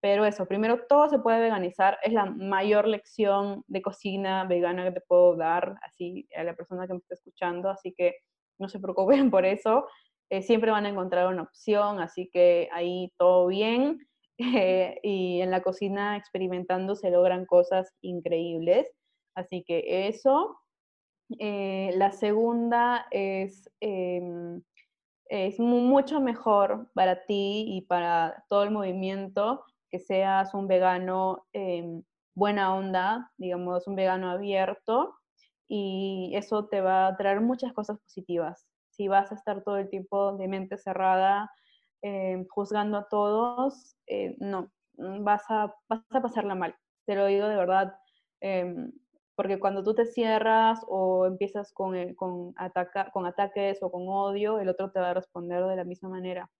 Pero 0.00 0.24
eso, 0.24 0.46
primero 0.46 0.86
todo 0.88 1.08
se 1.08 1.18
puede 1.18 1.40
veganizar, 1.40 1.98
es 2.04 2.12
la 2.12 2.26
mayor 2.26 2.86
lección 2.86 3.64
de 3.66 3.82
cocina 3.82 4.44
vegana 4.44 4.84
que 4.84 4.92
te 4.92 5.00
puedo 5.00 5.34
dar 5.34 5.74
así 5.82 6.28
a 6.36 6.44
la 6.44 6.54
persona 6.54 6.86
que 6.86 6.92
me 6.92 7.00
está 7.00 7.14
escuchando, 7.14 7.70
así 7.70 7.92
que 7.92 8.18
no 8.60 8.68
se 8.68 8.78
preocupen 8.78 9.30
por 9.32 9.44
eso. 9.44 9.88
Eh, 10.30 10.42
siempre 10.42 10.70
van 10.70 10.86
a 10.86 10.90
encontrar 10.90 11.26
una 11.26 11.42
opción, 11.42 11.98
así 11.98 12.30
que 12.32 12.68
ahí 12.72 13.12
todo 13.18 13.48
bien. 13.48 13.98
Eh, 14.40 15.00
y 15.02 15.40
en 15.40 15.50
la 15.50 15.62
cocina 15.62 16.16
experimentando 16.16 16.94
se 16.94 17.10
logran 17.10 17.46
cosas 17.46 17.92
increíbles. 18.00 18.88
Así 19.34 19.64
que 19.66 20.06
eso. 20.06 20.56
Eh, 21.38 21.92
la 21.96 22.10
segunda 22.12 23.06
es, 23.10 23.70
em, 23.80 24.62
es 25.28 25.58
mucho 25.60 26.20
mejor 26.20 26.90
para 26.94 27.24
ti 27.26 27.64
y 27.68 27.82
para 27.82 28.44
todo 28.48 28.62
el 28.64 28.70
movimiento 28.70 29.64
que 29.90 29.98
seas 29.98 30.54
un 30.54 30.68
vegano 30.68 31.46
em, 31.52 32.02
buena 32.34 32.74
onda, 32.74 33.30
digamos, 33.36 33.86
un 33.86 33.96
vegano 33.96 34.30
abierto, 34.30 35.14
y 35.68 36.32
eso 36.34 36.66
te 36.66 36.80
va 36.80 37.08
a 37.08 37.16
traer 37.16 37.40
muchas 37.40 37.72
cosas 37.72 37.98
positivas 38.00 38.66
si 38.98 39.06
vas 39.06 39.30
a 39.30 39.36
estar 39.36 39.62
todo 39.62 39.76
el 39.76 39.88
tiempo 39.88 40.36
de 40.36 40.48
mente 40.48 40.76
cerrada, 40.76 41.52
eh, 42.02 42.44
juzgando 42.50 42.98
a 42.98 43.08
todos, 43.08 43.96
eh, 44.08 44.34
no, 44.40 44.72
vas 44.96 45.44
a, 45.48 45.72
vas 45.88 46.02
a 46.10 46.20
pasarla 46.20 46.56
mal. 46.56 46.74
Te 47.06 47.14
lo 47.14 47.26
digo 47.26 47.46
de 47.46 47.54
verdad, 47.54 47.94
em, 48.40 48.90
porque 49.38 49.60
cuando 49.60 49.84
tú 49.84 49.94
te 49.94 50.04
cierras 50.04 50.80
o 50.88 51.24
empiezas 51.24 51.72
con, 51.72 51.94
con 52.16 52.54
ataques 52.56 53.80
o 53.84 53.92
con 53.92 54.08
odio, 54.08 54.58
el 54.58 54.68
otro 54.68 54.90
te 54.90 54.98
va 54.98 55.10
a 55.10 55.14
responder 55.14 55.64
de 55.64 55.76
la 55.76 55.84
misma 55.84 56.08
manera. 56.08 56.50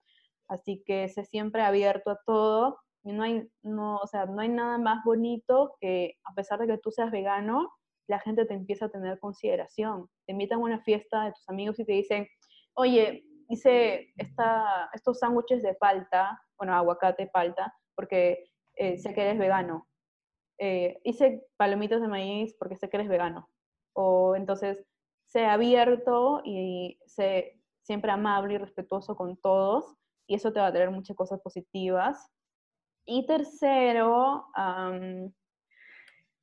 Así 0.46 0.84
que 0.86 1.08
sé 1.08 1.24
siempre 1.24 1.62
abierto 1.62 2.12
a 2.12 2.20
todo 2.24 2.78
y 3.02 3.10
no 3.10 3.24
hay, 3.24 3.50
no, 3.62 3.96
o 3.96 4.06
sea, 4.06 4.26
no 4.26 4.40
hay 4.40 4.48
nada 4.48 4.78
más 4.78 5.02
bonito 5.04 5.74
que 5.80 6.18
a 6.22 6.32
pesar 6.34 6.60
de 6.60 6.68
que 6.68 6.78
tú 6.78 6.92
seas 6.92 7.10
vegano, 7.10 7.68
la 8.06 8.20
gente 8.20 8.46
te 8.46 8.54
empieza 8.54 8.84
a 8.84 8.90
tener 8.90 9.18
consideración. 9.18 10.08
Te 10.24 10.34
invitan 10.34 10.60
a 10.60 10.62
una 10.62 10.80
fiesta 10.80 11.24
de 11.24 11.32
tus 11.32 11.48
amigos 11.48 11.80
y 11.80 11.84
te 11.84 11.94
dicen, 11.94 12.28
oye, 12.74 13.24
hice 13.48 14.12
esta, 14.14 14.88
estos 14.92 15.18
sándwiches 15.18 15.64
de 15.64 15.74
palta, 15.74 16.40
bueno, 16.56 16.76
aguacate, 16.76 17.26
palta, 17.26 17.74
porque 17.96 18.52
eh, 18.76 18.98
sé 18.98 19.12
que 19.14 19.22
eres 19.22 19.36
vegano. 19.36 19.87
Eh, 20.58 21.00
hice 21.04 21.46
palomitas 21.56 22.00
de 22.00 22.08
maíz 22.08 22.54
porque 22.58 22.76
sé 22.76 22.88
que 22.88 22.96
eres 22.96 23.08
vegano. 23.08 23.48
O 23.92 24.34
entonces, 24.36 24.84
sé 25.26 25.46
abierto 25.46 26.42
y 26.44 26.98
sé 27.06 27.60
siempre 27.82 28.10
amable 28.10 28.54
y 28.54 28.58
respetuoso 28.58 29.16
con 29.16 29.36
todos 29.36 29.96
y 30.26 30.34
eso 30.34 30.52
te 30.52 30.60
va 30.60 30.66
a 30.66 30.72
traer 30.72 30.90
muchas 30.90 31.16
cosas 31.16 31.40
positivas. 31.40 32.30
Y 33.06 33.26
tercero, 33.26 34.46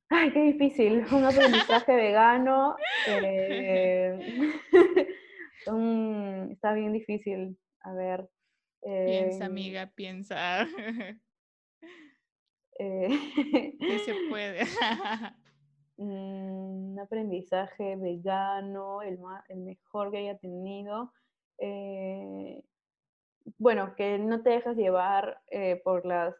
Ay, 0.08 0.32
qué 0.32 0.40
difícil. 0.40 1.04
Un 1.12 1.24
aprendizaje 1.24 1.94
vegano. 1.96 2.76
Eh, 3.08 4.18
está 6.50 6.72
bien 6.74 6.92
difícil. 6.92 7.58
A 7.80 7.92
ver. 7.92 8.28
piensa, 8.82 9.44
eh, 9.44 9.46
amiga, 9.46 9.92
piensa. 9.94 10.66
Eh, 12.78 13.08
¿Qué 13.78 13.98
se 14.00 14.14
puede? 14.30 14.64
Mm, 15.98 16.92
un 16.92 17.00
aprendizaje 17.00 17.96
vegano, 17.96 19.00
el, 19.00 19.18
el 19.48 19.60
mejor 19.60 20.10
que 20.10 20.18
haya 20.18 20.36
tenido. 20.36 21.10
bueno, 23.56 23.94
que 23.96 24.18
no 24.18 24.42
te 24.42 24.50
dejas 24.50 24.76
llevar 24.76 25.40
por 25.84 26.04
las 26.04 26.34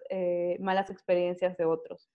malas 0.61 0.91
experiencias 0.91 1.57
de 1.57 1.65
otros. 1.65 2.11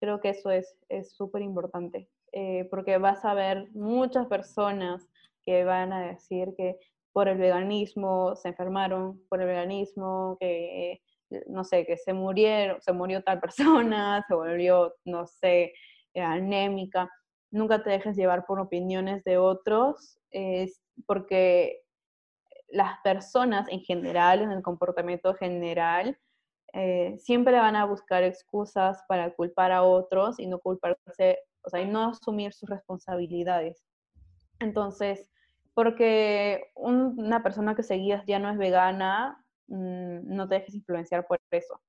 Creo 0.00 0.20
que 0.20 0.30
eso 0.30 0.50
es 0.50 0.76
súper 1.12 1.42
importante, 1.42 2.10
eh, 2.32 2.68
porque 2.70 2.98
vas 2.98 3.24
a 3.24 3.34
ver 3.34 3.68
muchas 3.72 4.26
personas 4.28 5.08
que 5.42 5.64
van 5.64 5.92
a 5.92 6.06
decir 6.06 6.54
que 6.56 6.76
por 7.12 7.26
el 7.26 7.38
veganismo 7.38 8.36
se 8.36 8.48
enfermaron, 8.48 9.20
por 9.28 9.40
el 9.40 9.48
veganismo 9.48 10.36
que, 10.38 11.02
no 11.46 11.64
sé, 11.64 11.86
que 11.86 11.96
se 11.96 12.12
murieron, 12.12 12.80
se 12.82 12.92
murió 12.92 13.22
tal 13.22 13.40
persona, 13.40 14.24
se 14.28 14.34
volvió, 14.34 14.94
no 15.04 15.26
sé, 15.26 15.72
anémica. 16.14 17.08
Nunca 17.50 17.82
te 17.82 17.90
dejes 17.90 18.16
llevar 18.16 18.46
por 18.46 18.60
opiniones 18.60 19.24
de 19.24 19.38
otros, 19.38 20.18
es 20.30 20.80
porque 21.06 21.82
las 22.68 22.98
personas 23.02 23.66
en 23.68 23.80
general, 23.80 24.42
en 24.42 24.52
el 24.52 24.62
comportamiento 24.62 25.34
general, 25.34 26.16
eh, 26.72 27.16
siempre 27.18 27.58
van 27.58 27.74
a 27.74 27.84
buscar 27.84 28.22
excusas 28.22 29.02
para 29.08 29.34
culpar 29.34 29.72
a 29.72 29.82
otros 29.82 30.38
y 30.38 30.46
no 30.46 30.60
culparse, 30.60 31.38
o 31.62 31.70
sea, 31.70 31.80
y 31.80 31.88
no 31.88 32.10
asumir 32.10 32.52
sus 32.52 32.68
responsabilidades. 32.68 33.84
Entonces, 34.60 35.30
porque 35.74 36.70
una 36.74 37.42
persona 37.42 37.74
que 37.74 37.82
seguías 37.82 38.24
ya 38.26 38.38
no 38.38 38.50
es 38.50 38.58
vegana, 38.58 39.44
no 39.70 40.48
te 40.48 40.56
dejes 40.56 40.74
influenciar 40.74 41.26
por 41.26 41.38
eso. 41.50 41.80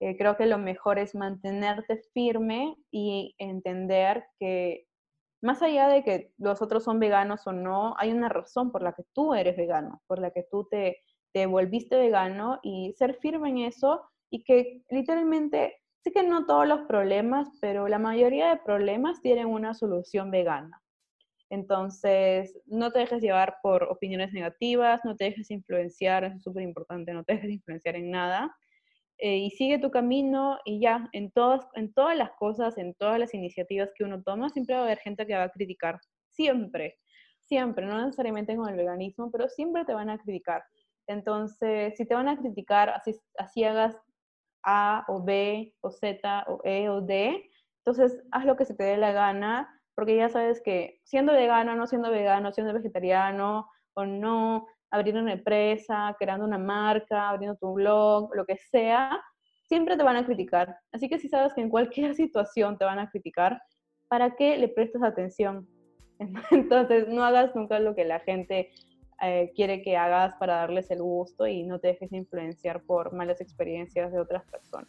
Eh, 0.00 0.16
creo 0.16 0.36
que 0.36 0.46
lo 0.46 0.58
mejor 0.58 0.98
es 0.98 1.14
mantenerte 1.14 2.02
firme 2.12 2.76
y 2.90 3.34
entender 3.38 4.24
que 4.38 4.86
más 5.42 5.62
allá 5.62 5.88
de 5.88 6.02
que 6.04 6.32
los 6.38 6.60
otros 6.62 6.84
son 6.84 6.98
veganos 6.98 7.46
o 7.46 7.52
no, 7.52 7.94
hay 7.98 8.12
una 8.12 8.28
razón 8.28 8.72
por 8.72 8.82
la 8.82 8.92
que 8.94 9.04
tú 9.12 9.34
eres 9.34 9.56
vegano, 9.56 10.02
por 10.06 10.18
la 10.18 10.30
que 10.32 10.44
tú 10.50 10.66
te, 10.68 10.98
te 11.32 11.46
volviste 11.46 11.96
vegano 11.96 12.58
y 12.62 12.92
ser 12.96 13.14
firme 13.14 13.50
en 13.50 13.58
eso 13.58 14.02
y 14.30 14.44
que 14.44 14.82
literalmente, 14.90 15.76
sí 16.02 16.12
que 16.12 16.24
no 16.24 16.46
todos 16.46 16.66
los 16.66 16.82
problemas, 16.82 17.48
pero 17.60 17.86
la 17.86 17.98
mayoría 17.98 18.50
de 18.50 18.60
problemas 18.64 19.20
tienen 19.20 19.46
una 19.46 19.72
solución 19.74 20.30
vegana. 20.32 20.81
Entonces, 21.52 22.58
no 22.64 22.92
te 22.92 23.00
dejes 23.00 23.20
llevar 23.20 23.58
por 23.62 23.82
opiniones 23.82 24.32
negativas, 24.32 25.04
no 25.04 25.16
te 25.16 25.24
dejes 25.24 25.50
influenciar, 25.50 26.24
eso 26.24 26.36
es 26.36 26.42
súper 26.42 26.62
importante, 26.62 27.12
no 27.12 27.24
te 27.24 27.34
dejes 27.34 27.50
influenciar 27.50 27.94
en 27.94 28.10
nada. 28.10 28.56
Eh, 29.18 29.36
y 29.36 29.50
sigue 29.50 29.78
tu 29.78 29.90
camino 29.90 30.58
y 30.64 30.80
ya, 30.80 31.10
en 31.12 31.30
todas, 31.30 31.68
en 31.74 31.92
todas 31.92 32.16
las 32.16 32.30
cosas, 32.38 32.78
en 32.78 32.94
todas 32.94 33.18
las 33.18 33.34
iniciativas 33.34 33.90
que 33.94 34.04
uno 34.04 34.22
toma, 34.22 34.48
siempre 34.48 34.76
va 34.76 34.80
a 34.80 34.84
haber 34.84 35.00
gente 35.00 35.26
que 35.26 35.34
va 35.36 35.42
a 35.42 35.50
criticar. 35.50 36.00
Siempre, 36.30 36.98
siempre, 37.38 37.84
no 37.84 38.02
necesariamente 38.02 38.56
con 38.56 38.70
el 38.70 38.76
veganismo, 38.76 39.30
pero 39.30 39.46
siempre 39.50 39.84
te 39.84 39.92
van 39.92 40.08
a 40.08 40.16
criticar. 40.16 40.64
Entonces, 41.06 41.92
si 41.98 42.06
te 42.06 42.14
van 42.14 42.28
a 42.30 42.38
criticar, 42.38 42.88
así, 42.88 43.14
así 43.36 43.62
hagas 43.62 43.94
a 44.64 45.04
o 45.06 45.22
B 45.22 45.74
o 45.82 45.90
Z 45.90 46.44
o 46.48 46.62
E 46.64 46.88
o 46.88 47.02
D. 47.02 47.44
Entonces, 47.84 48.22
haz 48.30 48.46
lo 48.46 48.56
que 48.56 48.64
se 48.64 48.74
te 48.74 48.84
dé 48.84 48.96
la 48.96 49.12
gana, 49.12 49.68
porque 49.94 50.16
ya 50.16 50.28
sabes 50.28 50.60
que 50.62 51.00
siendo 51.04 51.32
vegano, 51.32 51.76
no 51.76 51.86
siendo 51.86 52.10
vegano, 52.10 52.52
siendo 52.52 52.72
vegetariano 52.72 53.68
o 53.94 54.06
no, 54.06 54.66
abriendo 54.90 55.22
una 55.22 55.32
empresa, 55.32 56.14
creando 56.18 56.46
una 56.46 56.58
marca, 56.58 57.28
abriendo 57.28 57.56
tu 57.56 57.72
blog, 57.72 58.34
lo 58.34 58.44
que 58.44 58.56
sea, 58.56 59.20
siempre 59.68 59.96
te 59.96 60.02
van 60.02 60.16
a 60.16 60.26
criticar. 60.26 60.76
Así 60.92 61.08
que 61.08 61.18
si 61.18 61.28
sabes 61.28 61.54
que 61.54 61.62
en 61.62 61.70
cualquier 61.70 62.14
situación 62.14 62.78
te 62.78 62.84
van 62.84 62.98
a 62.98 63.08
criticar, 63.10 63.60
¿para 64.08 64.36
qué 64.36 64.58
le 64.58 64.68
prestas 64.68 65.02
atención? 65.02 65.66
Entonces, 66.50 67.08
no 67.08 67.24
hagas 67.24 67.54
nunca 67.56 67.80
lo 67.80 67.94
que 67.94 68.04
la 68.04 68.20
gente 68.20 68.70
eh, 69.22 69.52
quiere 69.54 69.82
que 69.82 69.96
hagas 69.96 70.34
para 70.34 70.56
darles 70.56 70.90
el 70.90 71.00
gusto 71.00 71.46
y 71.46 71.62
no 71.62 71.78
te 71.78 71.88
dejes 71.88 72.12
influenciar 72.12 72.82
por 72.82 73.12
malas 73.12 73.40
experiencias 73.40 74.12
de 74.12 74.20
otras 74.20 74.44
personas. 74.44 74.88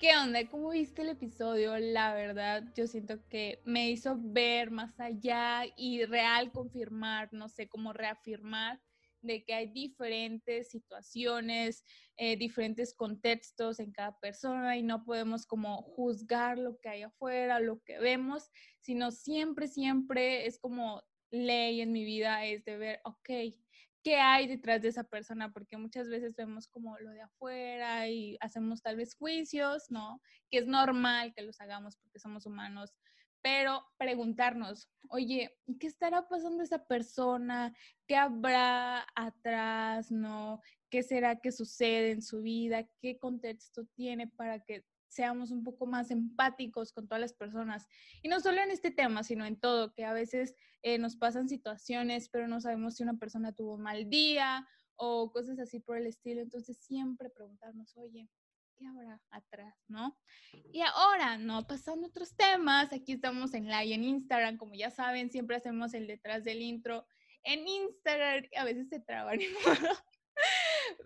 ¿Qué 0.00 0.16
onda? 0.16 0.48
¿Cómo 0.48 0.70
viste 0.70 1.02
el 1.02 1.10
episodio? 1.10 1.76
La 1.76 2.14
verdad, 2.14 2.64
yo 2.74 2.86
siento 2.86 3.18
que 3.28 3.60
me 3.66 3.90
hizo 3.90 4.16
ver 4.18 4.70
más 4.70 4.98
allá 4.98 5.64
y 5.76 6.06
real 6.06 6.52
confirmar, 6.52 7.28
no 7.32 7.50
sé, 7.50 7.68
cómo 7.68 7.92
reafirmar 7.92 8.80
de 9.20 9.44
que 9.44 9.52
hay 9.52 9.66
diferentes 9.66 10.70
situaciones, 10.70 11.84
eh, 12.16 12.38
diferentes 12.38 12.94
contextos 12.94 13.78
en 13.78 13.92
cada 13.92 14.18
persona 14.20 14.78
y 14.78 14.82
no 14.82 15.04
podemos 15.04 15.44
como 15.44 15.82
juzgar 15.82 16.56
lo 16.56 16.80
que 16.80 16.88
hay 16.88 17.02
afuera, 17.02 17.60
lo 17.60 17.82
que 17.82 17.98
vemos, 17.98 18.48
sino 18.80 19.10
siempre, 19.10 19.68
siempre 19.68 20.46
es 20.46 20.58
como 20.58 21.02
ley 21.30 21.82
en 21.82 21.92
mi 21.92 22.06
vida 22.06 22.46
es 22.46 22.64
de 22.64 22.78
ver, 22.78 23.00
ok, 23.04 23.28
¿qué 24.02 24.16
hay 24.16 24.46
detrás 24.46 24.82
de 24.82 24.88
esa 24.88 25.04
persona? 25.04 25.52
Porque 25.52 25.76
muchas 25.76 26.08
veces 26.08 26.34
vemos 26.36 26.66
como 26.68 26.98
lo 26.98 27.10
de 27.10 27.22
afuera 27.22 28.08
y 28.08 28.36
hacemos 28.40 28.82
tal 28.82 28.96
vez 28.96 29.14
juicios, 29.14 29.90
¿no? 29.90 30.20
Que 30.50 30.58
es 30.58 30.66
normal 30.66 31.34
que 31.34 31.42
los 31.42 31.60
hagamos 31.60 31.96
porque 31.96 32.18
somos 32.18 32.46
humanos, 32.46 32.94
pero 33.42 33.86
preguntarnos, 33.96 34.90
oye, 35.08 35.56
¿qué 35.78 35.86
estará 35.86 36.28
pasando 36.28 36.62
esa 36.62 36.84
persona? 36.84 37.74
¿Qué 38.06 38.16
habrá 38.16 39.06
atrás? 39.14 40.10
¿No? 40.10 40.60
¿Qué 40.90 41.02
será 41.02 41.40
que 41.40 41.52
sucede 41.52 42.10
en 42.10 42.22
su 42.22 42.42
vida? 42.42 42.86
¿Qué 43.00 43.18
contexto 43.18 43.86
tiene 43.94 44.28
para 44.28 44.60
que 44.60 44.84
seamos 45.10 45.50
un 45.50 45.62
poco 45.64 45.86
más 45.86 46.10
empáticos 46.10 46.92
con 46.92 47.06
todas 47.06 47.20
las 47.20 47.34
personas. 47.34 47.86
Y 48.22 48.28
no 48.28 48.40
solo 48.40 48.62
en 48.62 48.70
este 48.70 48.90
tema, 48.90 49.22
sino 49.22 49.44
en 49.44 49.58
todo, 49.58 49.92
que 49.92 50.04
a 50.04 50.12
veces 50.12 50.54
eh, 50.82 50.98
nos 50.98 51.16
pasan 51.16 51.48
situaciones, 51.48 52.28
pero 52.30 52.48
no 52.48 52.60
sabemos 52.60 52.96
si 52.96 53.02
una 53.02 53.18
persona 53.18 53.52
tuvo 53.52 53.74
un 53.74 53.82
mal 53.82 54.08
día 54.08 54.66
o 54.96 55.30
cosas 55.32 55.58
así 55.58 55.80
por 55.80 55.96
el 55.98 56.06
estilo. 56.06 56.40
Entonces 56.40 56.78
siempre 56.78 57.28
preguntarnos, 57.28 57.96
oye, 57.96 58.28
¿qué 58.76 58.86
habrá 58.86 59.20
atrás? 59.30 59.74
¿No? 59.88 60.16
Y 60.72 60.80
ahora, 60.80 61.36
no 61.36 61.66
pasando 61.66 62.06
a 62.06 62.10
otros 62.10 62.34
temas, 62.36 62.92
aquí 62.92 63.12
estamos 63.12 63.52
en 63.54 63.66
live 63.66 63.94
en 63.94 64.04
Instagram, 64.04 64.56
como 64.56 64.74
ya 64.74 64.90
saben, 64.90 65.30
siempre 65.30 65.56
hacemos 65.56 65.92
el 65.92 66.06
detrás 66.06 66.44
del 66.44 66.62
intro 66.62 67.04
en 67.42 67.66
Instagram, 67.66 68.44
a 68.56 68.64
veces 68.64 68.88
se 68.88 69.00
traban 69.00 69.38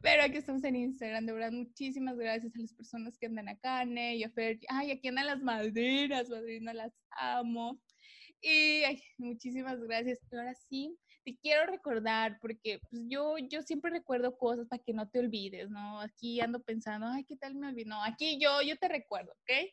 Pero 0.05 0.22
aquí 0.22 0.36
estamos 0.36 0.62
en 0.64 0.76
Instagram, 0.76 1.24
de 1.24 1.32
verdad, 1.32 1.51
muchísimas 1.51 2.18
gracias 2.18 2.55
a 2.55 2.59
las 2.59 2.74
personas 2.74 3.16
que 3.16 3.24
andan 3.24 3.48
acá, 3.48 3.86
Ne 3.86 4.16
y 4.16 4.24
a 4.24 4.28
Fer. 4.28 4.60
Ay, 4.68 4.90
aquí 4.90 5.09
andan 5.09 5.24
las 5.24 5.40
madrinas, 5.40 6.28
madrinas, 6.28 6.74
las 6.74 6.93
amo. 7.09 7.81
Y 8.43 8.82
muchísimas 9.16 9.81
gracias. 9.81 10.20
ahora 10.31 10.55
sí, 10.68 10.94
te 11.24 11.35
quiero 11.39 11.64
recordar, 11.64 12.36
porque 12.43 12.81
pues, 12.90 13.02
yo, 13.09 13.39
yo 13.39 13.62
siempre 13.62 13.93
recuerdo 13.93 14.36
cosas 14.36 14.68
para 14.68 14.82
que 14.82 14.93
no 14.93 15.09
te 15.09 15.20
olvides, 15.20 15.70
¿no? 15.70 15.98
Aquí 16.02 16.39
ando 16.39 16.62
pensando, 16.62 17.06
ay, 17.06 17.24
¿qué 17.24 17.36
tal 17.36 17.55
me 17.55 17.68
olvidó? 17.68 17.89
No, 17.89 18.05
aquí 18.05 18.39
yo, 18.39 18.60
yo 18.60 18.76
te 18.76 18.89
recuerdo, 18.89 19.32
¿ok? 19.32 19.70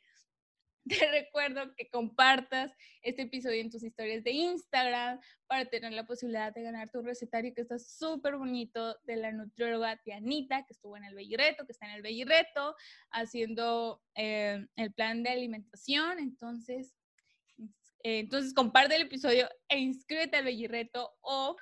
Te 0.90 1.12
recuerdo 1.12 1.74
que 1.76 1.90
compartas 1.90 2.74
este 3.04 3.24
episodio 3.24 3.62
en 3.62 3.70
tus 3.70 3.84
historias 3.84 4.24
de 4.24 4.32
Instagram 4.32 5.20
para 5.46 5.66
tener 5.66 5.94
la 5.94 6.08
posibilidad 6.08 6.54
de 6.54 6.64
ganar 6.64 6.90
tu 6.90 7.02
recetario 7.04 7.54
que 7.54 7.62
está 7.62 7.78
súper 7.78 8.36
bonito 8.38 8.98
de 9.04 9.18
la 9.18 9.32
nutrióloga 9.32 9.98
Tianita, 9.98 10.64
que 10.66 10.74
estuvo 10.74 10.98
en 10.98 11.04
el 11.04 11.14
Bellireto, 11.14 11.66
que 11.66 11.72
está 11.72 11.86
en 11.86 11.96
el 11.96 12.02
Bellireto, 12.02 12.76
haciendo 13.12 14.02
eh, 14.16 14.66
el 14.76 14.94
plan 14.94 15.22
de 15.22 15.30
alimentación. 15.30 16.18
Entonces, 16.18 16.96
eh, 18.04 18.20
entonces 18.20 18.54
comparte 18.54 18.96
el 18.96 19.04
episodio 19.04 19.48
e 19.70 19.78
inscríbete 19.78 20.38
al 20.38 20.46
Bellireto 20.46 21.12
o 21.22 21.56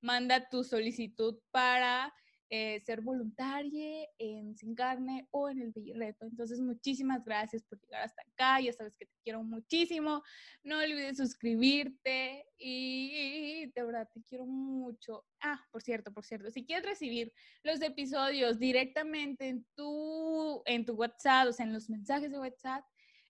manda 0.00 0.48
tu 0.48 0.64
solicitud 0.64 1.38
para 1.52 2.12
eh, 2.50 2.80
ser 2.84 3.00
voluntaria 3.00 4.06
en 4.18 4.56
Sin 4.56 4.74
Carne 4.74 5.28
o 5.30 5.48
en 5.48 5.60
el 5.60 5.72
Reto. 5.94 6.26
Entonces, 6.26 6.60
muchísimas 6.60 7.24
gracias 7.24 7.62
por 7.64 7.80
llegar 7.80 8.02
hasta 8.02 8.22
acá. 8.22 8.60
Ya 8.60 8.72
sabes 8.72 8.94
que 8.96 9.06
te 9.06 9.16
quiero 9.22 9.42
muchísimo. 9.42 10.22
No 10.62 10.78
olvides 10.78 11.16
suscribirte 11.16 12.46
y 12.58 13.66
de 13.74 13.82
verdad 13.82 14.08
te 14.12 14.22
quiero 14.22 14.46
mucho. 14.46 15.24
Ah, 15.40 15.60
por 15.70 15.82
cierto, 15.82 16.12
por 16.12 16.24
cierto, 16.24 16.50
si 16.50 16.64
quieres 16.64 16.86
recibir 16.86 17.32
los 17.62 17.80
episodios 17.82 18.58
directamente 18.58 19.48
en 19.48 19.66
tu, 19.74 20.62
en 20.66 20.84
tu 20.84 20.94
WhatsApp, 20.94 21.48
o 21.48 21.52
sea, 21.52 21.66
en 21.66 21.72
los 21.72 21.88
mensajes 21.90 22.30
de 22.30 22.38
WhatsApp, 22.38 22.84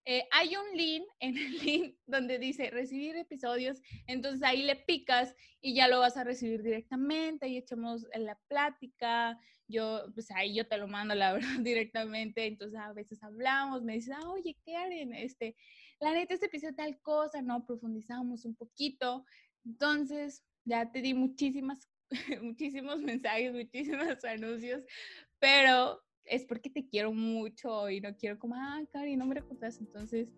eh, 0.05 0.27
hay 0.33 0.55
un 0.57 0.77
link 0.77 1.05
en 1.21 1.39
el 1.39 1.59
link 1.59 1.97
donde 2.07 2.39
dice 2.39 2.71
recibir 2.71 3.17
episodios, 3.17 3.81
entonces 4.07 4.43
ahí 4.43 4.63
le 4.63 4.77
picas 4.77 5.35
y 5.61 5.75
ya 5.75 5.89
lo 5.89 6.01
vas 6.01 6.17
a 6.17 6.25
recibir 6.25 6.63
directamente, 6.63 7.49
y 7.49 7.57
echamos 7.57 8.07
la 8.15 8.39
plática 8.49 9.39
yo, 9.67 10.03
pues 10.13 10.31
ahí 10.31 10.55
yo 10.55 10.67
te 10.67 10.77
lo 10.77 10.89
mando, 10.89 11.15
la 11.15 11.33
verdad, 11.35 11.61
directamente, 11.61 12.47
entonces 12.47 12.79
a 12.79 12.93
veces 12.93 13.23
hablamos, 13.23 13.83
me 13.83 13.95
dices, 13.95 14.15
ah, 14.17 14.29
oye, 14.31 14.57
Karen, 14.65 15.15
este, 15.15 15.57
la 16.01 16.13
neta, 16.13 16.35
este 16.35 16.47
episodio 16.47 16.75
tal 16.75 17.01
cosa, 17.01 17.43
¿no? 17.43 17.65
Profundizamos 17.65 18.45
un 18.45 18.55
poquito, 18.55 19.25
entonces 19.65 20.45
ya 20.65 20.91
te 20.91 21.01
di 21.01 21.15
muchísimas, 21.15 21.89
muchísimos 22.43 23.01
mensajes, 23.01 23.53
muchísimos 23.53 24.25
anuncios, 24.25 24.85
pero 25.39 26.03
es 26.27 26.45
porque 26.45 26.71
te 26.71 26.87
quiero 26.87 27.13
mucho 27.13 27.89
y 27.91 28.01
no 28.01 28.17
quiero 28.17 28.39
como, 28.39 28.55
ah, 28.57 28.81
Karen, 28.93 29.19
no 29.19 29.27
me 29.27 29.35
recuerdas, 29.35 29.79
entonces 29.81 30.29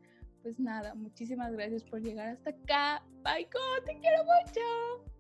pues 0.43 0.61
nada, 0.61 0.95
muchísimas 0.95 1.53
gracias 1.53 1.83
por 1.83 2.01
llegar 2.01 2.29
hasta 2.29 2.51
acá. 2.51 3.05
Bye, 3.25 3.49
te 3.85 3.99
quiero 3.99 4.23
mucho. 4.23 5.16